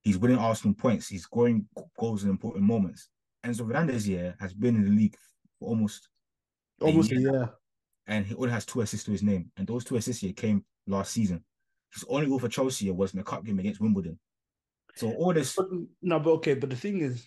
He's 0.00 0.18
winning 0.18 0.38
Arsenal 0.38 0.74
points. 0.74 1.08
He's 1.08 1.22
scoring 1.22 1.66
goals 1.98 2.24
in 2.24 2.30
important 2.30 2.64
moments. 2.64 3.08
Enzo 3.44 3.66
Fernandez 3.66 4.04
here 4.04 4.34
has 4.40 4.52
been 4.52 4.76
in 4.76 4.84
the 4.84 4.90
league 4.90 5.16
for 5.58 5.68
almost 5.68 6.08
almost 6.80 7.12
a 7.12 7.16
year. 7.16 7.32
year. 7.32 7.50
And 8.06 8.26
he 8.26 8.34
only 8.34 8.50
has 8.50 8.66
two 8.66 8.80
assists 8.80 9.06
to 9.06 9.12
his 9.12 9.22
name. 9.22 9.50
And 9.56 9.66
those 9.66 9.84
two 9.84 9.96
assists 9.96 10.22
here 10.22 10.32
came 10.32 10.64
last 10.86 11.12
season. 11.12 11.44
His 11.92 12.04
only 12.08 12.26
goal 12.26 12.38
for 12.38 12.48
Chelsea 12.48 12.90
was 12.90 13.12
in 13.12 13.18
the 13.18 13.24
cup 13.24 13.44
game 13.44 13.58
against 13.58 13.80
Wimbledon. 13.80 14.18
So 14.94 15.12
all 15.12 15.32
this 15.32 15.54
but, 15.54 15.68
no, 16.02 16.18
but 16.18 16.30
okay, 16.32 16.54
but 16.54 16.70
the 16.70 16.76
thing 16.76 17.00
is, 17.00 17.24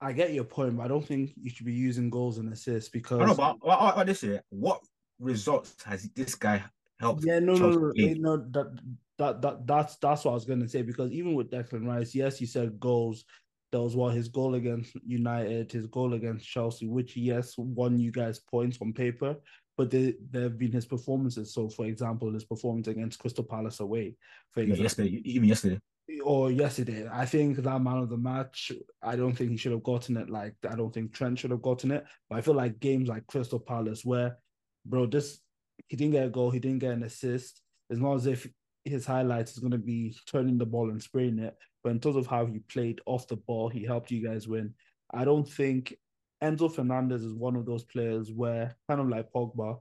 I 0.00 0.12
get 0.12 0.32
your 0.32 0.44
point, 0.44 0.76
but 0.76 0.84
I 0.84 0.88
don't 0.88 1.06
think 1.06 1.32
you 1.40 1.50
should 1.50 1.66
be 1.66 1.74
using 1.74 2.08
goals 2.08 2.38
and 2.38 2.52
assists 2.52 2.88
because 2.88 3.20
I 3.20 3.26
know, 3.26 3.34
but 3.34 3.56
what, 3.60 3.96
what 3.96 4.06
this 4.06 4.22
year, 4.22 4.42
what 4.48 4.80
results 5.18 5.74
has 5.84 6.08
this 6.16 6.34
guy 6.34 6.62
helped? 6.98 7.24
Yeah, 7.24 7.38
no, 7.38 7.54
no, 7.54 7.70
no, 7.70 7.92
no, 7.94 8.36
that 8.50 8.78
that 9.18 9.42
that 9.42 9.66
that's 9.66 9.96
that's 9.96 10.24
what 10.24 10.30
I 10.32 10.34
was 10.34 10.46
gonna 10.46 10.68
say 10.68 10.82
because 10.82 11.12
even 11.12 11.34
with 11.34 11.50
Declan 11.50 11.86
Rice, 11.86 12.14
yes, 12.14 12.38
he 12.38 12.46
said 12.46 12.80
goals. 12.80 13.24
That 13.72 13.80
was 13.80 13.94
what 13.94 14.14
his 14.14 14.26
goal 14.26 14.56
against 14.56 14.96
United, 15.06 15.70
his 15.70 15.86
goal 15.86 16.14
against 16.14 16.44
Chelsea, 16.44 16.88
which 16.88 17.16
yes 17.16 17.54
won 17.56 18.00
you 18.00 18.10
guys 18.10 18.40
points 18.40 18.78
on 18.82 18.92
paper, 18.92 19.36
but 19.76 19.90
there 19.90 20.14
there 20.30 20.42
have 20.42 20.58
been 20.58 20.72
his 20.72 20.86
performances. 20.86 21.54
So, 21.54 21.68
for 21.68 21.86
example, 21.86 22.32
his 22.32 22.44
performance 22.44 22.88
against 22.88 23.20
Crystal 23.20 23.44
Palace 23.44 23.78
away, 23.78 24.16
for 24.50 24.60
example, 24.60 24.78
yeah, 24.78 24.82
yesterday, 24.82 25.22
even 25.24 25.48
yesterday, 25.48 25.78
or 26.24 26.50
yesterday. 26.50 27.08
I 27.10 27.24
think 27.24 27.56
that 27.56 27.82
man 27.82 27.98
of 27.98 28.08
the 28.08 28.16
match, 28.16 28.72
I 29.02 29.16
don't 29.16 29.34
think 29.34 29.50
he 29.50 29.56
should 29.56 29.72
have 29.72 29.82
gotten 29.82 30.16
it. 30.16 30.30
Like 30.30 30.54
I 30.68 30.74
don't 30.74 30.92
think 30.92 31.12
Trent 31.12 31.38
should 31.38 31.50
have 31.50 31.62
gotten 31.62 31.90
it. 31.90 32.04
But 32.28 32.38
I 32.38 32.40
feel 32.42 32.54
like 32.54 32.80
games 32.80 33.08
like 33.08 33.26
Crystal 33.26 33.60
Palace, 33.60 34.04
where 34.04 34.36
bro, 34.84 35.06
this 35.06 35.40
he 35.88 35.96
didn't 35.96 36.12
get 36.12 36.26
a 36.26 36.30
goal, 36.30 36.50
he 36.50 36.58
didn't 36.58 36.80
get 36.80 36.92
an 36.92 37.02
assist. 37.04 37.62
It's 37.88 38.00
not 38.00 38.14
as 38.14 38.26
if 38.26 38.46
his 38.84 39.06
highlights 39.06 39.52
is 39.52 39.58
going 39.58 39.72
to 39.72 39.78
be 39.78 40.16
turning 40.26 40.58
the 40.58 40.66
ball 40.66 40.90
and 40.90 41.02
spraying 41.02 41.38
it. 41.38 41.56
But 41.82 41.90
in 41.90 42.00
terms 42.00 42.16
of 42.16 42.26
how 42.26 42.46
he 42.46 42.60
played 42.60 43.00
off 43.06 43.26
the 43.28 43.36
ball, 43.36 43.68
he 43.68 43.84
helped 43.84 44.10
you 44.10 44.26
guys 44.26 44.48
win. 44.48 44.74
I 45.12 45.24
don't 45.24 45.48
think 45.48 45.94
Enzo 46.42 46.72
Fernandez 46.72 47.22
is 47.22 47.34
one 47.34 47.56
of 47.56 47.66
those 47.66 47.84
players 47.84 48.32
where, 48.32 48.76
kind 48.88 49.00
of 49.00 49.08
like 49.08 49.32
Pogba, 49.32 49.78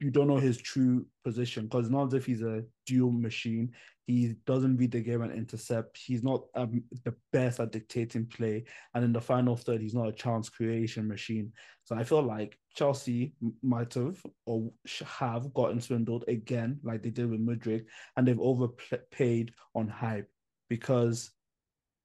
you 0.00 0.10
don't 0.10 0.28
know 0.28 0.36
his 0.36 0.58
true 0.58 1.06
position 1.24 1.64
because 1.64 1.90
not 1.90 2.08
as 2.08 2.14
if 2.14 2.26
he's 2.26 2.42
a 2.42 2.62
duel 2.86 3.12
machine. 3.12 3.72
He 4.06 4.34
doesn't 4.46 4.76
read 4.76 4.92
the 4.92 5.00
game 5.00 5.22
and 5.22 5.32
intercept. 5.32 5.96
He's 5.96 6.22
not 6.22 6.44
um, 6.54 6.82
the 7.04 7.14
best 7.32 7.60
at 7.60 7.72
dictating 7.72 8.26
play. 8.26 8.64
And 8.94 9.04
in 9.04 9.12
the 9.12 9.20
final 9.20 9.56
third, 9.56 9.80
he's 9.80 9.94
not 9.94 10.08
a 10.08 10.12
chance 10.12 10.48
creation 10.48 11.08
machine. 11.08 11.52
So 11.84 11.96
I 11.96 12.04
feel 12.04 12.22
like 12.22 12.58
Chelsea 12.74 13.34
might 13.62 13.94
have 13.94 14.18
or 14.46 14.70
have 15.18 15.54
gotten 15.54 15.80
swindled 15.80 16.24
again, 16.28 16.80
like 16.82 17.02
they 17.02 17.10
did 17.10 17.30
with 17.30 17.40
Mudryk, 17.40 17.86
and 18.16 18.26
they've 18.26 18.40
overpaid 18.40 19.52
on 19.74 19.88
hype 19.88 20.28
because 20.68 21.30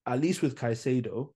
at 0.06 0.22
least 0.22 0.42
with 0.42 0.56
Caicedo, 0.56 1.34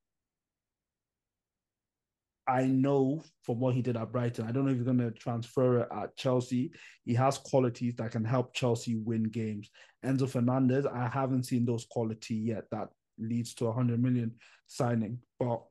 I 2.47 2.65
know 2.65 3.23
from 3.43 3.60
what 3.60 3.73
he 3.73 3.82
did 3.82 3.95
at 3.95 4.12
Brighton, 4.12 4.45
I 4.45 4.51
don't 4.51 4.65
know 4.65 4.71
if 4.71 4.77
he's 4.77 4.86
going 4.86 4.97
to 4.97 5.12
transfer 5.12 5.82
it 5.82 5.88
at 5.95 6.15
Chelsea. 6.17 6.71
He 7.06 7.13
has 7.13 7.38
qualities 7.38 7.95
that 7.95 8.12
can 8.12 8.25
help 8.25 8.53
Chelsea 8.53 8.95
win 8.95 9.23
games. 9.23 9.69
Enzo 10.06 10.29
Fernandez, 10.29 10.86
I 10.86 11.08
haven't 11.08 11.43
seen 11.43 11.65
those 11.65 11.86
quality 11.89 12.36
yet 12.36 12.65
that 12.71 12.89
leads 13.17 13.53
to 13.56 13.65
a 13.65 13.69
100 13.69 14.01
million 14.01 14.34
signing. 14.67 15.19
But 15.39 15.62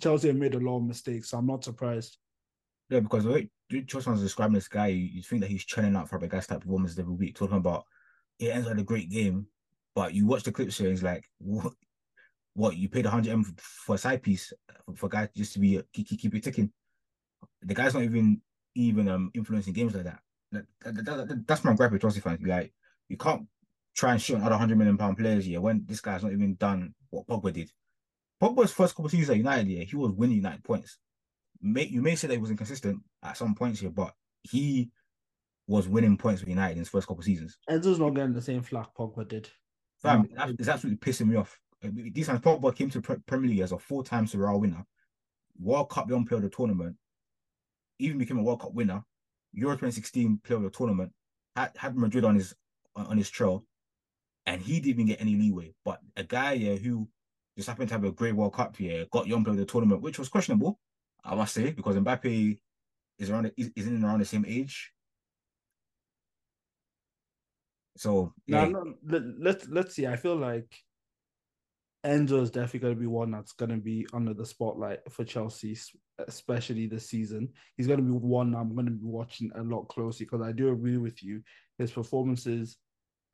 Chelsea 0.00 0.28
have 0.28 0.36
made 0.36 0.54
a 0.54 0.60
lot 0.60 0.78
of 0.78 0.84
mistakes, 0.84 1.30
so 1.30 1.38
I'm 1.38 1.46
not 1.46 1.64
surprised. 1.64 2.16
Yeah, 2.88 3.00
because 3.00 3.24
the 3.24 3.30
way 3.30 3.50
was 3.70 4.20
describing 4.20 4.54
this 4.54 4.68
guy, 4.68 4.88
you 4.88 5.22
think 5.22 5.42
that 5.42 5.50
he's 5.50 5.64
churning 5.64 5.96
out 5.96 6.10
guy's 6.28 6.46
type 6.46 6.60
performance 6.60 6.98
every 6.98 7.14
week, 7.14 7.34
talking 7.34 7.56
about 7.56 7.84
it 8.38 8.48
ends 8.48 8.68
with 8.68 8.78
a 8.78 8.82
great 8.82 9.10
game, 9.10 9.46
but 9.94 10.14
you 10.14 10.26
watch 10.26 10.42
the 10.42 10.52
clips 10.52 10.78
here, 10.78 10.90
it's 10.90 11.02
like, 11.02 11.24
what, 11.38 11.72
what 12.54 12.76
you 12.76 12.88
paid 12.88 13.04
100 13.04 13.30
M 13.30 13.44
for 13.58 13.94
a 13.94 13.98
side 13.98 14.22
piece 14.22 14.52
for, 14.84 14.94
for 14.94 15.06
a 15.06 15.08
guy 15.08 15.28
just 15.34 15.54
to 15.54 15.58
be 15.58 15.80
keep, 15.92 16.08
keep 16.08 16.34
it 16.34 16.44
ticking. 16.44 16.70
The 17.62 17.74
guy's 17.74 17.94
not 17.94 18.02
even 18.02 18.40
even 18.74 19.08
um 19.08 19.30
influencing 19.34 19.72
games 19.72 19.94
like 19.94 20.04
that. 20.04 20.20
that, 20.52 20.64
that, 20.84 21.04
that 21.04 21.44
that's 21.46 21.64
my 21.64 21.74
gripe 21.74 21.92
with 21.92 22.02
Chelsea 22.02 22.20
fans. 22.20 22.40
Like 22.44 22.72
you 23.08 23.16
can't 23.16 23.46
try 23.94 24.12
and 24.12 24.22
shoot 24.22 24.36
another 24.36 24.56
hundred 24.56 24.78
million 24.78 24.98
pound 24.98 25.18
players 25.18 25.44
here 25.44 25.60
when 25.60 25.84
this 25.86 26.00
guy's 26.00 26.22
not 26.22 26.32
even 26.32 26.54
done 26.56 26.94
what 27.10 27.26
Pogba 27.26 27.52
did. 27.52 27.70
Pogba's 28.42 28.72
first 28.72 28.96
couple 28.96 29.08
seasons 29.08 29.30
at 29.30 29.36
United, 29.36 29.68
yeah, 29.68 29.84
he 29.84 29.96
was 29.96 30.12
winning 30.12 30.36
United 30.36 30.64
points. 30.64 30.98
May, 31.60 31.84
you 31.84 32.02
may 32.02 32.16
say 32.16 32.26
that 32.26 32.34
he 32.34 32.40
was 32.40 32.50
inconsistent 32.50 33.00
at 33.22 33.36
some 33.36 33.54
points 33.54 33.80
here, 33.80 33.90
but 33.90 34.14
he 34.42 34.90
was 35.68 35.86
winning 35.86 36.16
points 36.16 36.40
with 36.40 36.48
United 36.48 36.72
in 36.72 36.78
his 36.78 36.88
first 36.88 37.06
couple 37.06 37.22
seasons. 37.22 37.56
Enzo's 37.70 38.00
not 38.00 38.10
getting 38.10 38.32
the 38.32 38.42
same 38.42 38.62
flack 38.62 38.88
Pogba 38.98 39.28
did. 39.28 39.48
Fam, 40.02 40.26
it's 40.58 40.68
absolutely 40.68 40.98
pissing 40.98 41.28
me 41.28 41.36
off. 41.36 41.56
This 41.82 42.28
time 42.28 42.40
Pogba 42.40 42.74
came 42.74 42.90
to 42.90 43.00
Premier 43.00 43.50
League 43.50 43.60
as 43.60 43.72
a 43.72 43.78
four-time 43.78 44.26
Serie 44.26 44.56
winner, 44.56 44.84
World 45.60 45.90
Cup 45.90 46.08
Young 46.08 46.24
Player 46.24 46.38
of 46.38 46.44
the 46.44 46.50
Tournament, 46.50 46.96
even 47.98 48.18
became 48.18 48.38
a 48.38 48.42
World 48.42 48.60
Cup 48.60 48.72
winner, 48.72 49.02
Euro 49.52 49.74
2016 49.74 50.40
Player 50.44 50.58
of 50.58 50.62
the 50.62 50.70
Tournament, 50.70 51.12
had, 51.56 51.70
had 51.76 51.96
Madrid 51.96 52.24
on 52.24 52.36
his 52.36 52.54
on 52.94 53.16
his 53.16 53.30
trail, 53.30 53.64
and 54.46 54.60
he 54.60 54.74
didn't 54.74 54.88
even 54.88 55.06
get 55.06 55.20
any 55.20 55.34
leeway. 55.34 55.74
But 55.84 56.00
a 56.16 56.22
guy 56.22 56.52
yeah, 56.52 56.74
who 56.74 57.08
just 57.56 57.68
happened 57.68 57.88
to 57.88 57.94
have 57.94 58.04
a 58.04 58.12
great 58.12 58.34
World 58.34 58.54
Cup 58.54 58.76
here, 58.76 59.06
got 59.10 59.26
Young 59.26 59.44
Player 59.44 59.54
of 59.54 59.58
the 59.58 59.66
Tournament, 59.66 60.02
which 60.02 60.18
was 60.18 60.28
questionable, 60.28 60.78
I 61.24 61.34
must 61.34 61.54
say, 61.54 61.70
because 61.70 61.96
Mbappe 61.96 62.58
is 63.18 63.30
around 63.30 63.52
is, 63.56 63.70
is 63.74 63.86
in 63.86 64.04
around 64.04 64.20
the 64.20 64.24
same 64.24 64.44
age. 64.46 64.92
So 67.96 68.32
yeah. 68.46 68.66
no, 68.66 68.94
let, 69.04 69.22
let's 69.38 69.68
let's 69.68 69.94
see. 69.94 70.06
I 70.06 70.16
feel 70.16 70.36
like 70.36 70.72
Enzo 72.04 72.42
is 72.42 72.50
definitely 72.50 72.80
going 72.80 72.94
to 72.94 73.00
be 73.00 73.06
one 73.06 73.30
that's 73.30 73.52
going 73.52 73.70
to 73.70 73.76
be 73.76 74.06
under 74.12 74.34
the 74.34 74.44
spotlight 74.44 75.00
for 75.10 75.24
Chelsea, 75.24 75.78
especially 76.26 76.86
this 76.86 77.08
season. 77.08 77.48
He's 77.76 77.86
going 77.86 78.00
to 78.00 78.04
be 78.04 78.10
one 78.10 78.54
I'm 78.54 78.74
going 78.74 78.86
to 78.86 78.92
be 78.92 79.06
watching 79.06 79.52
a 79.54 79.62
lot 79.62 79.88
closely 79.88 80.26
because 80.26 80.42
I 80.42 80.52
do 80.52 80.72
agree 80.72 80.96
with 80.96 81.22
you. 81.22 81.42
His 81.78 81.92
performances 81.92 82.76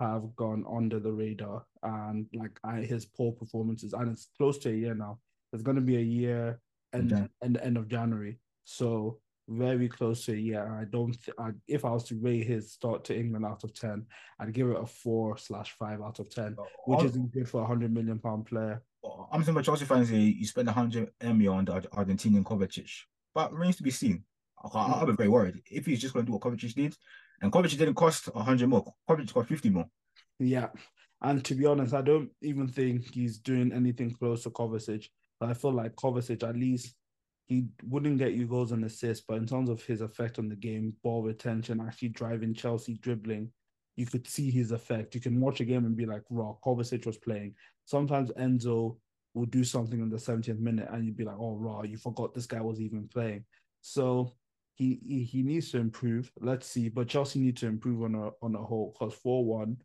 have 0.00 0.36
gone 0.36 0.64
under 0.70 1.00
the 1.00 1.12
radar, 1.12 1.64
and 1.82 2.26
like 2.34 2.58
I, 2.62 2.80
his 2.80 3.06
poor 3.06 3.32
performances, 3.32 3.94
and 3.94 4.10
it's 4.12 4.28
close 4.36 4.58
to 4.58 4.70
a 4.70 4.74
year 4.74 4.94
now. 4.94 5.18
It's 5.52 5.62
going 5.62 5.76
to 5.76 5.82
be 5.82 5.96
a 5.96 6.00
year 6.00 6.60
and 6.92 7.12
okay. 7.12 7.26
end, 7.42 7.58
end 7.62 7.76
of 7.78 7.88
January. 7.88 8.38
So 8.64 9.18
very 9.48 9.88
close 9.88 10.24
to 10.26 10.32
a 10.32 10.36
year. 10.36 10.78
I 10.80 10.84
don't. 10.84 11.20
Th- 11.22 11.34
I, 11.38 11.50
if 11.66 11.84
I 11.84 11.90
was 11.90 12.04
to 12.04 12.16
rate 12.16 12.46
his 12.46 12.72
start 12.72 13.04
to 13.04 13.18
England 13.18 13.46
out 13.46 13.64
of 13.64 13.74
ten, 13.74 14.06
I'd 14.38 14.52
give 14.52 14.68
it 14.68 14.76
a 14.78 14.86
four 14.86 15.36
slash 15.38 15.72
five 15.78 16.00
out 16.02 16.18
of 16.18 16.30
ten, 16.30 16.56
which 16.86 17.04
isn't 17.04 17.32
good 17.32 17.48
for 17.48 17.62
a 17.62 17.66
hundred 17.66 17.92
million 17.92 18.18
pound 18.18 18.46
player. 18.46 18.82
I'm 19.32 19.42
saying, 19.42 19.54
but 19.54 19.64
Chelsea 19.64 19.86
fans, 19.86 20.10
eh, 20.10 20.16
you 20.16 20.46
spend 20.46 20.68
a 20.68 20.72
hundred 20.72 21.10
million 21.22 21.52
on 21.52 21.64
the 21.64 21.72
Argentinian 21.72 22.44
Kovacic, 22.44 22.90
but 23.34 23.52
remains 23.52 23.76
to 23.76 23.82
be 23.82 23.90
seen. 23.90 24.24
I'll, 24.74 25.06
be 25.06 25.12
very 25.12 25.28
worried 25.28 25.62
if 25.70 25.86
he's 25.86 26.00
just 26.00 26.12
going 26.12 26.26
to 26.26 26.30
do 26.30 26.32
what 26.36 26.42
Kovacic 26.42 26.74
did, 26.74 26.96
and 27.40 27.52
Kovacic 27.52 27.78
didn't 27.78 27.94
cost 27.94 28.28
a 28.34 28.42
hundred 28.42 28.68
more. 28.68 28.92
Kovacic 29.08 29.32
cost 29.32 29.48
fifty 29.48 29.70
more. 29.70 29.86
Yeah, 30.38 30.68
and 31.22 31.44
to 31.44 31.54
be 31.54 31.64
honest, 31.64 31.94
I 31.94 32.02
don't 32.02 32.30
even 32.42 32.68
think 32.68 33.14
he's 33.14 33.38
doing 33.38 33.72
anything 33.72 34.10
close 34.10 34.42
to 34.42 34.50
Kovacic. 34.50 35.06
I 35.40 35.54
feel 35.54 35.72
like 35.72 35.94
Kovacic 35.94 36.46
at 36.46 36.56
least 36.56 36.94
he 37.48 37.66
wouldn't 37.82 38.18
get 38.18 38.34
you 38.34 38.46
goals 38.46 38.72
and 38.72 38.84
assists, 38.84 39.24
but 39.26 39.38
in 39.38 39.46
terms 39.46 39.70
of 39.70 39.82
his 39.82 40.02
effect 40.02 40.38
on 40.38 40.48
the 40.48 40.54
game, 40.54 40.92
ball 41.02 41.22
retention, 41.22 41.80
actually 41.80 42.10
driving 42.10 42.52
Chelsea, 42.52 42.98
dribbling, 42.98 43.50
you 43.96 44.04
could 44.04 44.28
see 44.28 44.50
his 44.50 44.70
effect. 44.70 45.14
You 45.14 45.20
can 45.20 45.40
watch 45.40 45.60
a 45.60 45.64
game 45.64 45.86
and 45.86 45.96
be 45.96 46.04
like, 46.04 46.22
raw, 46.28 46.52
Kovacic 46.64 47.06
was 47.06 47.16
playing. 47.16 47.54
Sometimes 47.86 48.30
Enzo 48.32 48.98
will 49.32 49.46
do 49.46 49.64
something 49.64 50.00
in 50.00 50.10
the 50.10 50.18
70th 50.18 50.58
minute 50.58 50.88
and 50.92 51.06
you'd 51.06 51.16
be 51.16 51.24
like, 51.24 51.38
oh, 51.38 51.56
raw, 51.56 51.82
you 51.82 51.96
forgot 51.96 52.34
this 52.34 52.46
guy 52.46 52.60
was 52.60 52.80
even 52.82 53.08
playing. 53.08 53.44
So 53.80 54.34
he, 54.74 55.00
he, 55.04 55.24
he 55.24 55.42
needs 55.42 55.70
to 55.70 55.78
improve. 55.78 56.30
Let's 56.38 56.66
see. 56.66 56.90
But 56.90 57.08
Chelsea 57.08 57.40
need 57.40 57.56
to 57.58 57.66
improve 57.66 58.02
on 58.02 58.14
a 58.14 58.30
on 58.44 58.54
a 58.54 58.62
whole 58.62 58.94
because 58.94 59.18
4-1 59.24 59.76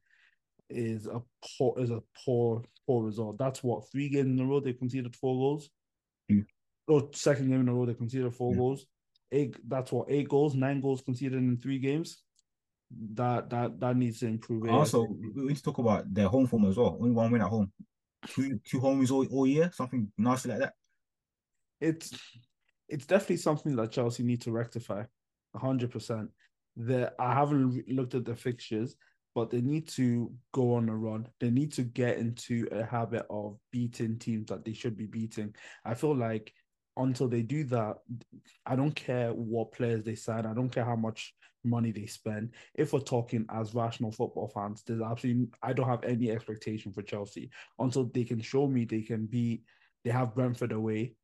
is 0.69 1.07
a 1.07 1.21
poor 1.57 1.75
is 1.77 1.91
a 1.91 2.03
poor 2.25 2.63
poor 2.85 3.05
result. 3.05 3.37
That's 3.37 3.63
what 3.63 3.89
three 3.91 4.09
games 4.09 4.37
in 4.37 4.45
a 4.45 4.47
row 4.47 4.59
they 4.59 4.73
conceded 4.73 5.15
four 5.15 5.35
goals. 5.35 5.69
Or 6.87 7.09
second 7.13 7.49
game 7.49 7.61
in 7.61 7.69
a 7.69 7.73
row 7.73 7.85
they 7.85 7.93
conceded 7.93 8.33
four 8.35 8.51
yeah. 8.51 8.57
goals. 8.57 8.85
Eight 9.31 9.55
that's 9.67 9.91
what 9.91 10.07
eight 10.09 10.27
goals, 10.29 10.53
nine 10.55 10.81
goals 10.81 11.01
conceded 11.01 11.39
in 11.39 11.57
three 11.57 11.79
games. 11.79 12.21
That 13.15 13.49
that 13.49 13.79
that 13.79 13.95
needs 13.95 14.19
to 14.19 14.27
improve. 14.27 14.69
Also, 14.69 15.03
we 15.03 15.45
need 15.45 15.57
to 15.57 15.63
talk 15.63 15.79
about 15.79 16.13
their 16.13 16.27
home 16.27 16.45
form 16.45 16.65
as 16.65 16.77
well. 16.77 16.97
Only 16.99 17.11
one 17.11 17.31
win 17.31 17.41
at 17.41 17.47
home, 17.47 17.71
two 18.27 18.59
two 18.63 18.79
homes 18.79 19.09
all, 19.09 19.25
all 19.27 19.47
year, 19.47 19.71
something 19.73 20.11
nasty 20.17 20.49
like 20.49 20.59
that. 20.59 20.73
It's 21.81 22.11
it's 22.87 23.05
definitely 23.05 23.37
something 23.37 23.75
that 23.77 23.91
Chelsea 23.91 24.23
need 24.23 24.41
to 24.41 24.51
rectify, 24.51 25.05
hundred 25.55 25.89
percent. 25.91 26.29
That 26.75 27.15
I 27.17 27.33
haven't 27.33 27.87
looked 27.87 28.13
at 28.13 28.25
the 28.25 28.35
fixtures. 28.35 28.95
but 29.35 29.49
they 29.49 29.61
need 29.61 29.87
to 29.87 30.31
go 30.51 30.75
on 30.75 30.89
a 30.89 30.95
run. 30.95 31.27
They 31.39 31.49
need 31.49 31.73
to 31.73 31.83
get 31.83 32.17
into 32.17 32.67
a 32.71 32.83
habit 32.83 33.25
of 33.29 33.57
beating 33.71 34.19
teams 34.19 34.47
that 34.49 34.63
they 34.63 34.73
should 34.73 34.95
be 34.95 35.07
beating. 35.07 35.55
I 35.83 35.95
feel 35.95 36.15
like 36.15 36.53
until 36.97 37.27
they 37.27 37.41
do 37.41 37.63
that, 37.65 37.97
I 38.65 38.75
don't 38.75 38.95
care 38.95 39.33
what 39.33 39.71
players 39.71 40.03
they 40.03 40.15
sign. 40.15 40.45
I 40.45 40.53
don't 40.53 40.69
care 40.69 40.85
how 40.85 40.95
much 40.95 41.33
money 41.63 41.91
they 41.91 42.05
spend. 42.05 42.51
If 42.75 42.93
we're 42.93 42.99
talking 42.99 43.45
as 43.49 43.73
rational 43.73 44.11
football 44.11 44.47
fans, 44.47 44.83
there's 44.85 45.01
absolutely 45.01 45.47
I 45.61 45.73
don't 45.73 45.89
have 45.89 46.03
any 46.03 46.31
expectation 46.31 46.93
for 46.93 47.01
Chelsea 47.01 47.49
until 47.79 48.05
they 48.05 48.23
can 48.23 48.41
show 48.41 48.67
me 48.67 48.85
they 48.85 49.01
can 49.01 49.25
beat. 49.25 49.63
They 50.03 50.11
have 50.11 50.35
Brentford 50.35 50.73
away, 50.73 51.15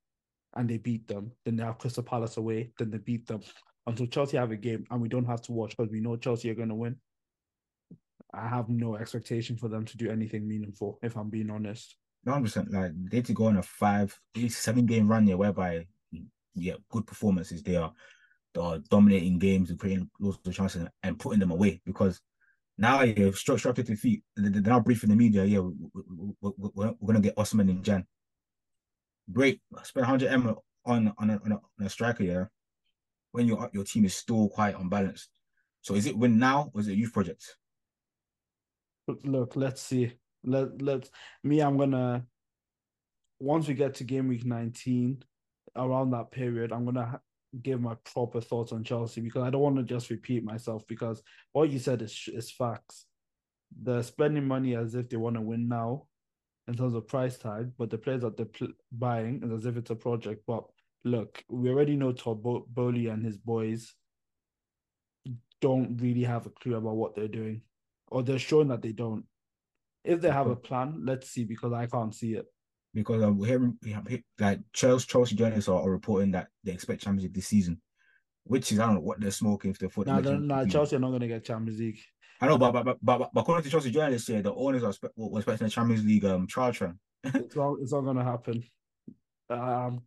and 0.56 0.70
they 0.70 0.78
beat 0.78 1.08
them. 1.08 1.32
Then 1.46 1.56
they 1.56 1.64
have 1.64 1.78
Crystal 1.78 2.04
Palace 2.04 2.38
away. 2.38 2.72
Then 2.78 2.92
they 2.92 2.98
beat 2.98 3.28
them. 3.28 3.42
Until 3.88 4.08
Chelsea 4.08 4.38
have 4.38 4.52
a 4.52 4.56
game 4.56 4.86
and 4.92 5.02
we 5.02 5.10
don't 5.10 5.26
have 5.26 5.42
to 5.44 5.52
watch 5.52 5.76
because 5.76 5.92
we 5.92 6.00
know 6.00 6.16
Chelsea 6.16 6.50
are 6.50 6.56
going 6.56 6.70
to 6.70 6.76
win. 6.76 6.96
I 8.34 8.48
have 8.48 8.70
no 8.70 8.96
expectation 8.96 9.58
for 9.58 9.68
them 9.68 9.86
to 9.86 9.98
do 9.98 10.12
anything 10.12 10.48
meaningful, 10.48 11.00
if 11.02 11.16
I'm 11.16 11.30
being 11.30 11.50
honest. 11.50 11.96
I'm 12.28 12.44
percent 12.44 12.72
like 12.72 12.92
they 13.10 13.22
to 13.22 13.34
go 13.34 13.46
on 13.46 13.58
a 13.58 13.64
five, 13.64 14.18
seven 14.50 14.86
game 14.86 15.08
run 15.08 15.26
there, 15.26 15.38
whereby 15.38 15.88
yeah, 16.54 16.76
good 16.90 17.08
performances. 17.08 17.64
They 17.64 17.76
are 17.76 17.94
they 18.54 18.62
are 18.62 18.80
dominating 18.90 19.40
games 19.40 19.70
and 19.70 19.80
creating 19.80 20.10
lots 20.20 20.40
of 20.46 20.54
chances 20.54 20.88
and 21.04 21.20
putting 21.20 21.40
them 21.40 21.52
away 21.52 21.82
because 21.86 22.22
now 22.78 23.06
struck 23.34 23.76
to 23.76 23.84
defeat. 23.84 24.24
They're 24.36 24.62
now 24.62 24.80
briefing 24.80 25.10
the 25.10 25.16
media. 25.16 25.46
Yeah, 25.46 25.60
we're, 26.42 26.94
gonna 27.06 27.20
get 27.20 27.36
Osimhen 27.36 27.70
in 27.70 27.84
Jan. 27.84 28.06
Great, 29.32 29.62
spend 29.84 30.04
100 30.04 30.32
m 30.32 30.56
on 30.86 31.14
on 31.18 31.30
a, 31.30 31.40
on 31.46 31.52
a, 31.52 31.56
on 31.56 31.86
a 31.86 31.90
striker. 31.90 32.24
Yeah, 32.24 32.46
when 33.32 33.48
your 33.48 33.70
your 33.74 33.84
team 33.84 34.06
is 34.06 34.16
still 34.16 34.50
quite 34.50 34.76
unbalanced. 34.76 35.30
So 35.82 35.96
is 35.96 36.06
it 36.06 36.18
win 36.18 36.40
now 36.40 36.72
or 36.74 36.82
is 36.82 36.88
it 36.88 36.98
youth 36.98 37.14
project? 37.14 37.56
look, 39.24 39.56
let's 39.56 39.82
see. 39.82 40.14
Let 40.44 40.82
let 40.82 41.10
me. 41.44 41.60
I'm 41.62 41.78
gonna 41.78 42.26
once 43.40 43.68
we 43.68 43.74
get 43.74 43.96
to 43.96 44.04
game 44.04 44.28
week 44.28 44.46
19, 44.46 45.24
around 45.76 46.12
that 46.12 46.32
period, 46.32 46.72
I'm 46.72 46.86
gonna 46.86 47.22
give 47.62 47.82
my 47.82 47.96
proper 48.14 48.42
thoughts 48.42 48.72
on 48.72 48.84
Chelsea 48.84 49.22
because 49.22 49.44
I 49.44 49.50
don't 49.50 49.62
want 49.62 49.78
to 49.78 49.84
just 49.84 50.10
repeat 50.10 50.44
myself 50.44 50.86
because 50.88 51.22
what 51.52 51.70
you 51.70 51.80
said 51.80 52.02
is 52.02 52.28
is 52.28 52.52
facts. 52.52 53.06
They're 53.82 54.04
spending 54.04 54.48
money 54.48 54.76
as 54.76 54.96
if 54.96 55.10
they 55.10 55.18
want 55.18 55.36
to 55.36 55.42
win 55.42 55.68
now, 55.68 56.08
in 56.70 56.76
terms 56.76 56.94
of 56.94 57.08
price 57.08 57.38
tag, 57.38 57.72
but 57.78 57.90
the 57.90 57.98
players 57.98 58.22
that 58.22 58.38
they're 58.38 58.46
pl- 58.46 58.74
buying 58.92 59.42
is 59.44 59.52
as 59.52 59.66
if 59.66 59.76
it's 59.76 59.90
a 59.90 59.96
project. 59.96 60.44
But 60.46 60.64
look, 61.04 61.44
we 61.50 61.70
already 61.70 61.96
know 61.96 62.12
Todd 62.12 62.44
Bo- 62.44 62.66
Boehly 62.70 63.08
and 63.08 63.26
his 63.26 63.38
boys 63.38 63.94
don't 65.62 65.98
really 65.98 66.24
have 66.24 66.46
a 66.46 66.52
clue 66.52 66.76
about 66.76 66.96
what 66.96 67.16
they're 67.16 67.28
doing, 67.28 67.62
or 68.10 68.22
they're 68.24 68.40
showing 68.40 68.68
that 68.68 68.82
they 68.82 68.92
don't. 68.92 69.26
If 70.10 70.22
they 70.22 70.32
have 70.32 70.48
a 70.48 70.56
plan, 70.56 71.02
let's 71.06 71.30
see 71.30 71.44
because 71.44 71.74
I 71.74 71.86
can't 71.86 72.14
see 72.14 72.34
it. 72.34 72.46
Because 72.94 73.22
um, 73.22 73.44
hearing 73.44 73.78
like 74.40 74.62
Chelsea, 74.74 75.08
Chelsea 75.08 75.36
journalists 75.36 75.70
are, 75.70 75.82
are 75.82 75.92
reporting 75.92 76.32
that 76.32 76.48
they 76.64 76.72
expect 76.72 77.04
Champions 77.04 77.24
League 77.24 77.36
this 77.36 77.48
season, 77.48 77.80
which 78.46 78.72
is 78.72 78.80
I 78.80 78.88
don't 78.88 78.96
know 78.96 79.02
what 79.02 79.20
they're 79.20 79.30
smoking 79.30 79.70
if 79.70 79.78
they're. 79.78 80.06
Nah, 80.06 80.20
nah, 80.20 80.66
Chelsea 80.66 80.96
are 80.96 81.00
not 81.00 81.10
going 81.10 81.22
to 81.22 81.28
get 81.28 81.46
Champions 81.46 81.80
League. 81.80 82.00
I 82.42 82.48
know, 82.48 82.58
but 82.58 82.72
but 82.72 82.86
but, 82.86 82.98
but, 83.02 83.30
but 83.34 83.42
according 83.42 83.64
to 83.66 83.70
Chelsea 83.70 83.92
journalists 83.92 84.28
here, 84.28 84.42
the 84.42 84.54
owners 84.54 84.84
are 84.84 84.94
were 85.16 85.40
expecting 85.40 85.68
a 85.68 85.70
Champions 85.70 86.04
League 86.04 86.26
um 86.26 86.48
run. 86.56 87.00
it's 87.24 87.56
not 87.56 87.76
it's 87.82 87.92
not 87.92 88.02
going 88.02 88.18
to 88.18 88.24
happen. 88.24 88.64
Um, 89.50 90.02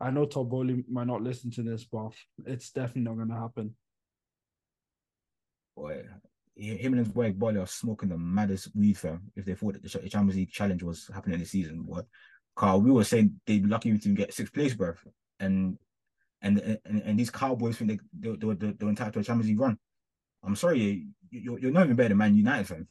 I 0.00 0.10
know 0.10 0.26
Todd 0.26 0.50
Boehly 0.50 0.84
might 0.88 1.06
not 1.06 1.22
listen 1.22 1.50
to 1.52 1.62
this, 1.62 1.84
but 1.84 2.12
it's 2.46 2.70
definitely 2.70 3.02
not 3.02 3.16
going 3.16 3.28
to 3.28 3.36
happen. 3.36 3.74
Boy, 5.76 6.04
him 6.56 6.92
and 6.92 7.04
his 7.04 7.08
boy 7.08 7.32
Boehly 7.32 7.58
are 7.58 7.66
smoking 7.66 8.10
the 8.10 8.18
maddest 8.18 8.74
weed, 8.74 8.98
fam. 8.98 9.22
If 9.36 9.44
they 9.44 9.54
thought 9.54 9.74
that 9.74 9.82
the 9.82 9.88
Champions 9.88 10.36
League 10.36 10.50
challenge 10.50 10.82
was 10.82 11.10
happening 11.12 11.38
this 11.38 11.50
season, 11.50 11.84
what? 11.86 12.06
Carl, 12.54 12.82
we 12.82 12.90
were 12.90 13.04
saying 13.04 13.40
they'd 13.46 13.62
be 13.62 13.68
lucky 13.68 13.96
to 13.96 14.08
get 14.10 14.34
sixth 14.34 14.52
place, 14.52 14.74
bro. 14.74 14.94
And 15.40 15.78
and 16.42 16.60
and, 16.84 17.02
and 17.02 17.18
these 17.18 17.30
Cowboys 17.30 17.76
think 17.76 17.90
they 17.90 18.30
they, 18.30 18.36
they, 18.36 18.54
they, 18.54 18.72
they're 18.72 18.88
entitled 18.88 19.14
to 19.14 19.20
a 19.20 19.24
Champions 19.24 19.48
League 19.48 19.60
run. 19.60 19.78
I'm 20.44 20.56
sorry, 20.56 21.06
you, 21.30 21.58
you're 21.58 21.70
not 21.70 21.84
even 21.84 21.96
better 21.96 22.10
than 22.10 22.18
Man 22.18 22.36
United, 22.36 22.66
fam. 22.66 22.88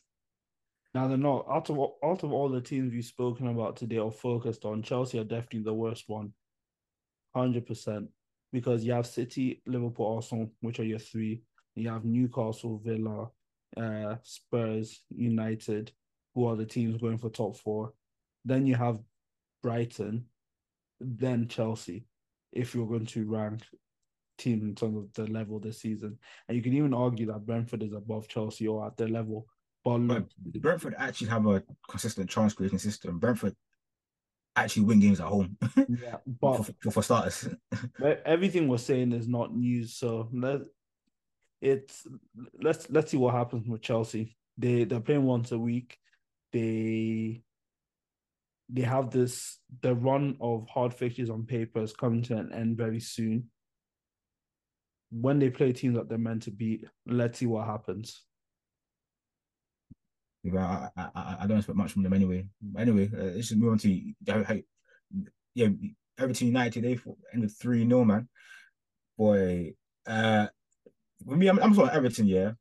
Now 0.93 1.07
they're 1.07 1.17
not. 1.17 1.45
Out 1.49 1.69
of 1.69 1.77
out 2.03 2.23
of 2.23 2.31
all 2.31 2.49
the 2.49 2.61
teams 2.61 2.91
we've 2.91 3.05
spoken 3.05 3.47
about 3.47 3.77
today 3.77 3.97
or 3.97 4.11
focused 4.11 4.65
on, 4.65 4.81
Chelsea 4.81 5.19
are 5.19 5.23
definitely 5.23 5.63
the 5.63 5.73
worst 5.73 6.05
one, 6.07 6.33
hundred 7.35 7.65
percent. 7.65 8.09
Because 8.53 8.83
you 8.83 8.91
have 8.91 9.07
City, 9.07 9.61
Liverpool, 9.65 10.15
Arsenal, 10.15 10.51
which 10.59 10.79
are 10.81 10.83
your 10.83 10.99
three. 10.99 11.41
You 11.75 11.89
have 11.89 12.03
Newcastle, 12.03 12.81
Villa, 12.83 13.29
uh, 13.77 14.15
Spurs, 14.23 15.01
United, 15.09 15.91
who 16.35 16.47
are 16.47 16.55
the 16.55 16.65
teams 16.65 17.01
going 17.01 17.17
for 17.17 17.29
top 17.29 17.57
four. 17.57 17.93
Then 18.45 18.65
you 18.65 18.75
have 18.75 18.99
Brighton, 19.61 20.25
then 20.99 21.47
Chelsea. 21.47 22.05
If 22.51 22.75
you're 22.75 22.87
going 22.87 23.05
to 23.07 23.29
rank 23.29 23.63
teams 24.41 24.63
in 24.63 24.75
terms 24.75 24.97
of 24.97 25.13
the 25.13 25.31
level 25.31 25.59
this 25.59 25.79
season. 25.79 26.17
And 26.47 26.57
you 26.57 26.63
can 26.63 26.73
even 26.73 26.93
argue 26.93 27.27
that 27.27 27.45
Brentford 27.45 27.83
is 27.83 27.93
above 27.93 28.27
Chelsea 28.27 28.67
or 28.67 28.85
at 28.85 28.97
their 28.97 29.07
level. 29.07 29.45
But 29.85 30.01
look, 30.01 30.29
Brentford 30.59 30.95
actually 30.97 31.27
have 31.29 31.45
a 31.47 31.63
consistent 31.89 32.29
chance 32.29 32.53
creation 32.53 32.79
system. 32.79 33.19
Brentford 33.19 33.55
actually 34.55 34.83
win 34.83 34.99
games 34.99 35.19
at 35.19 35.27
home. 35.27 35.57
yeah, 35.77 36.17
but 36.39 36.57
for, 36.57 36.73
for, 36.81 36.91
for, 36.91 37.03
starters, 37.03 37.49
everything 38.25 38.67
we're 38.67 38.77
saying 38.77 39.11
is 39.11 39.27
not 39.27 39.55
news. 39.55 39.95
So 39.95 40.29
let 40.33 40.61
it's 41.61 42.07
let's 42.61 42.89
let's 42.89 43.11
see 43.11 43.17
what 43.17 43.35
happens 43.35 43.67
with 43.67 43.81
Chelsea. 43.81 44.35
They 44.57 44.83
they're 44.83 44.99
playing 44.99 45.23
once 45.23 45.51
a 45.51 45.59
week. 45.59 45.97
They 46.51 47.43
they 48.69 48.81
have 48.81 49.11
this 49.11 49.59
the 49.81 49.95
run 49.95 50.37
of 50.41 50.67
hard 50.69 50.93
fixtures 50.93 51.29
on 51.29 51.45
paper 51.45 51.81
is 51.81 51.93
coming 51.93 52.23
to 52.23 52.37
an 52.37 52.51
end 52.51 52.77
very 52.77 52.99
soon 52.99 53.49
when 55.11 55.39
they 55.39 55.49
play 55.49 55.73
teams 55.73 55.95
that 55.95 56.09
they're 56.09 56.17
meant 56.17 56.43
to 56.43 56.51
beat, 56.51 56.85
let's 57.05 57.39
see 57.39 57.45
what 57.45 57.67
happens. 57.67 58.23
Yeah, 60.43 60.89
I, 60.97 61.09
I, 61.13 61.37
I 61.41 61.47
don't 61.47 61.57
expect 61.57 61.77
much 61.77 61.91
from 61.91 62.03
them 62.03 62.13
anyway. 62.13 62.47
Anyway, 62.77 63.11
uh, 63.13 63.23
let's 63.23 63.49
just 63.49 63.59
move 63.59 63.73
on 63.73 63.77
to 63.79 64.13
how 64.27 64.55
yeah, 65.53 65.67
Everton 66.17 66.47
United. 66.47 66.83
They 66.83 66.97
ended 67.33 67.51
three 67.51 67.87
0 67.87 68.05
man. 68.05 68.27
Boy, 69.17 69.73
uh, 70.07 70.47
with 71.25 71.37
me, 71.37 71.47
I'm, 71.47 71.59
I'm 71.59 71.77
on 71.79 71.89
Everton. 71.89 72.27
Yeah, 72.27 72.51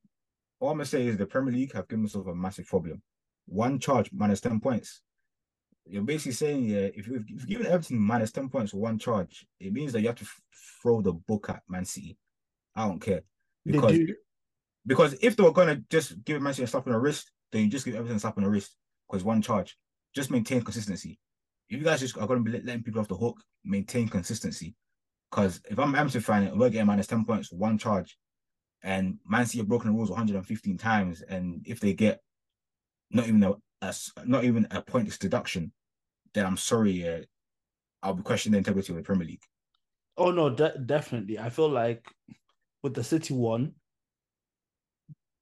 all 0.60 0.70
I'm 0.70 0.76
gonna 0.76 0.86
say 0.86 1.06
is 1.06 1.16
the 1.16 1.26
Premier 1.26 1.52
League 1.52 1.72
have 1.72 1.88
given 1.88 2.02
themselves 2.02 2.28
a 2.28 2.34
massive 2.34 2.66
problem. 2.66 3.02
One 3.46 3.78
charge 3.78 4.10
minus 4.12 4.40
ten 4.40 4.60
points. 4.60 5.02
You're 5.86 6.02
basically 6.02 6.32
saying, 6.32 6.64
yeah, 6.64 6.88
if 6.94 7.08
you've, 7.08 7.22
if 7.22 7.30
you've 7.30 7.46
given 7.48 7.66
Everton 7.66 7.98
minus 7.98 8.30
ten 8.30 8.48
points 8.48 8.72
for 8.72 8.78
one 8.78 8.98
charge, 8.98 9.46
it 9.58 9.72
means 9.72 9.92
that 9.92 10.00
you 10.00 10.06
have 10.06 10.16
to 10.16 10.24
f- 10.24 10.40
throw 10.82 11.00
the 11.00 11.12
book 11.12 11.48
at 11.48 11.62
Man 11.68 11.84
City. 11.84 12.16
I 12.76 12.86
don't 12.86 13.00
care 13.00 13.22
because 13.64 13.98
because 14.86 15.14
if 15.20 15.36
they 15.36 15.42
were 15.42 15.52
gonna 15.52 15.82
just 15.90 16.22
give 16.24 16.40
Man 16.40 16.54
City 16.54 16.64
a 16.64 16.66
slap 16.66 16.86
on 16.86 16.92
the 16.92 16.98
wrist, 16.98 17.32
then 17.50 17.62
you 17.62 17.68
just 17.68 17.84
give 17.84 17.94
Everton 17.94 18.16
a 18.16 18.20
slap 18.20 18.38
on 18.38 18.44
the 18.44 18.50
wrist 18.50 18.76
because 19.08 19.24
one 19.24 19.42
charge. 19.42 19.76
Just 20.14 20.30
maintain 20.30 20.62
consistency. 20.62 21.18
If 21.68 21.78
you 21.78 21.84
guys 21.84 22.00
just 22.00 22.18
are 22.18 22.26
gonna 22.26 22.40
be 22.40 22.52
letting 22.52 22.82
people 22.82 23.00
off 23.00 23.08
the 23.08 23.16
hook, 23.16 23.40
maintain 23.64 24.08
consistency. 24.08 24.74
Because 25.30 25.60
if 25.70 25.78
I'm 25.78 25.94
Everton 25.94 26.20
fan, 26.20 26.58
we're 26.58 26.70
getting 26.70 26.86
minus 26.86 27.06
ten 27.06 27.24
points 27.24 27.48
for 27.48 27.56
one 27.56 27.78
charge, 27.78 28.16
and 28.82 29.18
Man 29.26 29.46
City 29.46 29.58
have 29.58 29.68
broken 29.68 29.90
the 29.90 29.96
rules 29.96 30.10
115 30.10 30.78
times, 30.78 31.22
and 31.22 31.62
if 31.66 31.80
they 31.80 31.92
get 31.92 32.20
not 33.10 33.26
even 33.26 33.42
a, 33.42 33.54
a 33.82 33.94
not 34.24 34.44
even 34.44 34.66
a 34.70 34.82
pointless 34.82 35.18
deduction, 35.18 35.72
then 36.34 36.46
I'm 36.46 36.56
sorry, 36.56 37.06
uh, 37.06 37.22
I'll 38.02 38.14
be 38.14 38.22
questioning 38.22 38.52
the 38.52 38.58
integrity 38.58 38.92
of 38.92 38.96
the 38.96 39.02
Premier 39.02 39.26
League. 39.26 39.42
Oh 40.16 40.30
no, 40.30 40.50
de- 40.50 40.78
definitely. 40.78 41.38
I 41.38 41.50
feel 41.50 41.68
like 41.68 42.06
with 42.82 42.94
the 42.94 43.04
City 43.04 43.34
one, 43.34 43.74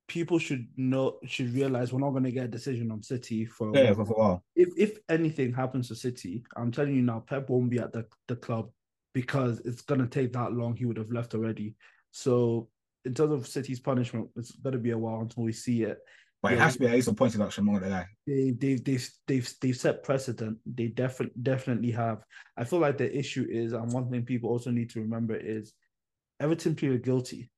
people 0.09 0.39
should 0.39 0.67
know 0.77 1.19
should 1.27 1.55
realize 1.55 1.93
we're 1.93 2.01
not 2.01 2.11
going 2.11 2.25
to 2.25 2.33
get 2.33 2.47
a 2.47 2.49
decision 2.49 2.91
on 2.91 3.03
City 3.03 3.45
for 3.45 3.71
a 3.71 3.73
yeah, 3.75 3.93
while. 3.93 4.05
for 4.05 4.13
a 4.13 4.19
while. 4.19 4.45
If 4.57 4.69
if 4.77 4.99
anything 5.09 5.53
happens 5.53 5.89
to 5.89 5.95
City, 5.95 6.43
I'm 6.57 6.73
telling 6.73 6.95
you 6.95 7.03
now, 7.03 7.21
Pep 7.21 7.49
won't 7.49 7.71
be 7.71 7.79
at 7.79 7.93
the, 7.93 8.07
the 8.27 8.37
club 8.37 8.71
because 9.15 9.61
it's 9.65 9.83
going 9.83 10.01
to 10.01 10.07
take 10.07 10.33
that 10.33 10.53
long. 10.53 10.77
He 10.77 10.85
would 10.85 10.97
have 10.97 11.13
left 11.13 11.35
already. 11.35 11.75
So 12.11 12.69
in 13.05 13.15
terms 13.15 13.33
of 13.33 13.47
City's 13.47 13.81
punishment, 13.81 14.29
it's 14.37 14.53
going 14.53 14.73
to 14.73 14.79
be 14.79 14.91
a 14.91 14.99
while 14.99 15.21
until 15.21 15.45
we 15.45 15.53
see 15.53 15.83
it. 15.83 15.99
But 16.43 16.53
it 16.53 16.59
has 16.61 16.75
to 16.75 16.79
be 16.79 16.87
at 16.87 16.93
least 16.93 17.09
a 17.09 17.13
point 17.13 17.33
deduction, 17.33 17.65
more 17.65 17.81
than 17.81 17.91
that. 17.91 18.07
They 18.27 18.53
they 18.53 18.77
they've 18.77 19.11
they've 19.27 19.53
they've 19.61 19.77
set 19.77 20.05
precedent. 20.05 20.59
They 20.67 20.87
definitely 20.87 21.35
definitely 21.43 21.91
have. 21.93 22.23
I 22.57 22.63
feel 22.63 22.79
like 22.79 22.97
the 22.97 23.17
issue 23.17 23.45
is, 23.51 23.73
and 23.73 23.93
one 23.93 24.09
thing 24.09 24.25
people 24.25 24.51
also 24.51 24.71
need 24.71 24.91
to 24.91 25.01
remember 25.01 25.37
is 25.37 25.73
Everton 26.39 26.77
pleaded 26.77 27.03
guilty. 27.03 27.51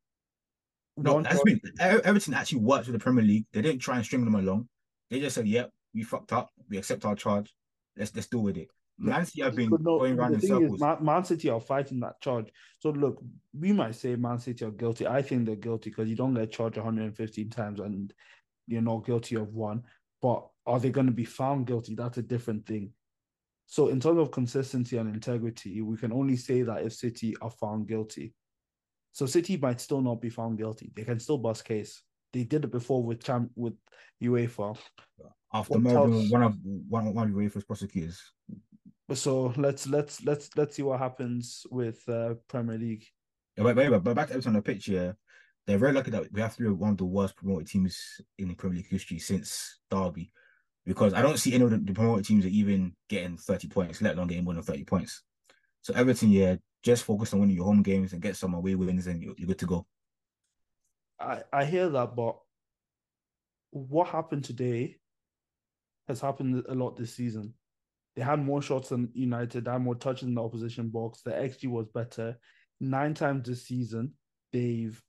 No, 0.97 1.21
that's 1.21 1.43
been 1.43 1.61
Everton 1.79 2.35
actually 2.35 2.61
worked 2.61 2.87
with 2.87 2.95
the 2.95 3.03
Premier 3.03 3.25
League. 3.25 3.47
They 3.53 3.61
didn't 3.61 3.81
try 3.81 3.97
and 3.97 4.05
string 4.05 4.25
them 4.25 4.35
along. 4.35 4.69
They 5.11 5.21
just 5.21 5.35
said, 5.35 5.47
"Yep, 5.47 5.71
we 5.95 6.03
fucked 6.03 6.33
up. 6.33 6.51
We 6.69 6.79
accept 6.79 7.05
our 7.05 7.15
charge. 7.15 7.53
Let's 7.97 8.15
let's 8.15 8.29
deal 8.29 8.43
with 8.43 8.57
it." 8.57 8.69
Man 9.01 9.25
City 9.25 9.43
have 9.43 9.57
been 9.57 9.71
no, 9.71 9.99
going 9.99 10.19
around 10.19 10.35
in 10.35 10.41
circles. 10.41 10.75
Is, 10.75 10.81
Man, 10.81 10.99
Man, 11.01 11.25
City 11.25 11.49
are 11.49 11.61
fighting 11.61 12.01
that 12.01 12.21
charge. 12.21 12.53
So 12.79 12.91
look, 12.91 13.23
we 13.59 13.73
might 13.73 13.95
say 13.95 14.15
Man 14.17 14.39
City 14.39 14.65
are 14.65 14.71
guilty. 14.71 15.07
I 15.07 15.23
think 15.23 15.47
they're 15.47 15.57
guilty 15.57 15.91
because 15.91 16.09
you 16.09 16.17
don't 16.17 16.35
get 16.35 16.53
charged 16.53 16.77
115 16.77 17.51
times, 17.51 17.81
and 17.81 18.13
you're 18.67 18.83
not 18.83 19.07
guilty 19.07 19.37
of 19.37 19.55
one. 19.55 19.83
But 20.21 20.47
are 20.67 20.79
they 20.79 20.91
going 20.91 21.07
to 21.07 21.13
be 21.13 21.25
found 21.25 21.67
guilty? 21.67 21.95
That's 21.95 22.19
a 22.19 22.23
different 22.23 22.67
thing. 22.67 22.93
So 23.67 23.89
in 23.89 24.01
terms 24.01 24.19
of 24.19 24.33
consistency 24.33 24.99
and 24.99 25.15
integrity, 25.15 25.81
we 25.81 25.97
can 25.97 26.13
only 26.13 26.37
say 26.37 26.63
that 26.63 26.83
if 26.83 26.93
City 26.93 27.37
are 27.41 27.51
found 27.51 27.89
guilty. 27.89 28.35
So 29.13 29.27
City 29.27 29.57
might 29.57 29.81
still 29.81 30.03
not 30.03 30.21
be 30.21 30.29
found 30.29 30.59
guilty. 30.59 30.93
They 30.95 31.05
can 31.05 31.21
still 31.21 31.39
bust 31.39 31.65
case. 31.65 32.03
They 32.33 32.45
did 32.45 32.65
it 32.65 32.71
before 32.71 33.03
with 33.03 33.23
champ 33.23 33.51
with 33.57 33.75
UEFA. 34.23 34.77
After 35.53 35.79
murdering 35.79 36.29
one 36.31 36.43
of 36.43 36.57
one, 36.89 37.15
one 37.15 37.31
of 37.31 37.35
UEFA's 37.35 37.65
prosecutors. 37.65 38.21
So 39.13 39.53
let's 39.57 39.87
let's 39.89 40.23
let's 40.25 40.51
let's 40.57 40.77
see 40.77 40.83
what 40.83 41.01
happens 41.01 41.67
with 41.71 42.09
uh, 42.09 42.35
Premier 42.47 42.79
League. 42.79 43.05
Yeah, 43.57 43.65
but, 43.65 43.75
but, 43.75 44.05
but 44.05 44.15
back 44.15 44.29
to 44.29 44.35
Everton 44.35 44.51
on 44.51 44.55
the 44.55 44.63
pitch, 44.63 44.87
yeah, 44.87 45.13
they're 45.67 45.79
very 45.79 45.93
lucky 45.93 46.13
that 46.13 46.33
we 46.33 46.41
have 46.41 46.55
to 46.57 46.63
be 46.63 46.69
one 46.69 46.93
of 46.93 46.97
the 46.97 47.05
worst 47.05 47.35
promoted 47.35 47.67
teams 47.67 48.21
in 48.39 48.49
the 48.49 48.55
Premier 48.55 48.79
League 48.79 48.89
history 48.89 49.19
since 49.19 49.81
Derby, 49.91 50.31
because 50.87 51.13
I 51.13 51.23
don't 51.23 51.39
see 51.39 51.55
any 51.55 51.65
of 51.65 51.71
the, 51.71 51.79
the 51.79 51.93
promoted 51.93 52.25
teams 52.25 52.45
are 52.45 52.51
even 52.51 52.95
getting 53.09 53.37
thirty 53.37 53.67
points, 53.67 54.01
let 54.01 54.15
alone 54.15 54.29
getting 54.29 54.45
more 54.45 54.55
than 54.55 54.63
thirty 54.63 54.85
points. 54.85 55.23
So 55.83 55.93
Everton, 55.95 56.31
yeah, 56.31 56.57
just 56.85 57.05
focus 57.05 57.35
on 57.35 57.41
winning 57.41 57.57
your 57.57 57.67
home 57.67 57.83
games 57.83 58.13
and 58.13 58.23
get 58.23 58.37
some 58.37 58.55
away 58.55 58.77
wins, 58.77 59.09
and 59.09 59.21
you're, 59.21 59.35
you're 59.37 59.49
good 59.49 59.59
to 59.59 59.67
go. 59.67 59.87
I 61.19 61.43
I 61.53 61.65
hear 61.65 61.89
that, 61.89 62.15
but 62.15 62.39
what 63.71 64.09
happened 64.09 64.45
today 64.45 64.99
has 66.07 66.21
happened 66.21 66.65
a 66.69 66.75
lot 66.75 66.97
this 66.97 67.15
season. 67.15 67.55
They 68.17 68.23
had 68.23 68.45
more 68.45 68.63
shots 68.63 68.89
than 68.89 69.11
United, 69.15 69.65
they 69.65 69.71
had 69.71 69.83
more 69.83 69.95
touches 69.95 70.29
in 70.29 70.35
the 70.35 70.43
opposition 70.43 70.89
box. 70.89 71.23
The 71.23 71.31
XG 71.31 71.69
was 71.69 71.87
better. 71.89 72.39
Nine 72.81 73.15
times 73.15 73.49
this 73.49 73.67
season, 73.67 74.13
they've 74.53 75.01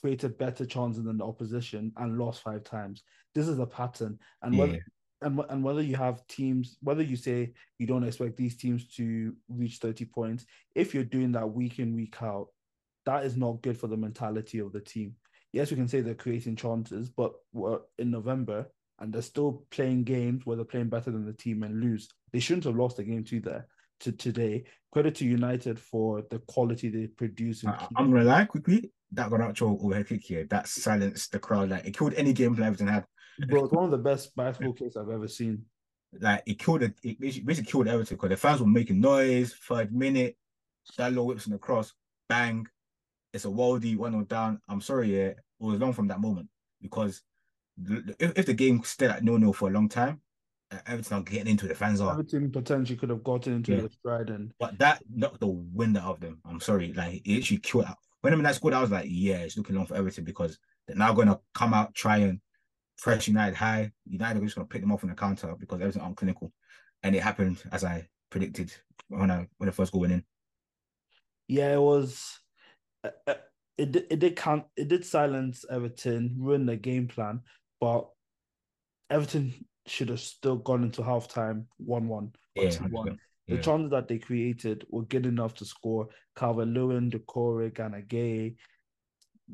created 0.00 0.38
better 0.38 0.64
chances 0.64 1.04
than 1.04 1.18
the 1.18 1.24
opposition 1.24 1.92
and 1.96 2.18
lost 2.18 2.42
five 2.42 2.64
times. 2.64 3.02
This 3.34 3.48
is 3.48 3.58
a 3.58 3.66
pattern. 3.66 4.18
And 4.42 4.54
yeah. 4.54 4.60
whether 4.60 4.72
hmm. 4.72 5.26
and, 5.26 5.40
and 5.50 5.64
whether 5.64 5.82
you 5.82 5.96
have 5.96 6.26
teams, 6.26 6.76
whether 6.82 7.02
you 7.02 7.16
say 7.16 7.52
you 7.78 7.86
don't 7.86 8.04
expect 8.04 8.36
these 8.36 8.56
teams 8.56 8.88
to 8.96 9.34
reach 9.48 9.78
30 9.78 10.04
points, 10.06 10.46
if 10.74 10.94
you're 10.94 11.04
doing 11.04 11.32
that 11.32 11.50
week 11.50 11.78
in, 11.78 11.94
week 11.94 12.22
out, 12.22 12.48
that 13.06 13.24
is 13.24 13.36
not 13.36 13.62
good 13.62 13.78
for 13.78 13.86
the 13.86 13.96
mentality 13.96 14.58
of 14.58 14.72
the 14.72 14.80
team. 14.80 15.14
Yes, 15.52 15.70
we 15.70 15.76
can 15.76 15.88
say 15.88 16.00
they're 16.00 16.14
creating 16.14 16.56
chances, 16.56 17.08
but 17.08 17.32
in 17.98 18.10
November 18.10 18.66
and 19.00 19.12
they're 19.12 19.22
still 19.22 19.64
playing 19.70 20.04
games 20.04 20.44
where 20.44 20.56
they're 20.56 20.64
playing 20.64 20.88
better 20.88 21.10
than 21.10 21.24
the 21.24 21.32
team 21.32 21.62
and 21.62 21.80
lose. 21.80 22.08
They 22.32 22.40
shouldn't 22.40 22.64
have 22.64 22.76
lost 22.76 22.98
the 22.98 23.04
game 23.04 23.24
to 23.24 23.40
there 23.40 23.66
to 24.00 24.12
today. 24.12 24.64
Credit 24.92 25.14
to 25.16 25.24
United 25.24 25.78
for 25.78 26.22
the 26.30 26.40
quality 26.40 26.88
they 26.88 27.06
produce. 27.06 27.64
Uh, 27.64 27.70
I, 27.96 28.00
am 28.00 28.10
gonna 28.10 28.24
lie 28.24 28.44
quickly. 28.44 28.92
That 29.12 29.30
Garnacho 29.30 29.82
overhead 29.82 30.08
kick 30.08 30.22
here. 30.22 30.44
That 30.50 30.68
silenced 30.68 31.32
the 31.32 31.38
crowd. 31.38 31.70
Like 31.70 31.86
it 31.86 31.96
killed 31.96 32.14
any 32.14 32.32
game 32.32 32.54
plan 32.54 32.68
Everton 32.68 32.88
had. 32.88 33.04
Bro, 33.48 33.64
it's 33.64 33.72
one 33.72 33.84
of 33.84 33.90
the 33.90 33.98
best 33.98 34.34
basketball 34.36 34.74
kicks 34.74 34.96
I've 34.96 35.08
ever 35.08 35.28
seen. 35.28 35.64
Like 36.18 36.42
it 36.46 36.58
killed 36.58 36.82
it. 36.82 36.94
It 37.02 37.20
basically 37.20 37.70
killed 37.70 37.88
Everton 37.88 38.16
because 38.16 38.30
the 38.30 38.36
fans 38.36 38.60
were 38.60 38.66
making 38.66 39.00
noise. 39.00 39.54
Third 39.54 39.92
minute, 39.92 40.36
Dalot 40.98 41.26
whips 41.26 41.46
in 41.46 41.52
the 41.52 41.58
cross, 41.58 41.92
bang. 42.28 42.66
It's 43.32 43.44
a 43.44 43.48
worldie, 43.48 43.96
one 43.96 44.14
or 44.14 44.24
down. 44.24 44.60
I'm 44.68 44.80
sorry, 44.80 45.16
yeah, 45.16 45.28
it 45.28 45.36
was 45.60 45.78
long 45.78 45.92
from 45.92 46.08
that 46.08 46.20
moment 46.20 46.48
because 46.82 47.22
if, 48.18 48.38
if 48.38 48.46
the 48.46 48.54
game 48.54 48.82
stayed 48.82 49.10
at 49.10 49.24
no 49.24 49.36
no 49.36 49.52
for 49.52 49.68
a 49.68 49.72
long 49.72 49.88
time, 49.88 50.20
Everton 50.86 51.18
are 51.18 51.22
getting 51.22 51.48
into 51.48 51.66
the 51.66 51.74
fans 51.74 52.00
are. 52.00 52.12
Everton 52.12 52.50
potentially 52.50 52.96
could 52.96 53.10
have 53.10 53.24
gotten 53.24 53.54
into 53.54 53.72
yeah. 53.74 53.82
the 53.82 53.90
stride 53.90 54.30
and. 54.30 54.52
But 54.58 54.78
that 54.78 55.02
knocked 55.12 55.40
the 55.40 55.48
wind 55.48 55.96
out 55.96 56.14
of 56.14 56.20
them. 56.20 56.40
I'm 56.44 56.60
sorry, 56.60 56.92
like 56.92 57.26
it 57.26 57.38
actually 57.38 57.58
killed 57.58 57.86
out. 57.86 57.98
When 58.20 58.32
I 58.32 58.36
mean 58.36 58.44
that 58.44 58.54
scored, 58.54 58.74
I 58.74 58.80
was 58.80 58.90
like, 58.90 59.06
yeah, 59.08 59.38
it's 59.38 59.56
looking 59.56 59.76
long 59.76 59.86
for 59.86 59.96
Everton 59.96 60.24
because 60.24 60.58
they're 60.86 60.96
now 60.96 61.12
going 61.12 61.28
to 61.28 61.40
come 61.54 61.74
out 61.74 61.94
try 61.94 62.18
and 62.18 62.40
press 62.98 63.26
United 63.26 63.56
high. 63.56 63.90
United 64.06 64.40
are 64.40 64.44
just 64.44 64.56
going 64.56 64.66
to 64.66 64.72
pick 64.72 64.82
them 64.82 64.92
off 64.92 65.02
on 65.02 65.10
the 65.10 65.16
counter 65.16 65.54
because 65.58 65.80
Everton 65.80 66.02
aren't 66.02 66.16
clinical, 66.16 66.52
and 67.02 67.16
it 67.16 67.22
happened 67.22 67.62
as 67.72 67.84
I 67.84 68.08
predicted 68.30 68.72
when 69.08 69.30
I 69.30 69.48
when 69.58 69.66
the 69.66 69.72
first 69.72 69.92
goal 69.92 70.02
went 70.02 70.12
in. 70.12 70.24
Yeah, 71.48 71.74
it 71.74 71.80
was. 71.80 72.38
Uh, 73.02 73.10
uh 73.26 73.34
it 73.76 73.96
it 74.10 74.18
did 74.18 74.36
count. 74.36 74.64
It 74.76 74.88
did 74.88 75.04
silence 75.04 75.64
Everton, 75.70 76.36
ruin 76.38 76.66
the 76.66 76.76
game 76.76 77.08
plan, 77.08 77.40
but 77.80 78.08
Everton 79.10 79.52
should 79.86 80.10
have 80.10 80.20
still 80.20 80.56
gone 80.56 80.84
into 80.84 81.02
halftime 81.02 81.64
1 81.78 82.06
1 82.08 82.32
yeah, 82.54 82.70
The 82.70 83.16
yeah. 83.46 83.60
chances 83.60 83.90
that 83.90 84.08
they 84.08 84.18
created 84.18 84.86
were 84.90 85.04
good 85.04 85.26
enough 85.26 85.54
to 85.54 85.64
score. 85.64 86.08
Calvert 86.36 86.68
Lewin, 86.68 87.10
Doucouré, 87.10 87.74
Gana 87.74 88.02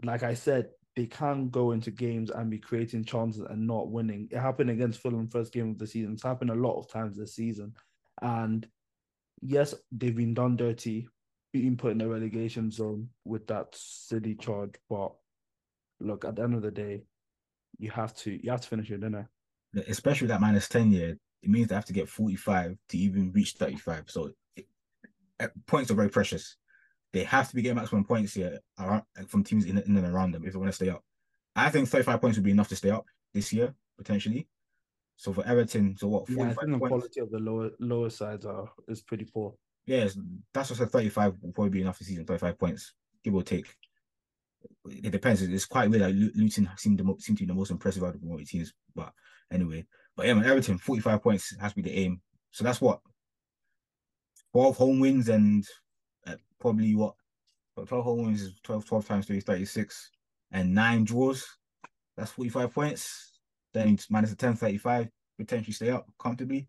Like 0.05 0.23
I 0.23 0.35
said, 0.35 0.69
they 0.95 1.07
can 1.07 1.51
go 1.51 1.73
into 1.73 1.91
games 1.91 2.31
and 2.31 2.51
be 2.51 2.59
creating 2.59 3.05
chances 3.05 3.43
and 3.43 3.67
not 3.67 3.91
winning. 3.91 4.29
It 4.31 4.39
happened 4.39 4.71
against 4.71 5.01
Fulham 5.01 5.29
first 5.29 5.53
game 5.53 5.71
of 5.71 5.79
the 5.79 5.87
season. 5.87 6.15
It's 6.15 6.23
happened 6.23 6.51
a 6.51 6.55
lot 6.55 6.79
of 6.79 6.91
times 6.91 7.17
this 7.17 7.35
season. 7.35 7.75
And 8.23 8.67
yes, 9.43 9.75
they've 9.93 10.17
been 10.17 10.35
done 10.35 10.57
dirty, 10.57 11.09
being 11.53 11.77
put 11.77 11.93
in 11.93 11.99
the 11.99 12.09
relegation 12.09 12.71
zone 12.71 13.11
with 13.25 13.47
that 13.49 13.69
silly 13.73 14.35
charge. 14.35 14.75
But 14.89 15.13
look, 16.01 16.25
at 16.25 16.37
the 16.37 16.43
end 16.43 16.55
of 16.55 16.63
the 16.63 16.71
day, 16.71 17.03
you 17.79 17.91
have 17.91 18.15
to 18.17 18.39
you 18.43 18.51
have 18.51 18.61
to 18.61 18.69
finish 18.69 18.89
your 18.89 18.99
dinner. 18.99 19.29
Especially 19.89 20.29
that 20.29 20.41
minus 20.41 20.69
10 20.69 20.91
year, 20.91 21.19
it 21.43 21.51
means 21.51 21.69
they 21.69 21.75
have 21.75 21.85
to 21.85 21.93
get 21.93 22.09
45 22.09 22.77
to 22.89 22.99
even 22.99 23.33
reach 23.33 23.53
35. 23.53 24.05
So 24.09 24.31
it, 24.57 24.67
points 25.67 25.91
are 25.91 25.95
very 25.95 26.09
precious. 26.09 26.57
They 27.13 27.25
have 27.25 27.49
to 27.49 27.55
be 27.55 27.63
getting 27.63 27.77
maximum 27.77 28.05
points 28.05 28.35
here 28.35 28.59
around, 28.79 29.03
from 29.29 29.45
teams 29.45 29.67
in, 29.67 29.79
in 29.79 29.97
and 29.97 30.07
around 30.07 30.33
them 30.33 30.45
if 30.45 30.53
they 30.53 30.59
want 30.59 30.71
to 30.71 30.75
stay 30.77 30.89
up. 30.89 31.03
I 31.55 31.71
think 31.71 31.89
35 31.89 32.21
points 32.21 32.37
would 32.37 32.45
be 32.45 32.51
enough 32.51 32.69
to 32.69 32.77
stay 32.77 32.91
up 32.91 33.07
this 33.33 33.53
year, 33.53 33.75
potentially. 33.97 34.49
So 35.17 35.33
for 35.33 35.47
Everton, 35.47 35.97
so 35.97 36.09
what? 36.09 36.29
Yeah, 36.29 36.45
I 36.45 36.47
think 36.49 36.73
the 36.73 36.79
points? 36.79 36.89
quality 36.89 37.21
of 37.21 37.31
the 37.31 37.39
lower 37.39 37.71
lower 37.81 38.11
sides 38.11 38.45
are 38.45 38.71
is 38.89 39.01
pretty 39.01 39.25
poor. 39.25 39.55
Yes, 39.87 40.19
that's 40.53 40.71
what 40.71 40.81
I 40.81 40.85
said 40.85 40.93
35 40.93 41.35
will 41.41 41.53
probably 41.53 41.71
be 41.71 41.81
enough 41.81 41.99
this 41.99 42.09
season, 42.09 42.27
35 42.27 42.59
points, 42.59 42.93
give 43.25 43.35
or 43.35 43.43
take 43.43 43.67
it 44.89 45.11
depends. 45.11 45.43
It's 45.43 45.67
quite 45.67 45.91
weird 45.91 46.03
that 46.03 46.15
Luton 46.15 46.69
seem 46.77 46.97
the 46.97 47.15
seem 47.19 47.37
to 47.37 47.43
be 47.43 47.47
the 47.47 47.55
most 47.55 47.71
impressive 47.71 48.03
out 48.03 48.09
of 48.09 48.13
the 48.15 48.19
promoted 48.21 48.47
teams. 48.47 48.73
But 48.95 49.13
anyway, 49.53 49.87
but 50.17 50.27
yeah, 50.27 50.35
man, 50.35 50.45
Everton 50.45 50.79
forty 50.79 51.01
five 51.01 51.23
points 51.23 51.55
has 51.61 51.73
to 51.73 51.77
be 51.77 51.83
the 51.83 51.99
aim. 51.99 52.21
So 52.51 52.65
that's 52.65 52.81
what 52.81 53.01
twelve 54.53 54.77
home 54.77 55.01
wins 55.01 55.29
and 55.29 55.65
uh, 56.27 56.37
probably 56.61 56.95
what 56.95 57.15
twelve 57.87 58.05
home 58.05 58.27
wins 58.27 58.43
is 58.43 58.61
12, 58.63 58.87
12 58.87 59.07
times 59.07 59.27
three 59.27 59.41
thirty 59.41 59.65
six 59.65 60.11
and 60.53 60.75
nine 60.75 61.05
draws. 61.05 61.47
That's 62.17 62.33
forty 62.33 62.51
five 62.51 62.73
points. 62.73 63.33
Then 63.75 63.99
minus 64.09 64.33
a 64.33 64.37
10, 64.37 64.57
35, 64.57 65.11
potentially 65.37 65.75
stay 65.75 65.91
up 65.91 66.07
comfortably, 66.19 66.67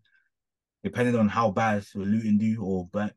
depending 0.84 1.16
on 1.16 1.26
how 1.26 1.50
bad 1.50 1.86
Luton 1.94 2.36
do 2.36 2.62
or 2.62 2.86
but 2.92 3.14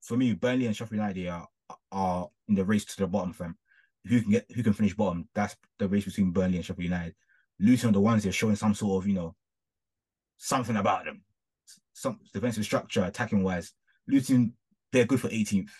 for 0.00 0.16
me, 0.16 0.32
Burnley 0.34 0.66
and 0.66 0.76
Sheffield 0.76 1.00
United 1.00 1.28
are 1.28 1.48
are 1.90 2.28
in 2.48 2.54
the 2.54 2.64
race 2.64 2.84
to 2.84 2.96
the 2.98 3.06
bottom, 3.06 3.32
fam 3.32 3.56
who 4.06 4.20
can 4.20 4.30
get 4.30 4.46
who 4.54 4.62
can 4.62 4.72
finish 4.72 4.94
bottom. 4.94 5.28
That's 5.34 5.56
the 5.78 5.88
race 5.88 6.04
between 6.04 6.32
Burnley 6.32 6.56
and 6.56 6.64
Sheffield 6.64 6.84
United. 6.84 7.14
Luton 7.60 7.90
are 7.90 7.92
the 7.92 8.00
ones 8.00 8.22
they're 8.22 8.32
showing 8.32 8.56
some 8.56 8.74
sort 8.74 9.02
of 9.02 9.08
you 9.08 9.14
know 9.14 9.34
something 10.36 10.76
about 10.76 11.04
them, 11.04 11.22
some 11.92 12.18
defensive 12.32 12.64
structure, 12.64 13.04
attacking 13.04 13.42
wise. 13.42 13.72
Luton 14.08 14.54
they're 14.92 15.06
good 15.06 15.20
for 15.20 15.28
18th. 15.28 15.70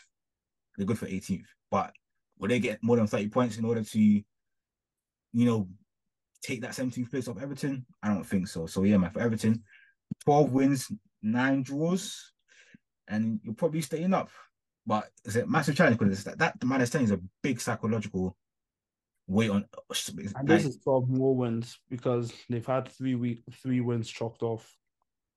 They're 0.76 0.86
good 0.86 0.98
for 0.98 1.06
18th, 1.06 1.44
but 1.70 1.92
will 2.38 2.48
they 2.48 2.58
get 2.58 2.82
more 2.82 2.96
than 2.96 3.06
30 3.06 3.28
points 3.28 3.58
in 3.58 3.64
order 3.64 3.82
to, 3.82 4.00
you 4.00 4.24
know, 5.32 5.68
take 6.42 6.62
that 6.62 6.70
17th 6.70 7.10
place 7.10 7.28
off 7.28 7.40
Everton? 7.40 7.84
I 8.02 8.08
don't 8.08 8.24
think 8.24 8.48
so. 8.48 8.66
So 8.66 8.84
yeah, 8.84 8.96
man, 8.96 9.10
for 9.10 9.20
Everton, 9.20 9.62
12 10.24 10.52
wins, 10.52 10.92
nine 11.22 11.62
draws, 11.62 12.32
and 13.06 13.38
you're 13.42 13.54
probably 13.54 13.82
staying 13.82 14.14
up. 14.14 14.30
But 14.86 15.10
it's 15.24 15.36
a 15.36 15.46
massive 15.46 15.76
challenge 15.76 15.98
because 15.98 16.24
that, 16.24 16.38
that 16.38 16.64
minus 16.64 16.90
10 16.90 17.02
is 17.02 17.10
a 17.12 17.20
big 17.42 17.60
psychological 17.60 18.36
weight 19.28 19.50
on. 19.50 19.64
And 20.36 20.48
this 20.48 20.64
is 20.64 20.78
12 20.78 21.08
more 21.08 21.36
wins 21.36 21.78
because 21.88 22.32
they've 22.48 22.66
had 22.66 22.88
three 22.88 23.14
week 23.14 23.42
three 23.62 23.80
wins 23.80 24.08
chalked 24.08 24.42
off, 24.42 24.76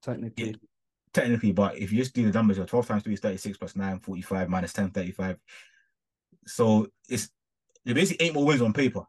technically. 0.02 0.52
Yeah, 0.52 0.56
technically, 1.14 1.52
but 1.52 1.78
if 1.78 1.92
you 1.92 2.00
just 2.00 2.14
do 2.14 2.26
the 2.26 2.38
numbers, 2.38 2.58
12 2.58 2.88
times 2.88 3.04
3 3.04 3.14
is 3.14 3.20
36 3.20 3.58
plus 3.58 3.76
9, 3.76 4.00
45 4.00 4.50
minus 4.50 4.74
10, 4.74 4.92
35. 4.92 5.38
So 6.48 6.88
it's 7.08 7.30
basically 7.86 8.26
eight 8.26 8.34
more 8.34 8.46
wins 8.46 8.62
on 8.62 8.74
paper 8.74 9.06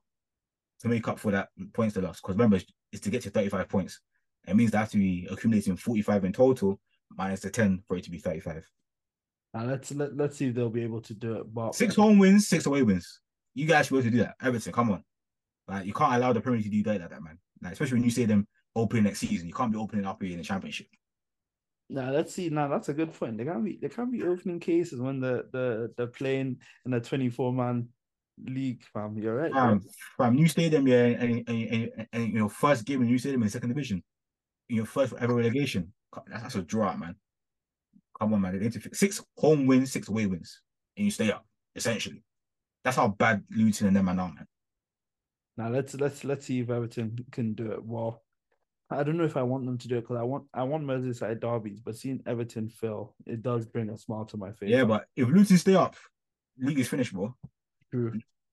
to 0.80 0.88
make 0.88 1.06
up 1.08 1.18
for 1.18 1.32
that 1.32 1.48
points 1.72 1.94
they 1.94 2.00
lost. 2.00 2.22
Because 2.22 2.36
remember, 2.36 2.60
it's 2.92 3.02
to 3.02 3.10
get 3.10 3.22
to 3.22 3.30
35 3.30 3.68
points. 3.68 4.00
It 4.46 4.54
means 4.54 4.70
they 4.70 4.78
have 4.78 4.90
to 4.90 4.98
be 4.98 5.26
accumulating 5.30 5.76
45 5.76 6.24
in 6.24 6.32
total 6.32 6.80
minus 7.10 7.40
the 7.40 7.50
10 7.50 7.82
for 7.86 7.96
it 7.96 8.04
to 8.04 8.10
be 8.10 8.18
35. 8.18 8.68
Uh, 9.56 9.64
let's 9.64 9.92
let, 9.94 10.16
let's 10.16 10.36
see 10.36 10.48
if 10.48 10.54
they'll 10.54 10.68
be 10.68 10.82
able 10.82 11.00
to 11.00 11.14
do 11.14 11.36
it. 11.36 11.54
But 11.54 11.74
six 11.74 11.94
home 11.96 12.18
wins, 12.18 12.48
six 12.48 12.66
away 12.66 12.82
wins. 12.82 13.20
You 13.54 13.66
guys 13.66 13.86
should 13.86 13.94
be 13.94 13.98
able 14.00 14.10
to 14.10 14.16
do 14.16 14.22
that. 14.24 14.34
Everton, 14.42 14.72
come 14.72 14.90
on. 14.90 15.02
Like 15.68 15.86
you 15.86 15.94
can't 15.94 16.14
allow 16.14 16.32
the 16.32 16.40
Premier 16.40 16.58
League 16.58 16.70
to 16.70 16.76
do 16.76 16.82
that 16.84 17.00
like 17.00 17.10
that, 17.10 17.22
man. 17.22 17.38
Like, 17.62 17.72
especially 17.72 17.94
when 17.94 18.04
you 18.04 18.10
say 18.10 18.26
them 18.26 18.46
opening 18.74 19.04
next 19.04 19.20
season. 19.20 19.48
You 19.48 19.54
can't 19.54 19.72
be 19.72 19.78
opening 19.78 20.04
up 20.04 20.22
in 20.22 20.36
the 20.36 20.44
championship. 20.44 20.88
Now 21.88 22.10
let's 22.10 22.34
see. 22.34 22.50
Now 22.50 22.68
that's 22.68 22.88
a 22.88 22.94
good 22.94 23.14
point. 23.14 23.38
They 23.38 23.44
can't 23.44 23.64
be 23.64 23.78
they 23.80 23.88
can't 23.88 24.12
be 24.12 24.22
opening 24.24 24.60
cases 24.60 25.00
when 25.00 25.20
the 25.20 25.46
the 25.52 25.92
they're 25.96 26.06
playing 26.08 26.58
in 26.84 26.92
a 26.92 27.00
24 27.00 27.52
man 27.52 27.88
league, 28.44 28.82
fam. 28.92 29.16
You're 29.16 29.36
right. 29.36 29.52
Fam, 29.52 29.80
fam, 30.18 30.34
new 30.34 30.48
stadium, 30.48 30.86
yeah, 30.86 31.04
and, 31.04 31.48
and, 31.48 31.48
and, 31.48 31.90
and, 31.96 32.08
and 32.12 32.32
your 32.32 32.50
first 32.50 32.84
game 32.84 33.00
in 33.00 33.08
new 33.08 33.18
stadium 33.18 33.42
in 33.42 33.48
second 33.48 33.70
division, 33.70 34.02
in 34.68 34.76
your 34.76 34.86
first 34.86 35.14
ever 35.18 35.34
relegation. 35.34 35.92
That's, 36.26 36.42
that's 36.42 36.54
a 36.56 36.62
draw, 36.62 36.94
man. 36.96 37.14
Come 38.18 38.34
on, 38.34 38.40
man. 38.40 38.52
They 38.54 38.60
need 38.64 38.72
to 38.72 38.80
fix 38.80 38.98
six 38.98 39.22
home 39.36 39.66
wins, 39.66 39.92
six 39.92 40.08
away 40.08 40.26
wins, 40.26 40.60
and 40.96 41.04
you 41.04 41.10
stay 41.10 41.30
up. 41.30 41.44
Essentially, 41.74 42.22
that's 42.84 42.96
how 42.96 43.08
bad 43.08 43.44
Luton 43.50 43.88
and 43.88 43.96
them 43.96 44.08
are 44.08 44.14
now, 44.14 44.28
man. 44.28 44.46
Now 45.58 45.68
let's 45.68 45.94
let's 45.94 46.24
let's 46.24 46.46
see 46.46 46.60
if 46.60 46.70
Everton 46.70 47.24
can 47.32 47.54
do 47.54 47.72
it. 47.72 47.84
Well, 47.84 48.22
I 48.90 49.02
don't 49.02 49.16
know 49.16 49.24
if 49.24 49.36
I 49.36 49.42
want 49.42 49.66
them 49.66 49.78
to 49.78 49.88
do 49.88 49.96
it 49.98 50.02
because 50.02 50.16
I 50.16 50.22
want 50.22 50.44
I 50.54 50.62
want 50.62 50.84
Merseyside 50.84 51.40
derbies, 51.40 51.80
but 51.80 51.96
seeing 51.96 52.22
Everton 52.26 52.68
fail, 52.68 53.14
it 53.26 53.42
does 53.42 53.66
bring 53.66 53.90
a 53.90 53.96
smile 53.98 54.24
to 54.26 54.36
my 54.36 54.52
face. 54.52 54.70
Yeah, 54.70 54.84
but 54.84 55.06
if 55.16 55.28
Luton 55.28 55.58
stay 55.58 55.74
up, 55.74 55.96
league 56.58 56.78
is 56.78 56.88
finished, 56.88 57.12
bro. 57.12 57.34
True. 57.90 58.12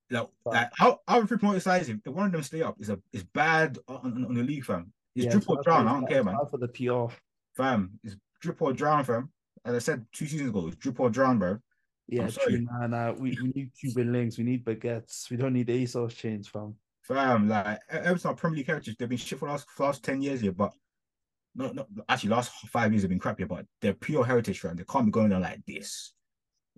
Like, 0.10 0.28
But- 0.44 0.54
like 0.54 0.70
how 0.76 1.00
how 1.08 1.26
three 1.26 1.38
promoted 1.38 1.62
sides 1.64 1.90
if 1.90 1.98
one 2.06 2.26
of 2.28 2.32
them 2.32 2.44
stay 2.44 2.62
up 2.62 2.76
is 2.80 2.90
a 2.90 3.00
is 3.14 3.24
bad 3.24 3.78
on, 3.88 3.98
on, 4.04 4.26
on 4.26 4.34
the 4.34 4.44
league, 4.44 4.66
fam. 4.66 4.92
It's 5.16 5.26
Yeah, 5.26 5.32
drip 5.32 5.50
or 5.50 5.62
drown. 5.64 5.88
I 5.88 5.94
don't 5.94 6.08
care, 6.08 6.24
man. 6.24 6.36
for 6.50 6.58
the 6.58 6.68
PR. 6.68 7.14
Fam, 7.56 8.00
it's 8.04 8.16
drip 8.42 8.62
or 8.62 8.74
drown, 8.74 9.04
fam. 9.04 9.32
As 9.66 9.76
I 9.76 9.80
said 9.80 10.06
two 10.12 10.26
seasons 10.26 10.50
ago, 10.50 10.68
it's 10.68 11.00
or 11.00 11.10
drown, 11.10 11.40
bro. 11.40 11.58
Yeah, 12.08 12.28
true. 12.28 12.62
Nah, 12.62 12.84
uh, 12.84 12.88
nah. 12.88 13.12
We, 13.14 13.38
we 13.42 13.52
need 13.56 13.72
Cuban 13.80 14.12
links. 14.12 14.38
We 14.38 14.44
need 14.44 14.66
baguettes. 14.66 15.30
We 15.30 15.38
don't 15.38 15.54
need 15.54 15.68
ASOS 15.68 16.16
chains, 16.16 16.48
fam. 16.48 16.76
Fam, 17.04 17.48
like 17.48 17.80
Everton 17.90 18.36
Premier 18.36 18.58
League 18.58 18.66
characters. 18.66 18.96
They've 18.98 19.10
been 19.10 19.18
shit 19.18 19.40
for 19.40 19.48
the 19.48 19.52
last, 19.52 19.70
for 19.70 19.84
the 19.84 19.88
last 19.88 20.04
10 20.04 20.22
years 20.22 20.42
here, 20.42 20.52
but 20.52 20.74
no, 21.56 21.72
no, 21.72 21.86
actually, 22.10 22.32
last 22.32 22.52
five 22.70 22.92
years 22.92 23.04
have 23.04 23.10
been 23.10 23.20
crap 23.20 23.38
here, 23.38 23.48
but 23.48 23.66
they're 23.82 23.94
pure 23.94 24.26
heritage, 24.26 24.60
fam. 24.60 24.76
They 24.76 24.84
can't 24.84 25.06
be 25.06 25.12
going 25.12 25.32
on 25.34 25.42
like 25.42 25.64
this, 25.66 26.14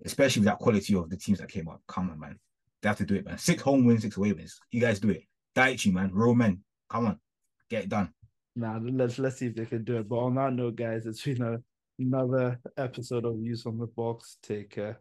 especially 0.04 0.40
with 0.40 0.48
that 0.48 0.58
quality 0.58 0.94
of 0.94 1.08
the 1.08 1.16
teams 1.16 1.38
that 1.38 1.48
came 1.48 1.68
up. 1.68 1.80
Come 1.88 2.10
on, 2.10 2.20
man. 2.20 2.38
They 2.82 2.88
have 2.88 2.98
to 2.98 3.06
do 3.06 3.14
it, 3.14 3.24
man. 3.24 3.38
Six 3.38 3.62
home 3.62 3.84
wins, 3.84 4.02
six 4.02 4.16
away 4.16 4.32
wins. 4.32 4.60
You 4.70 4.80
guys 4.80 5.00
do 5.00 5.10
it. 5.10 5.24
Dyche, 5.56 5.92
man. 5.92 6.10
Real 6.12 6.34
men. 6.34 6.62
Come 6.90 7.06
on. 7.06 7.18
Get 7.70 7.84
it 7.84 7.88
done. 7.88 8.12
Nah, 8.54 8.78
let's 8.82 9.18
let's 9.18 9.36
see 9.36 9.46
if 9.46 9.54
they 9.54 9.66
can 9.66 9.84
do 9.84 9.96
it. 9.98 10.08
But 10.08 10.18
on 10.18 10.34
that 10.34 10.52
note, 10.52 10.76
guys, 10.76 11.06
it's 11.06 11.22
been 11.22 11.42
a, 11.42 11.58
another 11.98 12.60
episode 12.76 13.24
of 13.24 13.38
Use 13.40 13.66
on 13.66 13.78
the 13.78 13.86
Box. 13.86 14.38
Take 14.42 14.70
care. 14.70 15.00